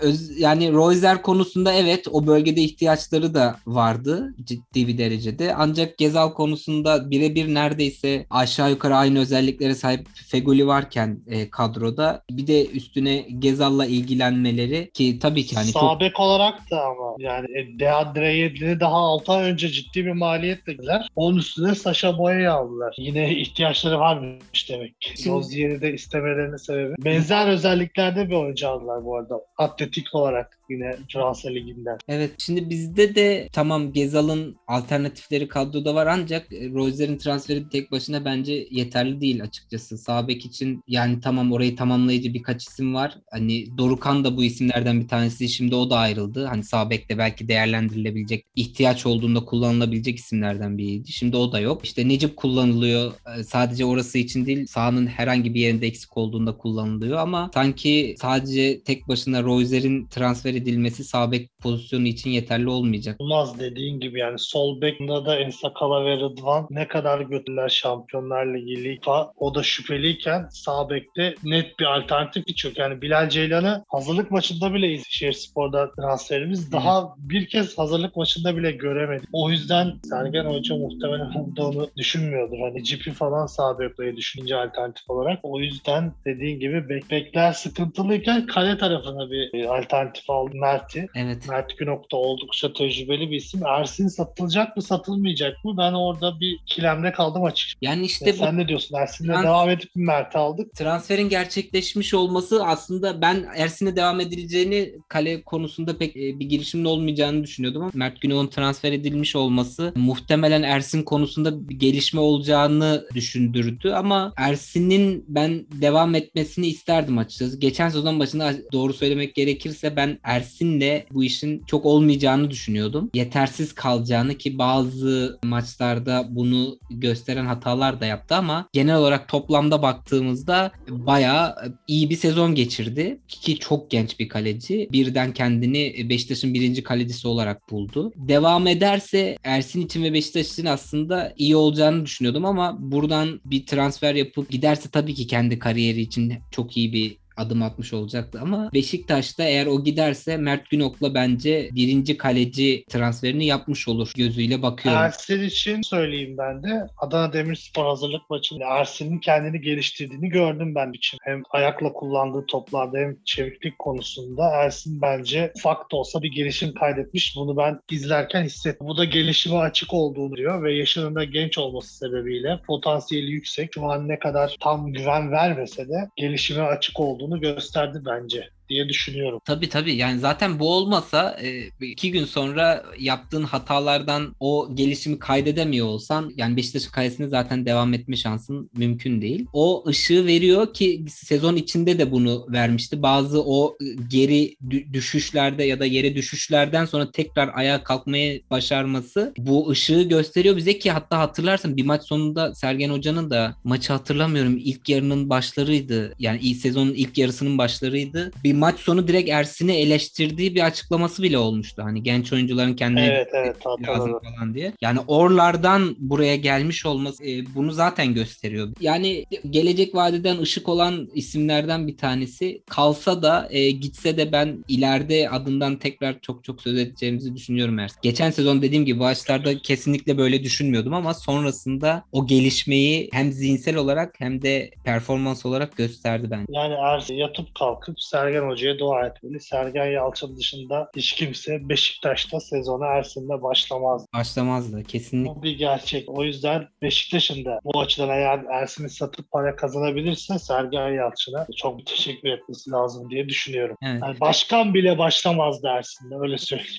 Öz, 0.00 0.40
yani 0.40 0.72
Royzer 0.72 1.22
konusunda 1.22 1.72
evet 1.72 2.08
o 2.12 2.26
bölgede 2.26 2.60
ihtiyaçları 2.60 3.34
da 3.34 3.56
vardı 3.66 4.34
ciddi 4.44 4.88
bir 4.88 4.98
derecede. 4.98 5.54
Ancak 5.54 5.98
Gezal 5.98 6.32
konusunda 6.32 7.10
birebir 7.10 7.54
neredeyse 7.54 8.26
aşağı 8.30 8.70
yukarı 8.70 8.96
aynı 8.96 9.18
özelliklere 9.18 9.74
sahip 9.74 10.08
Fegoli 10.28 10.66
varken 10.66 11.20
e, 11.26 11.50
kadroda 11.50 12.22
bir 12.30 12.46
de 12.46 12.66
üstüne 12.66 13.16
Gezal'la 13.38 13.86
ilgilenmeleri 13.86 14.90
ki 14.94 15.18
tabii 15.18 15.46
ki 15.46 15.56
hani 15.56 15.72
çok 15.72 15.82
Sağ 15.82 16.00
bek 16.00 16.20
olarak 16.20 16.70
da 16.70 16.84
ama 16.84 17.14
yani 17.18 17.46
e, 17.58 17.80
Deandre 17.80 18.80
daha 18.80 18.96
6 18.96 19.32
ay 19.32 19.50
önce 19.50 19.68
ciddi 19.68 20.06
bir 20.06 20.12
maliyetle 20.12 20.72
girdiler. 20.72 21.08
Onun 21.16 21.38
üstüne 21.38 21.74
Sasha 21.74 22.18
Boya'yı 22.18 22.52
aldılar. 22.52 22.94
Yine 22.98 23.36
ihtiyaçları 23.76 24.00
varmış 24.00 24.70
demek 24.70 25.14
Rozier'i 25.26 25.80
de 25.80 25.92
istemelerinin 25.92 26.56
sebebi. 26.56 26.94
Benzer 27.04 27.48
özelliklerde 27.48 28.28
bir 28.28 28.34
oyuncu 28.34 28.68
aldılar 28.68 29.04
bu 29.04 29.16
arada. 29.16 29.40
Atletik 29.58 30.14
olarak. 30.14 30.55
Yine 30.70 30.96
transfer 31.12 31.54
liginden. 31.54 31.98
Evet 32.08 32.30
şimdi 32.38 32.70
bizde 32.70 33.14
de 33.14 33.48
tamam 33.52 33.92
Gezal'ın 33.92 34.56
alternatifleri 34.68 35.48
kadroda 35.48 35.94
var 35.94 36.06
ancak 36.06 36.52
e, 36.52 36.70
Royzer'in 36.70 37.18
transferi 37.18 37.68
tek 37.68 37.92
başına 37.92 38.24
bence 38.24 38.66
yeterli 38.70 39.20
değil 39.20 39.42
açıkçası. 39.42 39.98
Sağ 39.98 40.28
bek 40.28 40.46
için 40.46 40.82
yani 40.88 41.20
tamam 41.20 41.52
orayı 41.52 41.76
tamamlayıcı 41.76 42.34
birkaç 42.34 42.62
isim 42.68 42.94
var. 42.94 43.18
Hani 43.30 43.78
Dorukan 43.78 44.24
da 44.24 44.36
bu 44.36 44.44
isimlerden 44.44 45.00
bir 45.00 45.08
tanesi. 45.08 45.48
Şimdi 45.48 45.74
o 45.74 45.90
da 45.90 45.98
ayrıldı. 45.98 46.44
Hani 46.44 46.64
sağ 46.64 46.90
bekte 46.90 47.18
belki 47.18 47.48
değerlendirilebilecek 47.48 48.44
ihtiyaç 48.56 49.06
olduğunda 49.06 49.44
kullanılabilecek 49.44 50.18
isimlerden 50.18 50.78
biriydi. 50.78 51.12
Şimdi 51.12 51.36
o 51.36 51.52
da 51.52 51.60
yok. 51.60 51.84
İşte 51.84 52.08
Necip 52.08 52.36
kullanılıyor. 52.36 53.12
E, 53.38 53.44
Sadece 53.44 53.84
orası 53.84 54.18
için 54.18 54.46
değil 54.46 54.66
sahanın 54.66 55.06
herhangi 55.06 55.54
bir 55.54 55.60
yerinde 55.60 55.86
eksik 55.86 56.16
olduğunda 56.16 56.56
kullanılıyor 56.56 57.18
ama 57.18 57.50
sanki 57.54 58.14
sadece 58.18 58.80
tek 58.82 59.08
başına 59.08 59.42
Royzer'in 59.42 60.06
transfer 60.06 60.54
edilmesi 60.56 61.04
sağ 61.04 61.32
bek 61.32 61.50
pozisyonu 61.62 62.06
için 62.06 62.30
yeterli 62.30 62.68
olmayacak. 62.68 63.16
Olmaz 63.18 63.60
dediğin 63.60 64.00
gibi 64.00 64.18
yani 64.18 64.38
sol 64.38 64.80
bekinde 64.80 65.24
da 65.24 65.36
Ensakala 65.36 66.04
ve 66.04 66.16
Rıdvan 66.16 66.66
ne 66.70 66.88
kadar 66.88 67.20
götürdüler 67.20 67.68
Şampiyonlar 67.68 68.46
Ligi 68.46 68.84
Liga 68.84 69.32
o 69.36 69.54
da 69.54 69.62
şüpheliyken 69.62 70.48
sağ 70.50 70.90
bekte 70.90 71.34
net 71.44 71.78
bir 71.78 71.84
alternatif 71.84 72.44
hiç 72.48 72.64
yok. 72.64 72.78
Yani 72.78 73.02
Bilal 73.02 73.28
Ceylan'ı 73.28 73.84
hazırlık 73.88 74.30
maçında 74.30 74.74
bile 74.74 74.92
Eskişehir 74.92 75.32
Spor'da 75.32 75.90
transferimiz 75.94 76.72
daha 76.72 77.14
bir 77.18 77.46
kez 77.46 77.78
hazırlık 77.78 78.16
maçında 78.16 78.56
bile 78.56 78.72
göremedik. 78.72 79.28
O 79.32 79.50
yüzden 79.50 79.92
Sergen 80.04 80.44
Hoca 80.44 80.76
muhtemelen 80.76 81.30
onu 81.58 81.90
düşünmüyordur. 81.96 82.58
Hani 82.60 82.84
Cipi 82.84 83.12
falan 83.12 83.46
sağ 83.46 83.78
bekleyi 83.78 84.16
düşününce 84.16 84.56
alternatif 84.56 85.10
olarak. 85.10 85.38
O 85.42 85.60
yüzden 85.60 86.12
dediğin 86.24 86.60
gibi 86.60 86.88
bek 86.88 87.10
bekler 87.10 87.52
sıkıntılıyken 87.52 88.46
kale 88.46 88.78
tarafına 88.78 89.30
bir 89.30 89.54
e, 89.54 89.68
alternatif 89.68 90.30
aldı 90.46 90.56
Mert'i. 90.56 91.08
Evet. 91.14 91.48
Mert 91.48 91.78
Günok 91.78 92.12
da 92.12 92.16
oldukça 92.16 92.72
tecrübeli 92.72 93.30
bir 93.30 93.36
isim. 93.36 93.66
Ersin 93.66 94.08
satılacak 94.08 94.76
mı 94.76 94.82
satılmayacak 94.82 95.64
mı? 95.64 95.74
Ben 95.78 95.92
orada 95.92 96.40
bir 96.40 96.58
kilemde 96.66 97.12
kaldım 97.12 97.44
açıkçası. 97.44 97.76
Yani 97.80 97.98
Ya 97.98 98.04
işte 98.06 98.32
bu 98.32 98.36
sen 98.36 98.58
ne 98.58 98.68
diyorsun? 98.68 98.96
Ersin'le 98.96 99.28
Trans- 99.28 99.42
devam 99.44 99.70
edip 99.70 99.90
Mert'i 99.94 100.38
aldık? 100.38 100.74
transferin 100.74 101.28
gerçekleşmiş 101.28 102.14
olması 102.14 102.64
aslında 102.64 103.20
ben 103.20 103.46
Ersin'e 103.56 103.96
devam 103.96 104.20
edileceğini 104.20 104.92
kale 105.08 105.42
konusunda 105.42 105.98
pek 105.98 106.16
e, 106.16 106.20
bir 106.40 106.46
girişimin 106.48 106.84
olmayacağını 106.84 107.42
düşünüyordum 107.42 107.82
ama 107.82 107.90
Mert 107.94 108.20
Günok'un 108.20 108.46
transfer 108.46 108.92
edilmiş 108.92 109.36
olması 109.36 109.92
muhtemelen 109.96 110.62
Ersin 110.62 111.02
konusunda 111.02 111.68
bir 111.68 111.74
gelişme 111.78 112.20
olacağını 112.20 113.06
düşündürdü 113.14 113.90
ama 113.90 114.32
Ersin'in 114.36 115.24
ben 115.28 115.66
devam 115.72 116.14
etmesini 116.14 116.66
isterdim 116.66 117.18
açıkçası. 117.18 117.60
Geçen 117.60 117.88
sezon 117.88 118.20
başında 118.20 118.52
doğru 118.72 118.92
söylemek 118.92 119.34
gerekirse 119.34 119.96
ben 119.96 120.18
Ersin'le 120.36 121.04
bu 121.10 121.24
işin 121.24 121.62
çok 121.66 121.86
olmayacağını 121.86 122.50
düşünüyordum. 122.50 123.10
Yetersiz 123.14 123.72
kalacağını 123.72 124.34
ki 124.34 124.58
bazı 124.58 125.38
maçlarda 125.44 126.26
bunu 126.28 126.78
gösteren 126.90 127.46
hatalar 127.46 128.00
da 128.00 128.06
yaptı 128.06 128.34
ama 128.34 128.68
genel 128.72 128.96
olarak 128.96 129.28
toplamda 129.28 129.82
baktığımızda 129.82 130.72
bayağı 130.88 131.54
iyi 131.88 132.10
bir 132.10 132.16
sezon 132.16 132.54
geçirdi. 132.54 133.18
Ki 133.28 133.58
çok 133.58 133.90
genç 133.90 134.20
bir 134.20 134.28
kaleci. 134.28 134.88
Birden 134.92 135.32
kendini 135.32 136.08
Beşiktaş'ın 136.08 136.54
birinci 136.54 136.82
kalecisi 136.82 137.28
olarak 137.28 137.70
buldu. 137.70 138.12
Devam 138.16 138.66
ederse 138.66 139.36
Ersin 139.44 139.80
için 139.80 140.02
ve 140.04 140.12
Beşiktaş 140.12 140.46
için 140.46 140.64
aslında 140.64 141.34
iyi 141.36 141.56
olacağını 141.56 142.06
düşünüyordum 142.06 142.44
ama 142.44 142.76
buradan 142.78 143.40
bir 143.44 143.66
transfer 143.66 144.14
yapıp 144.14 144.50
giderse 144.50 144.88
tabii 144.88 145.14
ki 145.14 145.26
kendi 145.26 145.58
kariyeri 145.58 146.00
için 146.00 146.34
çok 146.50 146.76
iyi 146.76 146.92
bir 146.92 147.25
adım 147.36 147.62
atmış 147.62 147.92
olacaktı 147.92 148.38
ama 148.42 148.70
Beşiktaş'ta 148.74 149.44
eğer 149.44 149.66
o 149.66 149.84
giderse 149.84 150.36
Mert 150.36 150.70
Günok'la 150.70 151.14
bence 151.14 151.70
birinci 151.72 152.16
kaleci 152.16 152.84
transferini 152.88 153.46
yapmış 153.46 153.88
olur 153.88 154.12
gözüyle 154.16 154.62
bakıyorum. 154.62 155.02
Ersin 155.02 155.42
için 155.42 155.82
söyleyeyim 155.82 156.36
ben 156.38 156.62
de. 156.62 156.86
Adana 156.98 157.32
Demirspor 157.32 157.84
hazırlık 157.84 158.30
maçında 158.30 158.64
Ersin'in 158.64 159.18
kendini 159.18 159.60
geliştirdiğini 159.60 160.28
gördüm 160.28 160.74
ben 160.74 160.92
için. 160.92 161.18
Hem 161.22 161.42
ayakla 161.50 161.92
kullandığı 161.92 162.46
toplarda 162.46 162.98
hem 162.98 163.16
çeviklik 163.24 163.78
konusunda 163.78 164.50
Ersin 164.50 165.02
bence 165.02 165.52
ufak 165.56 165.92
da 165.92 165.96
olsa 165.96 166.22
bir 166.22 166.32
gelişim 166.32 166.74
kaydetmiş. 166.74 167.36
Bunu 167.36 167.56
ben 167.56 167.80
izlerken 167.90 168.44
hissettim. 168.44 168.86
Bu 168.86 168.96
da 168.96 169.04
gelişime 169.04 169.56
açık 169.56 169.94
olduğunu 169.94 170.36
diyor 170.36 170.62
ve 170.62 170.74
yaşının 170.74 171.14
da 171.14 171.24
genç 171.24 171.58
olması 171.58 171.96
sebebiyle 171.96 172.60
potansiyeli 172.66 173.30
yüksek. 173.30 173.74
Şu 173.74 173.84
an 173.84 174.08
ne 174.08 174.18
kadar 174.18 174.56
tam 174.60 174.92
güven 174.92 175.32
vermese 175.32 175.88
de 175.88 176.08
gelişime 176.16 176.62
açık 176.62 177.00
olduğunu 177.26 177.40
gösterdi 177.40 178.02
bence 178.06 178.50
diye 178.68 178.88
düşünüyorum. 178.88 179.40
Tabii 179.44 179.68
tabii 179.68 179.94
yani 179.94 180.20
zaten 180.20 180.58
bu 180.58 180.74
olmasa 180.74 181.38
e, 181.42 181.86
iki 181.86 182.10
gün 182.10 182.24
sonra 182.24 182.84
yaptığın 182.98 183.42
hatalardan 183.42 184.34
o 184.40 184.68
gelişimi 184.74 185.18
kaydedemiyor 185.18 185.86
olsan 185.86 186.32
yani 186.36 186.56
Beşiktaş'ın 186.56 186.90
kalesinde 186.90 187.28
zaten 187.28 187.66
devam 187.66 187.94
etme 187.94 188.16
şansın 188.16 188.70
mümkün 188.76 189.22
değil. 189.22 189.46
O 189.52 189.84
ışığı 189.88 190.26
veriyor 190.26 190.74
ki 190.74 191.04
sezon 191.08 191.56
içinde 191.56 191.98
de 191.98 192.12
bunu 192.12 192.46
vermişti. 192.52 193.02
Bazı 193.02 193.42
o 193.44 193.78
geri 194.08 194.56
dü- 194.68 194.92
düşüşlerde 194.92 195.64
ya 195.64 195.80
da 195.80 195.84
yere 195.86 196.14
düşüşlerden 196.14 196.84
sonra 196.84 197.10
tekrar 197.10 197.50
ayağa 197.54 197.84
kalkmayı 197.84 198.42
başarması 198.50 199.32
bu 199.38 199.70
ışığı 199.70 200.02
gösteriyor 200.02 200.56
bize 200.56 200.78
ki 200.78 200.90
hatta 200.90 201.18
hatırlarsın 201.18 201.76
bir 201.76 201.84
maç 201.84 202.02
sonunda 202.02 202.54
Sergen 202.54 202.90
Hoca'nın 202.90 203.30
da 203.30 203.56
maçı 203.64 203.92
hatırlamıyorum 203.92 204.56
ilk 204.56 204.88
yarının 204.88 205.30
başlarıydı. 205.30 206.14
Yani 206.18 206.38
ilk 206.42 206.56
sezonun 206.56 206.94
ilk 206.94 207.18
yarısının 207.18 207.58
başlarıydı. 207.58 208.30
Bir 208.44 208.52
maç 208.56 208.78
sonu 208.78 209.08
direkt 209.08 209.30
Ersin'i 209.30 209.72
eleştirdiği 209.72 210.54
bir 210.54 210.66
açıklaması 210.66 211.22
bile 211.22 211.38
olmuştu. 211.38 211.82
Hani 211.82 212.02
genç 212.02 212.32
oyuncuların 212.32 212.74
kendine 212.74 213.06
Evet 213.06 213.28
evet 213.32 213.56
lazım 213.66 213.84
hatırladım. 213.86 214.20
falan 214.36 214.54
diye. 214.54 214.72
Yani 214.80 214.98
oralardan 215.06 215.96
buraya 215.98 216.36
gelmiş 216.36 216.86
olması 216.86 217.24
e, 217.24 217.54
bunu 217.54 217.72
zaten 217.72 218.14
gösteriyor. 218.14 218.68
Yani 218.80 219.24
gelecek 219.50 219.94
vadeden 219.94 220.38
ışık 220.38 220.68
olan 220.68 221.08
isimlerden 221.14 221.86
bir 221.86 221.96
tanesi. 221.96 222.62
Kalsa 222.70 223.22
da 223.22 223.48
e, 223.50 223.70
gitse 223.70 224.16
de 224.16 224.32
ben 224.32 224.64
ileride 224.68 225.30
adından 225.30 225.76
tekrar 225.76 226.20
çok 226.20 226.44
çok 226.44 226.62
söz 226.62 226.78
edeceğimizi 226.78 227.34
düşünüyorum 227.34 227.78
Ersin. 227.78 227.98
Geçen 228.02 228.30
sezon 228.30 228.62
dediğim 228.62 228.84
gibi 228.84 229.00
başlarda 229.00 229.58
kesinlikle 229.58 230.18
böyle 230.18 230.44
düşünmüyordum 230.44 230.94
ama 230.94 231.14
sonrasında 231.14 232.04
o 232.12 232.26
gelişmeyi 232.26 233.08
hem 233.12 233.32
zihinsel 233.32 233.76
olarak 233.76 234.14
hem 234.18 234.42
de 234.42 234.70
performans 234.84 235.46
olarak 235.46 235.76
gösterdi 235.76 236.28
bence. 236.30 236.46
Yani 236.48 236.74
Ersin 236.74 237.14
yatıp 237.14 237.54
kalkıp 237.54 238.00
Sergen 238.00 238.45
Hoca'ya 238.48 238.78
dua 238.78 239.06
etmeli. 239.06 239.40
Sergen 239.40 239.86
Yalçın 239.86 240.36
dışında 240.36 240.90
hiç 240.96 241.12
kimse 241.12 241.68
Beşiktaş'ta 241.68 242.40
sezona 242.40 242.86
Ersin'le 242.86 243.42
başlamaz. 243.42 244.06
Başlamazdı 244.14 244.84
kesinlikle. 244.84 245.34
Bu 245.34 245.42
bir 245.42 245.58
gerçek. 245.58 246.08
O 246.08 246.24
yüzden 246.24 246.68
Beşiktaş'ın 246.82 247.44
da 247.44 247.60
bu 247.64 247.80
açıdan 247.80 248.08
eğer 248.08 248.44
Ersin'i 248.52 248.90
satıp 248.90 249.30
para 249.30 249.56
kazanabilirse 249.56 250.38
Sergen 250.38 250.88
Yalçın'a 250.88 251.46
çok 251.56 251.86
teşekkür 251.86 252.28
etmesi 252.28 252.70
lazım 252.70 253.10
diye 253.10 253.28
düşünüyorum. 253.28 253.76
Evet. 253.82 254.02
Yani 254.02 254.20
başkan 254.20 254.74
bile 254.74 254.98
başlamazdı 254.98 255.66
Ersin'le 255.66 256.22
öyle 256.22 256.38
söyleyeyim. 256.38 256.78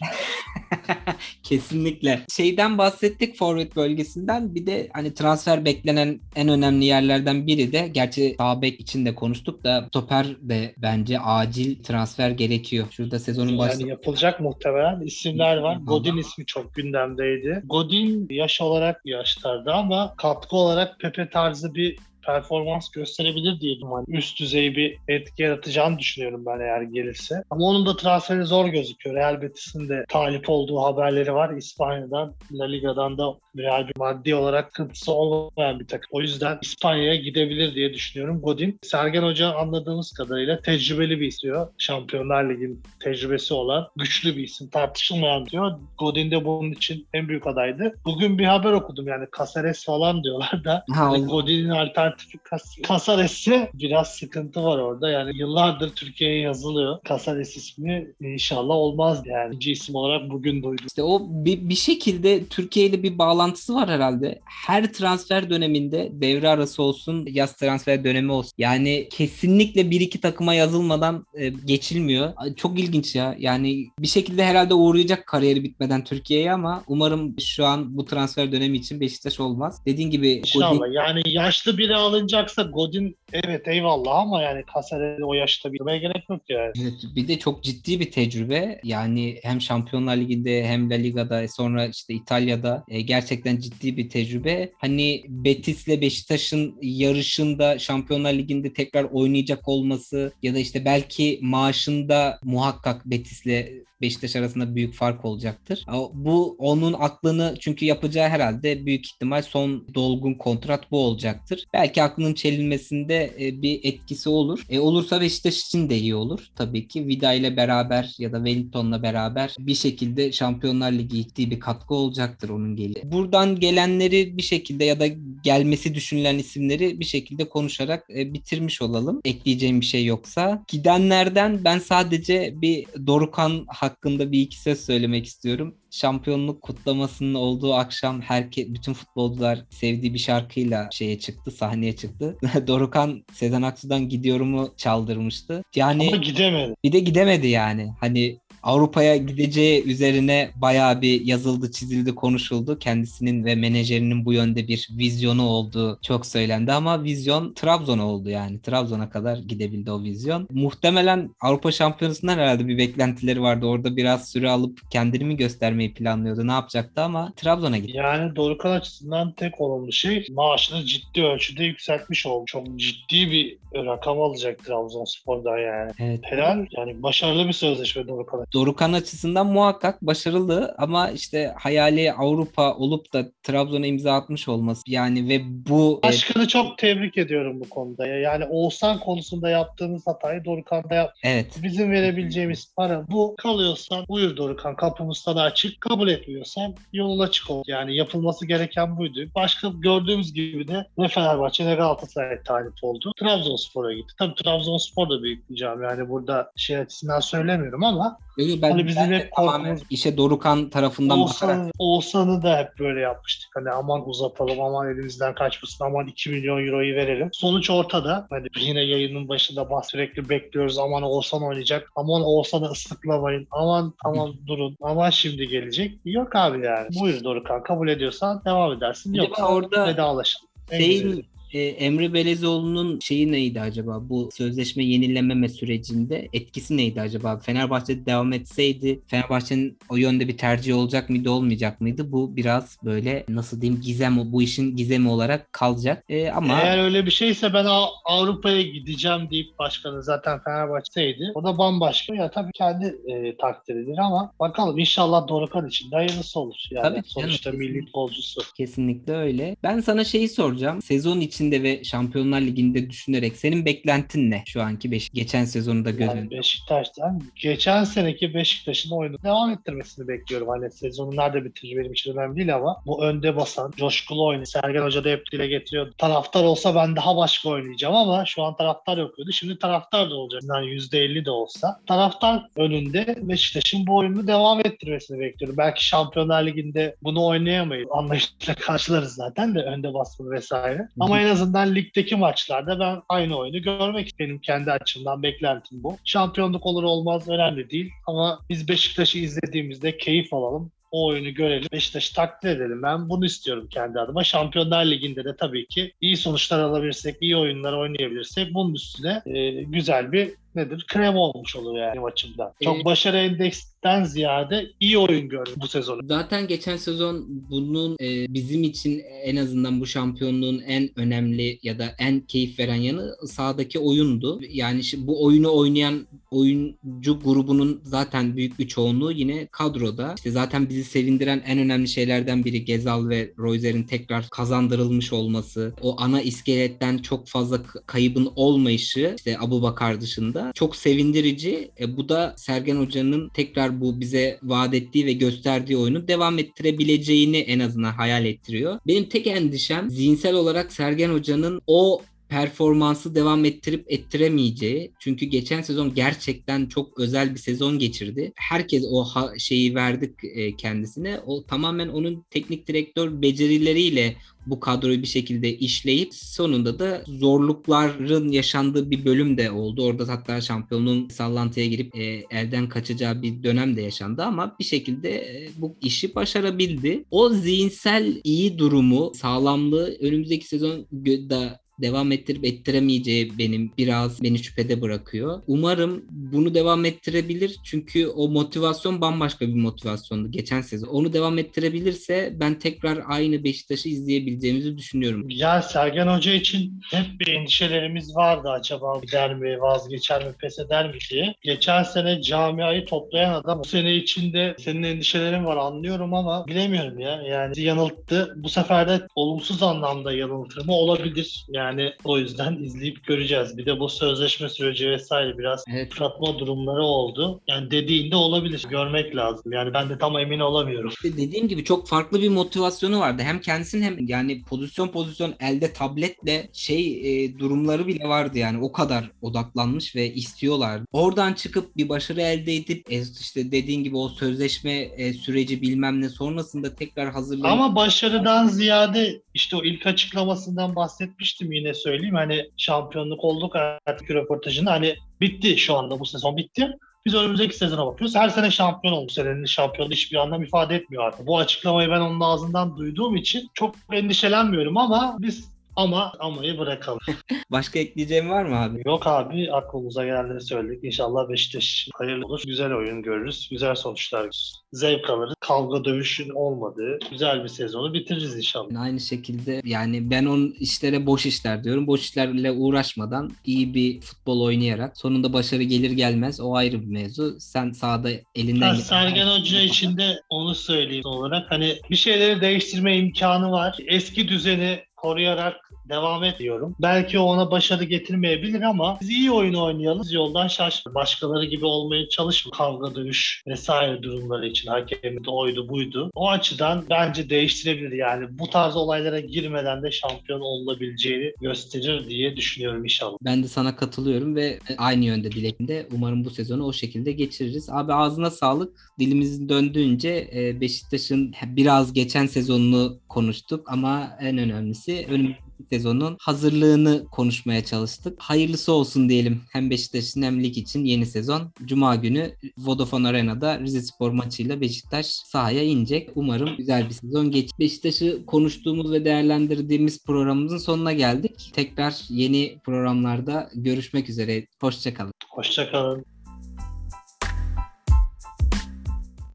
Kesinlikle. 1.44 2.20
Şeyden 2.30 2.78
bahsettik 2.78 3.38
forvet 3.38 3.76
bölgesinden. 3.76 4.56
Bir 4.56 4.66
de 4.66 4.90
hani 4.94 5.14
transfer 5.14 5.66
beklenen 5.66 6.20
en 6.36 6.50
önemli 6.50 6.86
yerlerden 6.86 7.48
biri 7.48 7.72
de 7.72 7.88
gerçi 7.88 8.36
sağ 8.38 8.62
bek 8.62 8.80
için 8.80 9.06
de 9.06 9.16
konuştuk 9.16 9.64
da 9.64 9.86
stoper 9.88 10.28
de 10.42 10.74
bence 10.78 11.20
acil 11.20 11.57
transfer 11.84 12.30
gerekiyor. 12.30 12.88
Şurada 12.92 13.20
sezonun 13.20 13.58
başında 13.58 13.82
Yani 13.82 13.90
yapılacak 13.90 14.40
muhtemelen 14.40 15.02
isimler 15.02 15.58
var. 15.58 15.78
Godin 15.84 16.18
ismi 16.18 16.46
çok 16.46 16.76
gündemdeydi. 16.76 17.62
Godin 17.66 18.28
yaş 18.30 18.62
olarak 18.62 19.02
yaşlarda 19.06 19.74
ama 19.74 20.14
katkı 20.18 20.56
olarak 20.56 21.00
Pepe 21.00 21.30
tarzı 21.30 21.76
bir 21.76 21.98
performans 22.28 22.90
gösterebilir 22.92 23.62
diyelim. 23.62 23.92
Hani 23.92 24.06
üst 24.08 24.40
düzey 24.40 24.76
bir 24.76 24.98
etki 25.08 25.44
yaratacağını 25.44 26.00
düşünüyorum 26.00 26.46
ben 26.46 26.60
eğer 26.60 26.82
gelirse. 26.82 27.44
Ama 27.50 27.66
onun 27.66 27.86
da 27.86 27.96
transferi 27.96 28.44
zor 28.44 28.66
gözüküyor. 28.66 29.16
Real 29.16 29.42
Betis'in 29.42 29.90
de 29.90 30.06
talip 30.10 30.50
olduğu 30.50 30.82
haberleri 30.82 31.34
var. 31.34 31.58
İspanya'dan, 31.58 32.34
La 32.52 32.66
Liga'dan 32.66 33.18
da 33.18 33.34
Real 33.58 33.88
bir 33.88 33.98
maddi 33.98 34.36
olarak 34.36 34.68
sıkıntısı 34.68 35.12
olmayan 35.12 35.80
bir 35.80 35.88
takım. 35.88 36.10
O 36.12 36.22
yüzden 36.22 36.58
İspanya'ya 36.62 37.16
gidebilir 37.16 37.76
diye 37.76 37.94
düşünüyorum. 37.94 38.42
Godin, 38.42 38.80
Sergen 38.84 39.24
Hoca 39.24 39.54
anladığımız 39.54 40.12
kadarıyla 40.12 40.62
tecrübeli 40.62 41.20
bir 41.20 41.28
istiyor. 41.28 41.68
Şampiyonlar 41.78 42.50
Ligi'nin 42.50 42.84
tecrübesi 43.00 43.54
olan 43.54 43.88
güçlü 43.96 44.38
bir 44.38 44.44
isim. 44.44 44.70
Tartışılmayan 44.70 45.46
diyor. 45.46 45.72
Godin 45.98 46.32
de 46.32 46.46
bunun 46.46 46.72
için 46.72 47.08
en 47.14 47.28
büyük 47.28 47.48
adaydı. 47.48 47.96
Bugün 48.06 48.40
bir 48.40 48.46
haber 48.46 48.72
okudum 48.72 49.08
yani 49.08 49.28
Caceres 49.38 49.86
falan 49.86 50.24
diyorlar 50.24 50.64
da 50.64 50.86
Ha, 50.92 51.18
Godin'in 51.18 51.70
alternatif 51.70 52.17
sertifikası. 52.18 52.82
Casares'e 52.88 53.72
biraz 53.74 54.08
sıkıntı 54.08 54.64
var 54.64 54.78
orada. 54.78 55.10
Yani 55.10 55.38
yıllardır 55.38 55.90
Türkiye'ye 55.90 56.40
yazılıyor. 56.40 56.98
Casares 57.10 57.58
ismi 57.58 58.08
inşallah 58.22 58.76
olmaz 58.76 59.22
yani. 59.26 59.48
İkinci 59.48 59.72
isim 59.72 59.96
olarak 59.96 60.30
bugün 60.30 60.64
duydum. 60.64 60.86
İşte 60.88 61.04
o 61.04 61.22
bir, 61.30 61.70
bir 61.70 61.76
şekilde 61.76 62.46
Türkiye 62.46 62.86
ile 62.86 63.04
bir 63.04 63.18
bağlantısı 63.18 63.76
var 63.76 63.90
herhalde. 63.90 64.40
Her 64.46 64.94
transfer 64.94 65.50
döneminde 65.50 66.10
devre 66.12 66.50
arası 66.50 66.84
olsun, 66.84 67.26
yaz 67.32 67.56
transfer 67.56 68.04
dönemi 68.04 68.32
olsun. 68.32 68.52
Yani 68.58 69.08
kesinlikle 69.12 69.92
bir 69.92 70.02
iki 70.02 70.22
takıma 70.22 70.54
yazılmadan 70.54 71.26
e, 71.34 71.50
geçilmiyor. 71.50 72.34
Çok 72.56 72.80
ilginç 72.80 73.16
ya. 73.16 73.36
Yani 73.40 73.88
bir 74.00 74.08
şekilde 74.08 74.46
herhalde 74.46 74.74
uğrayacak 74.74 75.28
kariyeri 75.28 75.64
bitmeden 75.64 76.04
Türkiye'ye 76.04 76.52
ama 76.52 76.84
umarım 76.88 77.36
şu 77.40 77.66
an 77.66 77.98
bu 77.98 78.06
transfer 78.06 78.52
dönemi 78.52 78.78
için 78.78 79.00
Beşiktaş 79.00 79.40
olmaz. 79.40 79.82
Dediğin 79.86 80.10
gibi 80.12 80.32
İnşallah. 80.32 80.78
Godin... 80.78 80.92
Yani 80.92 81.22
yaşlı 81.26 81.78
biri 81.78 81.96
alınacaksa 82.08 82.64
Godin 82.64 83.18
evet 83.34 83.68
eyvallah 83.68 84.16
ama 84.16 84.42
yani 84.42 84.64
Casares'i 84.76 85.26
o 85.26 85.34
yaşta 85.34 85.74
bilmeye 85.74 86.00
gerek 86.00 86.30
yok 86.30 86.42
yani. 86.50 86.72
Evet, 86.82 86.94
bir 87.16 87.28
de 87.28 87.40
çok 87.40 87.64
ciddi 87.64 88.00
bir 88.00 88.12
tecrübe. 88.12 88.80
Yani 88.84 89.40
hem 89.44 89.62
Şampiyonlar 89.62 90.18
Ligi'nde 90.18 90.68
hem 90.68 90.90
La 90.90 90.96
Liga'da 90.96 91.44
e, 91.44 91.48
sonra 91.48 91.86
işte 91.86 92.14
İtalya'da 92.14 92.84
e, 92.88 93.02
gerçekten 93.02 93.58
ciddi 93.58 93.98
bir 93.98 94.10
tecrübe. 94.10 94.70
Hani 94.78 95.24
Betis'le 95.28 96.02
Beşiktaş'ın 96.02 96.78
yarışında 96.82 97.80
Şampiyonlar 97.80 98.34
Ligi'nde 98.34 98.74
tekrar 98.74 99.04
oynayacak 99.04 99.68
olması 99.68 100.32
ya 100.44 100.54
da 100.54 100.60
işte 100.60 100.86
belki 100.86 101.40
maaşında 101.42 102.40
muhakkak 102.44 103.06
Betis'le 103.06 103.87
Beşiktaş 104.02 104.36
arasında 104.36 104.76
büyük 104.76 104.94
fark 104.94 105.26
olacaktır. 105.26 105.86
Bu 106.14 106.56
onun 106.60 106.94
aklını 106.94 107.56
çünkü 107.60 107.86
yapacağı 107.86 108.30
herhalde 108.30 108.86
büyük 108.86 109.06
ihtimal 109.06 109.42
son 109.42 109.88
dolgun 109.96 110.34
kontrat 110.34 110.92
bu 110.92 111.00
olacaktır. 111.00 111.66
Belki 111.74 112.04
aklının 112.04 112.34
çelinmesinde 112.34 113.34
e, 113.40 113.62
bir 113.62 113.80
etkisi 113.84 114.30
olur. 114.30 114.66
E, 114.70 114.80
olursa 114.80 115.22
Beşiktaş 115.22 115.60
için 115.60 115.90
de 115.90 115.98
iyi 115.98 116.16
olur 116.16 116.48
tabii 116.56 116.88
ki. 116.88 117.08
Vida 117.08 117.34
ile 117.34 117.58
beraber 117.58 118.16
ya 118.18 118.34
da 118.34 118.38
Wellington'la 118.38 119.04
beraber 119.04 119.56
bir 119.60 119.76
şekilde 119.76 120.32
Şampiyonlar 120.32 120.92
Ligi 120.92 121.28
ciddi 121.28 121.52
bir 121.52 121.60
katkı 121.60 121.96
olacaktır 121.96 122.50
onun 122.50 122.76
geli. 122.76 122.96
Buradan 123.04 123.60
gelenleri 123.60 124.38
bir 124.38 124.44
şekilde 124.44 124.86
ya 124.86 125.00
da 125.00 125.08
gelmesi 125.44 125.96
düşünülen 125.96 126.38
isimleri 126.38 127.00
bir 127.00 127.06
şekilde 127.06 127.50
konuşarak 127.50 128.10
e, 128.10 128.34
bitirmiş 128.34 128.82
olalım. 128.82 129.22
Ekleyeceğim 129.26 129.82
bir 129.82 129.86
şey 129.86 130.06
yoksa. 130.06 130.64
Gidenlerden 130.68 131.64
ben 131.64 131.80
sadece 131.80 132.54
bir 132.62 132.86
Dorukan 133.08 133.66
hakkında 133.88 134.32
bir 134.32 134.42
iki 134.42 134.62
söz 134.62 134.86
söylemek 134.86 135.26
istiyorum. 135.26 135.76
Şampiyonluk 135.92 136.62
kutlamasının 136.62 137.34
olduğu 137.34 137.74
akşam 137.74 138.22
herke 138.22 138.74
bütün 138.74 138.94
futbolcular 138.94 139.66
sevdiği 139.70 140.14
bir 140.14 140.20
şarkıyla 140.20 140.90
şeye 140.92 141.20
çıktı, 141.20 141.52
sahneye 141.52 141.96
çıktı. 141.96 142.38
Dorukan 142.68 143.24
Sezen 143.34 143.62
Aksu'dan 143.62 144.10
gidiyorumu 144.10 144.74
çaldırmıştı. 144.78 145.64
Yani 145.76 146.08
Ama 146.08 146.18
gidemedi. 146.18 146.76
Bir 146.84 146.92
de 146.92 147.00
gidemedi 147.00 147.48
yani. 147.48 147.90
Hani 148.00 148.40
Avrupa'ya 148.68 149.18
gideceği 149.18 149.84
üzerine 149.84 150.50
bayağı 150.56 151.02
bir 151.02 151.26
yazıldı, 151.26 151.72
çizildi, 151.72 152.16
konuşuldu. 152.16 152.80
Kendisinin 152.80 153.46
ve 153.46 153.56
menajerinin 153.56 154.26
bu 154.26 154.34
yönde 154.34 154.68
bir 154.68 154.90
vizyonu 154.98 155.48
olduğu 155.48 156.00
çok 156.02 156.26
söylendi 156.26 156.72
ama 156.72 157.04
vizyon 157.04 157.54
Trabzon 157.54 158.00
oldu 158.00 158.30
yani. 158.30 158.62
Trabzon'a 158.62 159.10
kadar 159.10 159.38
gidebildi 159.38 159.92
o 159.92 160.04
vizyon. 160.04 160.48
Muhtemelen 160.52 161.30
Avrupa 161.42 161.72
Şampiyonası'ndan 161.72 162.38
herhalde 162.38 162.68
bir 162.68 162.78
beklentileri 162.78 163.42
vardı. 163.42 163.66
Orada 163.66 163.98
biraz 163.98 164.30
süre 164.30 164.50
alıp 164.50 164.92
kendini 164.92 165.24
mi 165.24 165.38
göstermeyi 165.38 165.94
planlıyordu, 165.94 166.48
ne 166.48 166.52
yapacaktı 166.52 167.02
ama 167.02 167.34
Trabzon'a 167.36 167.78
gitti. 167.78 167.98
Yani 167.98 168.36
Dorukhan 168.36 168.72
açısından 168.72 169.32
tek 169.32 169.62
olumlu 169.62 169.92
şey 169.92 170.26
maaşını 170.32 170.86
ciddi 170.86 171.24
ölçüde 171.24 171.64
yükseltmiş 171.64 172.26
oldu. 172.26 172.46
Çok 172.46 172.66
ciddi 172.76 173.32
bir 173.32 173.58
rakam 173.86 174.22
alacak 174.22 174.66
Trabzonspor'dan 174.66 175.58
yani. 175.58 175.92
Evet. 176.00 176.20
Helal 176.24 176.66
yani 176.72 177.04
başarılı 177.04 177.48
bir 177.48 177.54
sözleşme 177.54 178.08
Dorukhan 178.08 178.46
Dorukan 178.58 178.94
açısından 178.94 179.48
muhakkak 179.48 180.02
başarılı 180.02 180.76
ama 180.78 181.12
işte 181.12 181.54
hayali 181.58 182.14
Avrupa 182.14 182.74
olup 182.74 183.14
da 183.14 183.32
Trabzon'a 183.44 183.86
imza 183.86 184.14
atmış 184.14 184.48
olması 184.48 184.82
yani 184.88 185.30
ve 185.30 185.42
bu 185.70 186.00
Başkanı 186.04 186.44
e... 186.44 186.48
çok 186.48 186.78
tebrik 186.78 187.18
ediyorum 187.18 187.60
bu 187.60 187.70
konuda. 187.70 188.08
Yani 188.08 188.46
Oğuzhan 188.46 189.00
konusunda 189.00 189.50
yaptığımız 189.50 190.08
hatayı 190.08 190.46
Dorukan'da 190.46 190.96
yap. 190.96 191.14
Evet. 191.24 191.60
Bizim 191.64 191.92
verebileceğimiz 191.92 192.74
para 192.76 193.06
bu. 193.12 193.36
Kalıyorsan 193.38 194.06
buyur 194.08 194.38
Dorukan 194.38 194.76
kapımız 194.76 195.18
sana 195.18 195.42
açık. 195.42 195.82
Kabul 195.82 196.08
etmiyorsan 196.08 196.76
yoluna 196.94 197.32
çık 197.32 197.50
ol. 197.50 197.64
Yani 197.68 197.96
yapılması 197.96 198.46
gereken 198.46 198.98
buydu. 198.98 199.20
Başka 199.36 199.68
gördüğümüz 199.68 200.34
gibi 200.34 200.68
de 200.68 200.88
ne 200.98 201.08
Fenerbahçe 201.08 201.66
ne 201.66 201.76
Galatasaray 201.76 202.44
talip 202.44 202.74
oldu. 202.82 203.12
Trabzonspor'a 203.20 203.94
gitti. 203.94 204.14
Tabii 204.20 204.36
Trabzonspor 204.36 205.10
da 205.10 205.24
büyük 205.24 205.50
bir 205.50 205.56
cami. 205.56 205.86
Yani 205.86 206.10
burada 206.10 206.52
şey 206.56 206.78
açısından 206.78 207.20
söylemiyorum 207.20 207.84
ama 207.84 208.18
Yok, 208.38 208.47
ben, 208.62 208.72
hani 208.72 208.88
bizim 208.88 209.12
ben 209.12 209.20
hep 209.20 209.32
tamamen 209.36 209.80
işe 209.90 210.18
Dorukan 210.18 210.70
tarafından 210.70 211.20
Oğuzhan, 211.20 211.50
bakarak. 211.50 211.74
Oğuzhan'ı 211.80 212.44
da 212.44 212.58
hep 212.58 212.80
böyle 212.80 213.00
yapmıştık. 213.00 213.50
Hani 213.56 213.70
aman 213.70 214.10
uzatalım, 214.10 214.62
aman 214.62 214.90
elimizden 214.90 215.36
kaçmasın, 215.36 215.86
aman 215.86 216.08
2 216.08 216.30
milyon 216.30 216.68
euroyu 216.68 216.96
verelim. 216.96 217.30
Sonuç 217.34 217.70
ortada. 217.70 218.28
Hani 218.30 218.48
yine 218.60 218.82
yayının 218.82 219.30
başında 219.30 219.70
bas 219.70 219.92
sürekli 219.92 220.30
bekliyoruz. 220.30 220.78
Aman 220.80 221.04
Oğuzhan 221.04 221.44
oynayacak. 221.44 221.92
Aman 221.96 222.22
Oğuzhan'ı 222.22 222.66
ıslıklamayın. 222.66 223.48
Aman 223.52 223.94
aman 224.06 224.34
durun. 224.48 224.78
Aman 224.82 225.10
şimdi 225.10 225.48
gelecek. 225.48 226.00
Yok 226.06 226.36
abi 226.36 226.66
yani. 226.66 226.88
Buyur 227.00 227.24
Dorukan. 227.24 227.64
Kabul 227.64 227.88
ediyorsan 227.88 228.42
devam 228.46 228.74
edersin. 228.74 229.14
Yok. 229.14 229.40
Orada 229.50 229.88
vedalaşın. 229.88 230.48
Şeyin, 230.72 231.26
e, 231.54 231.60
Emre 231.60 232.14
Belezoğlu'nun 232.14 233.00
şeyi 233.00 233.32
neydi 233.32 233.62
acaba? 233.62 234.10
Bu 234.10 234.30
sözleşme 234.34 234.84
yenilememe 234.84 235.50
sürecinde 235.50 236.28
etkisi 236.34 236.78
neydi 236.78 237.02
acaba? 237.02 237.40
Fenerbahçe 237.40 238.06
devam 238.06 238.34
etseydi 238.34 239.00
Fenerbahçe'nin 239.08 239.78
o 239.90 239.96
yönde 239.96 240.28
bir 240.28 240.38
tercih 240.38 240.76
olacak 240.76 241.10
mıydı 241.10 241.32
olmayacak 241.32 241.82
mıydı? 241.82 242.12
Bu 242.12 242.36
biraz 242.36 242.78
böyle 242.84 243.26
nasıl 243.30 243.62
diyeyim 243.62 243.82
gizem 243.82 244.18
bu 244.32 244.42
işin 244.42 244.76
gizemi 244.76 245.10
olarak 245.10 245.54
kalacak. 245.54 246.04
E, 246.10 246.30
ama 246.30 246.62
eğer 246.62 246.84
öyle 246.84 247.06
bir 247.06 247.12
şeyse 247.12 247.54
ben 247.54 247.66
Avrupa'ya 248.06 248.62
gideceğim 248.62 249.28
deyip 249.32 249.60
başkanı 249.60 250.04
zaten 250.04 250.40
Fenerbahçe'ydi. 250.44 251.32
O 251.36 251.44
da 251.44 251.58
bambaşka. 251.58 252.16
Ya 252.16 252.32
tabii 252.32 252.52
kendi 252.52 252.86
e, 252.86 253.38
takdiridir 253.38 253.98
ama 253.98 254.34
bakalım 254.40 254.80
inşallah 254.80 255.28
Dorukan 255.28 255.68
için 255.68 255.92
de 255.92 255.96
hayırlısı 255.96 256.40
olur. 256.40 256.58
Yani 256.72 256.84
tabii, 256.84 257.02
sonuçta 257.06 257.52
canım, 257.52 257.60
milli 257.60 257.86
futbolcusu. 257.86 258.42
Kesinlikle 258.58 259.14
öyle. 259.14 259.56
Ben 259.64 259.80
sana 259.80 260.04
şeyi 260.04 260.30
soracağım. 260.30 260.82
Sezon 260.82 261.20
için 261.20 261.37
içinde 261.38 261.64
ve 261.64 261.84
Şampiyonlar 261.84 262.42
Ligi'nde 262.42 262.90
düşünerek 262.90 263.36
senin 263.36 263.66
beklentin 263.66 264.32
ne 264.32 264.44
şu 264.46 264.62
anki 264.62 264.92
beş, 264.92 265.10
geçen 265.10 265.46
sezonu 265.46 265.86
da 265.86 265.92
göz 265.92 266.08
yani 266.08 266.32
Beşiktaş'tan 266.32 267.22
geçen 267.36 267.84
seneki 267.84 268.34
Beşiktaş'ın 268.34 268.92
oyunu 268.92 269.24
devam 269.24 269.50
ettirmesini 269.50 270.08
bekliyorum. 270.08 270.48
Hani 270.48 270.72
sezonu 270.72 271.16
nerede 271.16 271.46
bitirir 271.46 271.78
benim 271.78 271.94
için 271.94 272.14
önemli 272.14 272.36
değil 272.36 272.56
ama 272.56 272.82
bu 272.86 273.04
önde 273.04 273.36
basan, 273.36 273.72
coşkulu 273.78 274.28
oyunu 274.28 274.46
Sergen 274.46 274.82
Hoca 274.82 275.04
da 275.04 275.10
hep 275.10 275.32
dile 275.32 275.48
getiriyor. 275.48 275.92
Taraftar 275.98 276.44
olsa 276.44 276.76
ben 276.76 276.96
daha 276.96 277.18
başka 277.18 277.50
oynayacağım 277.50 277.96
ama 277.96 278.26
şu 278.26 278.44
an 278.44 278.56
taraftar 278.56 278.98
yokuydu. 278.98 279.32
Şimdi 279.32 279.60
taraftar 279.60 280.10
da 280.10 280.16
olacak. 280.16 280.42
Yani 280.50 280.66
%50 280.66 281.26
de 281.26 281.32
olsa. 281.32 281.80
Taraftar 281.88 282.48
önünde 282.56 283.16
Beşiktaş'ın 283.22 283.88
bu 283.88 283.98
oyunu 283.98 284.28
devam 284.28 284.60
ettirmesini 284.60 285.20
bekliyorum. 285.20 285.58
Belki 285.58 285.86
Şampiyonlar 285.86 286.46
Ligi'nde 286.46 286.96
bunu 287.04 287.26
oynayamayız. 287.26 287.88
Anlayışla 287.92 288.54
karşılarız 288.54 289.14
zaten 289.16 289.56
de 289.56 289.60
önde 289.60 289.94
basma 289.94 290.32
vesaire. 290.32 290.88
Ama 291.00 291.20
en 291.20 291.27
azından 291.28 291.76
ligdeki 291.76 292.16
maçlarda 292.16 292.80
ben 292.80 293.02
aynı 293.10 293.38
oyunu 293.38 293.62
görmek 293.62 294.12
benim 294.20 294.40
kendi 294.40 294.72
açımdan 294.72 295.24
beklentim 295.24 295.84
bu. 295.84 295.98
Şampiyonluk 296.04 296.66
olur 296.66 296.84
olmaz 296.84 297.30
önemli 297.30 297.70
değil 297.70 297.92
ama 298.08 298.40
biz 298.50 298.68
Beşiktaş'ı 298.68 299.20
izlediğimizde 299.20 299.98
keyif 299.98 300.34
alalım 300.34 300.72
o 300.92 301.08
oyunu 301.08 301.34
görelim. 301.34 301.68
Beşiktaş'ı 301.72 302.16
takdir 302.16 302.50
edelim. 302.50 302.84
Ben 302.84 303.10
bunu 303.10 303.26
istiyorum 303.26 303.68
kendi 303.70 304.00
adıma. 304.00 304.24
Şampiyonlar 304.24 304.86
Ligi'nde 304.86 305.26
de 305.26 305.36
tabii 305.36 305.68
ki 305.68 305.94
iyi 306.02 306.18
sonuçlar 306.18 306.60
alabilirsek, 306.60 307.18
iyi 307.22 307.38
oyunlar 307.38 307.74
oynayabilirsek 307.74 308.54
bunun 308.54 308.74
üstüne 308.74 309.22
e, 309.26 309.52
güzel 309.52 310.12
bir 310.12 310.34
nedir? 310.58 310.86
Krem 310.88 311.16
olmuş 311.16 311.56
olur 311.56 311.78
yani 311.78 312.00
maçımda. 312.00 312.54
Çok 312.64 312.82
ee, 312.82 312.86
başarı 312.86 313.18
endeksten 313.18 314.04
ziyade 314.04 314.68
iyi 314.80 314.98
oyun 314.98 315.30
gördüm 315.30 315.54
bu 315.58 315.68
sezon. 315.68 316.00
Zaten 316.08 316.48
geçen 316.48 316.78
sezon 316.78 317.26
bunun 317.28 317.98
e, 318.02 318.34
bizim 318.34 318.64
için 318.64 319.02
en 319.24 319.36
azından 319.36 319.82
bu 319.82 319.86
şampiyonluğun 319.86 320.60
en 320.60 321.00
önemli 321.00 321.60
ya 321.64 321.80
da 321.80 321.86
en 322.00 322.20
keyif 322.20 322.60
veren 322.60 322.76
yanı 322.76 323.16
sahadaki 323.28 323.80
oyundu. 323.80 324.40
Yani 324.50 324.82
bu 324.98 325.26
oyunu 325.26 325.56
oynayan 325.58 326.08
oyuncu 326.32 327.20
grubunun 327.20 327.82
zaten 327.84 328.38
büyük 328.38 328.60
bir 328.60 328.68
çoğunluğu 328.68 329.12
yine 329.12 329.48
kadroda. 329.48 330.14
İşte 330.18 330.32
zaten 330.32 330.70
bizi 330.70 330.84
sevindiren 330.84 331.44
en 331.48 331.60
önemli 331.60 331.88
şeylerden 331.88 332.46
biri 332.46 332.66
Gezal 332.66 333.10
ve 333.10 333.34
Royzer'in 333.38 333.84
tekrar 333.84 334.30
kazandırılmış 334.30 335.14
olması. 335.14 335.74
O 335.82 336.02
ana 336.02 336.22
iskeletten 336.22 336.98
çok 336.98 337.28
fazla 337.28 337.64
kaybın 337.86 338.32
olmayışı 338.36 339.14
işte 339.18 339.40
Abu 339.40 339.62
Bakar 339.62 340.02
dışında 340.02 340.47
çok 340.54 340.76
sevindirici. 340.76 341.72
E, 341.80 341.98
bu 341.98 342.10
da 342.10 342.34
Sergen 342.38 342.76
Hoca'nın 342.76 343.30
tekrar 343.30 343.82
bu 343.82 344.00
bize 344.00 344.40
vaat 344.44 344.74
ettiği 344.74 345.06
ve 345.06 345.14
gösterdiği 345.14 345.78
oyunu 345.78 346.08
devam 346.08 346.40
ettirebileceğini 346.40 347.38
en 347.38 347.60
azından 347.60 347.92
hayal 347.92 348.26
ettiriyor. 348.26 348.80
Benim 348.88 349.10
tek 349.10 349.28
endişem 349.28 349.90
zihinsel 349.90 350.34
olarak 350.34 350.72
Sergen 350.72 351.10
Hoca'nın 351.10 351.62
o 351.68 352.02
performansı 352.30 353.16
devam 353.16 353.46
ettirip 353.46 353.86
ettiremeyeceği. 353.88 354.92
Çünkü 355.00 355.26
geçen 355.26 355.62
sezon 355.62 355.94
gerçekten 355.94 356.66
çok 356.66 357.00
özel 357.00 357.34
bir 357.34 357.40
sezon 357.40 357.80
geçirdi. 357.80 358.32
Herkes 358.36 358.86
o 358.92 359.06
şeyi 359.38 359.76
verdik 359.76 360.12
e, 360.24 360.56
kendisine. 360.56 361.20
O 361.26 361.44
tamamen 361.44 361.88
onun 361.88 362.26
teknik 362.30 362.68
direktör 362.68 363.22
becerileriyle 363.22 364.16
bu 364.46 364.60
kadroyu 364.60 365.02
bir 365.02 365.08
şekilde 365.08 365.58
işleyip 365.58 366.14
sonunda 366.14 366.80
da 366.80 367.04
zorlukların 367.08 368.30
yaşandığı 368.30 368.92
bir 368.92 369.06
bölüm 369.06 369.38
de 369.38 369.52
oldu. 369.52 369.84
Orada 369.84 370.08
hatta 370.08 370.42
şampiyonluğun 370.42 371.10
sallantıya 371.10 371.66
girip 371.66 371.96
e, 371.96 372.24
elden 372.32 372.70
kaçacağı 372.70 373.22
bir 373.22 373.44
dönem 373.44 373.76
de 373.76 373.82
yaşandı 373.82 374.24
ama 374.24 374.56
bir 374.60 374.66
şekilde 374.66 375.10
e, 375.10 375.50
bu 375.58 375.78
işi 375.82 376.16
başarabildi. 376.16 377.06
O 377.12 377.30
zihinsel 377.30 378.22
iyi 378.24 378.58
durumu, 378.58 379.12
sağlamlığı 379.16 379.98
önümüzdeki 380.02 380.48
sezon 380.48 380.88
da 381.30 381.67
devam 381.82 382.12
ettirip 382.12 382.46
ettiremeyeceği 382.46 383.38
benim 383.38 383.72
biraz 383.78 384.24
beni 384.24 384.40
şüphede 384.40 384.82
bırakıyor. 384.82 385.42
Umarım 385.48 386.06
bunu 386.10 386.54
devam 386.54 386.86
ettirebilir 386.86 387.60
çünkü 387.64 388.08
o 388.08 388.30
motivasyon 388.30 389.02
bambaşka 389.02 389.48
bir 389.48 389.56
motivasyondu 389.56 390.32
geçen 390.32 390.62
sezon. 390.62 390.88
Onu 390.88 391.14
devam 391.14 391.38
ettirebilirse 391.38 392.34
ben 392.40 392.60
tekrar 392.60 393.00
aynı 393.08 393.44
Beşiktaş'ı 393.44 393.90
izleyebileceğimizi 393.90 394.78
düşünüyorum. 394.78 395.26
Ya 395.30 395.62
Sergen 395.62 396.08
Hoca 396.08 396.34
için 396.34 396.82
hep 396.92 397.20
bir 397.20 397.28
endişelerimiz 397.28 398.16
vardı 398.16 398.50
acaba 398.50 399.00
gider 399.00 399.36
mi, 399.36 399.62
vazgeçer 399.62 400.26
mi, 400.26 400.32
pes 400.42 400.60
eder 400.60 400.88
mi 400.88 400.98
diye. 401.12 401.36
Geçen 401.42 401.84
sene 401.84 402.22
camiayı 402.22 402.86
toplayan 402.86 403.34
adam 403.34 403.60
bu 403.60 403.68
sene 403.68 403.96
içinde 403.96 404.56
senin 404.60 404.84
endişelerin 404.84 405.46
var 405.46 405.58
anlıyorum 405.58 406.14
ama 406.14 406.48
bilemiyorum 406.48 407.00
ya. 407.00 407.22
Yani 407.22 407.62
yanılttı. 407.62 408.34
Bu 408.36 408.50
sefer 408.50 408.90
de 408.90 409.08
olumsuz 409.16 409.64
anlamda 409.64 410.14
yanıltır 410.14 410.66
mı 410.66 410.74
olabilir. 410.74 411.46
Yani 411.50 411.67
o 412.04 412.18
yüzden 412.18 412.56
izleyip 412.64 413.08
göreceğiz. 413.08 413.58
Bir 413.58 413.66
de 413.66 413.80
bu 413.80 413.90
sözleşme 413.90 414.50
süreci 414.50 414.90
vesaire 414.90 415.38
biraz 415.38 415.64
Evet. 415.72 415.92
durumları 416.40 416.84
oldu. 416.84 417.42
Yani 417.48 417.72
dediğinde 417.72 418.16
olabilir. 418.16 418.66
Görmek 418.70 419.16
lazım. 419.16 419.52
Yani 419.52 419.74
ben 419.74 419.90
de 419.90 419.98
tam 419.98 420.20
emin 420.20 420.40
olamıyorum. 420.40 420.90
İşte 420.90 421.18
dediğim 421.18 421.48
gibi 421.48 421.64
çok 421.64 421.88
farklı 421.88 422.22
bir 422.22 422.30
motivasyonu 422.30 423.00
vardı. 423.00 423.22
Hem 423.26 423.42
kendisinin 423.42 423.84
hem 423.84 424.08
yani 424.08 424.44
pozisyon 424.44 424.88
pozisyon 424.88 425.34
elde 425.40 425.74
tabletle 425.74 426.50
şey 426.54 427.00
e, 427.26 427.40
durumları 427.40 427.88
bile 427.88 428.08
vardı 428.08 428.38
yani 428.38 428.64
o 428.64 428.72
kadar 428.72 429.12
odaklanmış 429.22 429.96
ve 429.96 430.14
istiyorlardı. 430.14 430.86
Oradan 430.92 431.34
çıkıp 431.34 431.78
bir 431.78 431.90
başarı 431.90 432.22
elde 432.22 432.56
edip 432.56 432.92
e, 432.92 433.02
işte 433.22 433.52
dediğin 433.52 433.84
gibi 433.84 433.98
o 433.98 434.10
sözleşme 434.10 434.72
e, 434.72 435.14
süreci 435.14 435.62
bilmem 435.62 436.02
ne 436.02 436.10
sonrasında 436.10 436.76
tekrar 436.76 437.12
hazırlanıp 437.12 437.52
Ama 437.52 437.76
başarıdan 437.76 438.48
ziyade 438.48 439.22
işte 439.34 439.56
o 439.56 439.64
ilk 439.64 439.88
açıklamasından 439.88 440.76
bahsetmiştim 440.76 441.52
yine 441.58 441.74
söyleyeyim. 441.74 442.16
Hani 442.16 442.50
şampiyonluk 442.58 443.24
olduk 443.24 443.56
artık 443.86 444.12
röportajında 444.12 444.72
hani 444.72 444.96
bitti 445.22 445.58
şu 445.58 445.76
anda 445.76 446.00
bu 446.00 446.06
sezon 446.06 446.38
bitti. 446.38 446.68
Biz 447.06 447.14
önümüzdeki 447.14 447.58
sezona 447.58 447.86
bakıyoruz. 447.86 448.16
Her 448.16 448.30
sene 448.30 448.52
şampiyon 448.52 448.94
oldu. 448.94 449.08
Bu 449.08 449.14
senenin 449.14 449.46
şampiyonu 449.46 449.92
hiçbir 449.92 450.18
anlam 450.18 450.44
ifade 450.44 450.76
etmiyor 450.76 451.04
artık. 451.04 451.28
Bu 451.28 451.38
açıklamayı 451.38 451.90
ben 451.90 452.00
onun 452.00 452.20
ağzından 452.20 452.78
duyduğum 452.78 453.16
için 453.16 453.50
çok 453.54 453.76
endişelenmiyorum 453.92 454.78
ama 454.78 455.18
biz 455.20 455.57
ama 455.78 456.12
amayı 456.20 456.58
bırakalım. 456.58 457.00
başka 457.52 457.80
ekleyeceğim 457.80 458.30
var 458.30 458.46
mı 458.46 458.62
abi? 458.62 458.82
Yok 458.86 459.08
abi 459.08 459.52
aklımıza 459.52 460.06
gelenleri 460.06 460.42
söyledik. 460.42 460.84
İnşallah 460.84 461.30
Beşiktaş 461.30 461.88
hayırlı 461.94 462.26
olur. 462.26 462.42
Güzel 462.46 462.74
oyun 462.74 463.02
görürüz. 463.02 463.48
Güzel 463.52 463.76
sonuçlar. 463.76 464.30
Zevk 464.74 465.10
alırız. 465.10 465.34
Kavga 465.40 465.86
dövüşün 465.86 466.30
olmadığı 466.30 467.00
güzel 467.12 467.44
bir 467.44 467.50
sezonu 467.50 467.94
bitiririz 467.94 468.36
inşallah. 468.36 468.82
Aynı 468.82 469.00
şekilde 469.00 469.62
yani 469.66 470.10
ben 470.10 470.26
onun 470.26 470.52
işlere 470.60 471.06
boş 471.06 471.26
işler 471.26 471.64
diyorum. 471.64 471.88
Boş 471.88 472.02
işlerle 472.02 472.52
uğraşmadan 472.52 473.32
iyi 473.46 473.74
bir 473.74 474.02
futbol 474.02 474.42
oynayarak 474.42 474.98
sonunda 474.98 475.34
başarı 475.34 475.64
gelir 475.64 475.92
gelmez 475.92 476.40
o 476.40 476.56
ayrı 476.56 476.82
bir 476.82 476.88
mevzu. 476.88 477.36
Sen 477.40 477.72
sahada 477.72 478.10
elinden 478.36 478.68
Ha, 478.68 478.76
Sergen 478.76 479.28
Hoca 479.28 479.62
için 479.62 479.98
de 479.98 480.20
onu 480.30 480.56
söyleyeyim 480.56 481.06
olarak. 481.06 481.52
Hani 481.52 481.76
bir 481.90 481.96
şeyleri 481.96 482.42
değiştirme 482.42 482.98
imkanı 482.98 483.52
var. 483.52 483.78
Eski 483.88 484.28
düzeni 484.28 484.80
koruyarak 484.96 485.67
devam 485.90 486.24
ediyorum. 486.24 486.76
Belki 486.82 487.20
ona 487.20 487.52
başarı 487.52 487.84
getirmeyebilir 487.84 488.62
ama 488.62 488.98
biz 489.02 489.10
iyi 489.10 489.32
oyun 489.32 489.54
oynayalım. 489.54 490.08
Yoldan 490.12 490.48
şaşma. 490.48 490.94
Başkaları 490.94 491.46
gibi 491.46 491.66
olmaya 491.66 492.10
çalışma. 492.10 492.52
Kavga, 492.52 492.96
dövüş 492.96 493.44
vesaire 493.48 494.04
durumları 494.04 494.48
için 494.48 494.70
hakemi 494.70 495.26
de 495.26 495.30
oydu 495.30 495.70
buydu. 495.70 496.12
O 496.16 496.30
açıdan 496.30 496.84
bence 496.90 497.30
değiştirebilir. 497.30 497.92
Yani 497.92 498.40
bu 498.40 498.50
tarz 498.50 498.76
olaylara 498.76 499.20
girmeden 499.20 499.84
de 499.84 499.92
şampiyon 499.92 500.42
olabileceğini 500.42 501.34
gösterir 501.42 502.10
diye 502.10 502.36
düşünüyorum 502.36 502.84
inşallah. 502.84 503.18
Ben 503.22 503.44
de 503.44 503.48
sana 503.48 503.76
katılıyorum 503.76 504.36
ve 504.36 504.60
aynı 504.78 505.06
yönde 505.06 505.32
dileğimde. 505.32 505.88
Umarım 505.92 506.26
bu 506.26 506.30
sezonu 506.30 506.66
o 506.66 506.74
şekilde 506.74 507.12
geçiririz. 507.12 507.70
Abi 507.70 507.94
ağzına 507.94 508.32
sağlık. 508.32 508.78
Dilimizin 509.00 509.50
döndüğünce 509.50 510.30
e, 510.36 510.62
Beşiktaş'ın 510.62 511.34
biraz 511.46 511.94
geçen 511.94 512.26
sezonunu 512.26 513.00
konuştuk 513.10 513.72
ama 513.72 514.18
en 514.22 514.38
önemlisi 514.38 515.08
önümüzdeki 515.10 515.47
sezonun 515.70 516.18
hazırlığını 516.20 517.06
konuşmaya 517.12 517.66
çalıştık. 517.66 518.20
Hayırlısı 518.22 518.72
olsun 518.72 519.10
diyelim 519.10 519.42
hem 519.52 519.70
Beşiktaş'ın 519.70 520.22
hem 520.22 520.44
lig 520.44 520.58
için 520.58 520.86
yeni 520.86 521.06
sezon. 521.06 521.52
Cuma 521.66 521.96
günü 521.96 522.32
Vodafone 522.58 523.08
Arena'da 523.08 523.60
Rizespor 523.60 524.12
maçıyla 524.12 524.62
Beşiktaş 524.62 525.06
sahaya 525.06 525.64
inecek. 525.64 526.10
Umarım 526.16 526.58
güzel 526.58 526.90
bir 526.90 526.94
sezon 526.94 527.32
geç. 527.32 527.50
Beşiktaş'ı 527.60 528.26
konuştuğumuz 528.26 528.92
ve 528.92 529.06
değerlendirdiğimiz 529.06 530.06
programımızın 530.06 530.58
sonuna 530.58 530.94
geldik. 530.94 531.52
Tekrar 531.54 532.02
yeni 532.10 532.58
programlarda 532.66 533.50
görüşmek 533.56 534.10
üzere. 534.10 534.48
Hoşçakalın. 534.62 535.14
Hoşçakalın. 535.30 536.17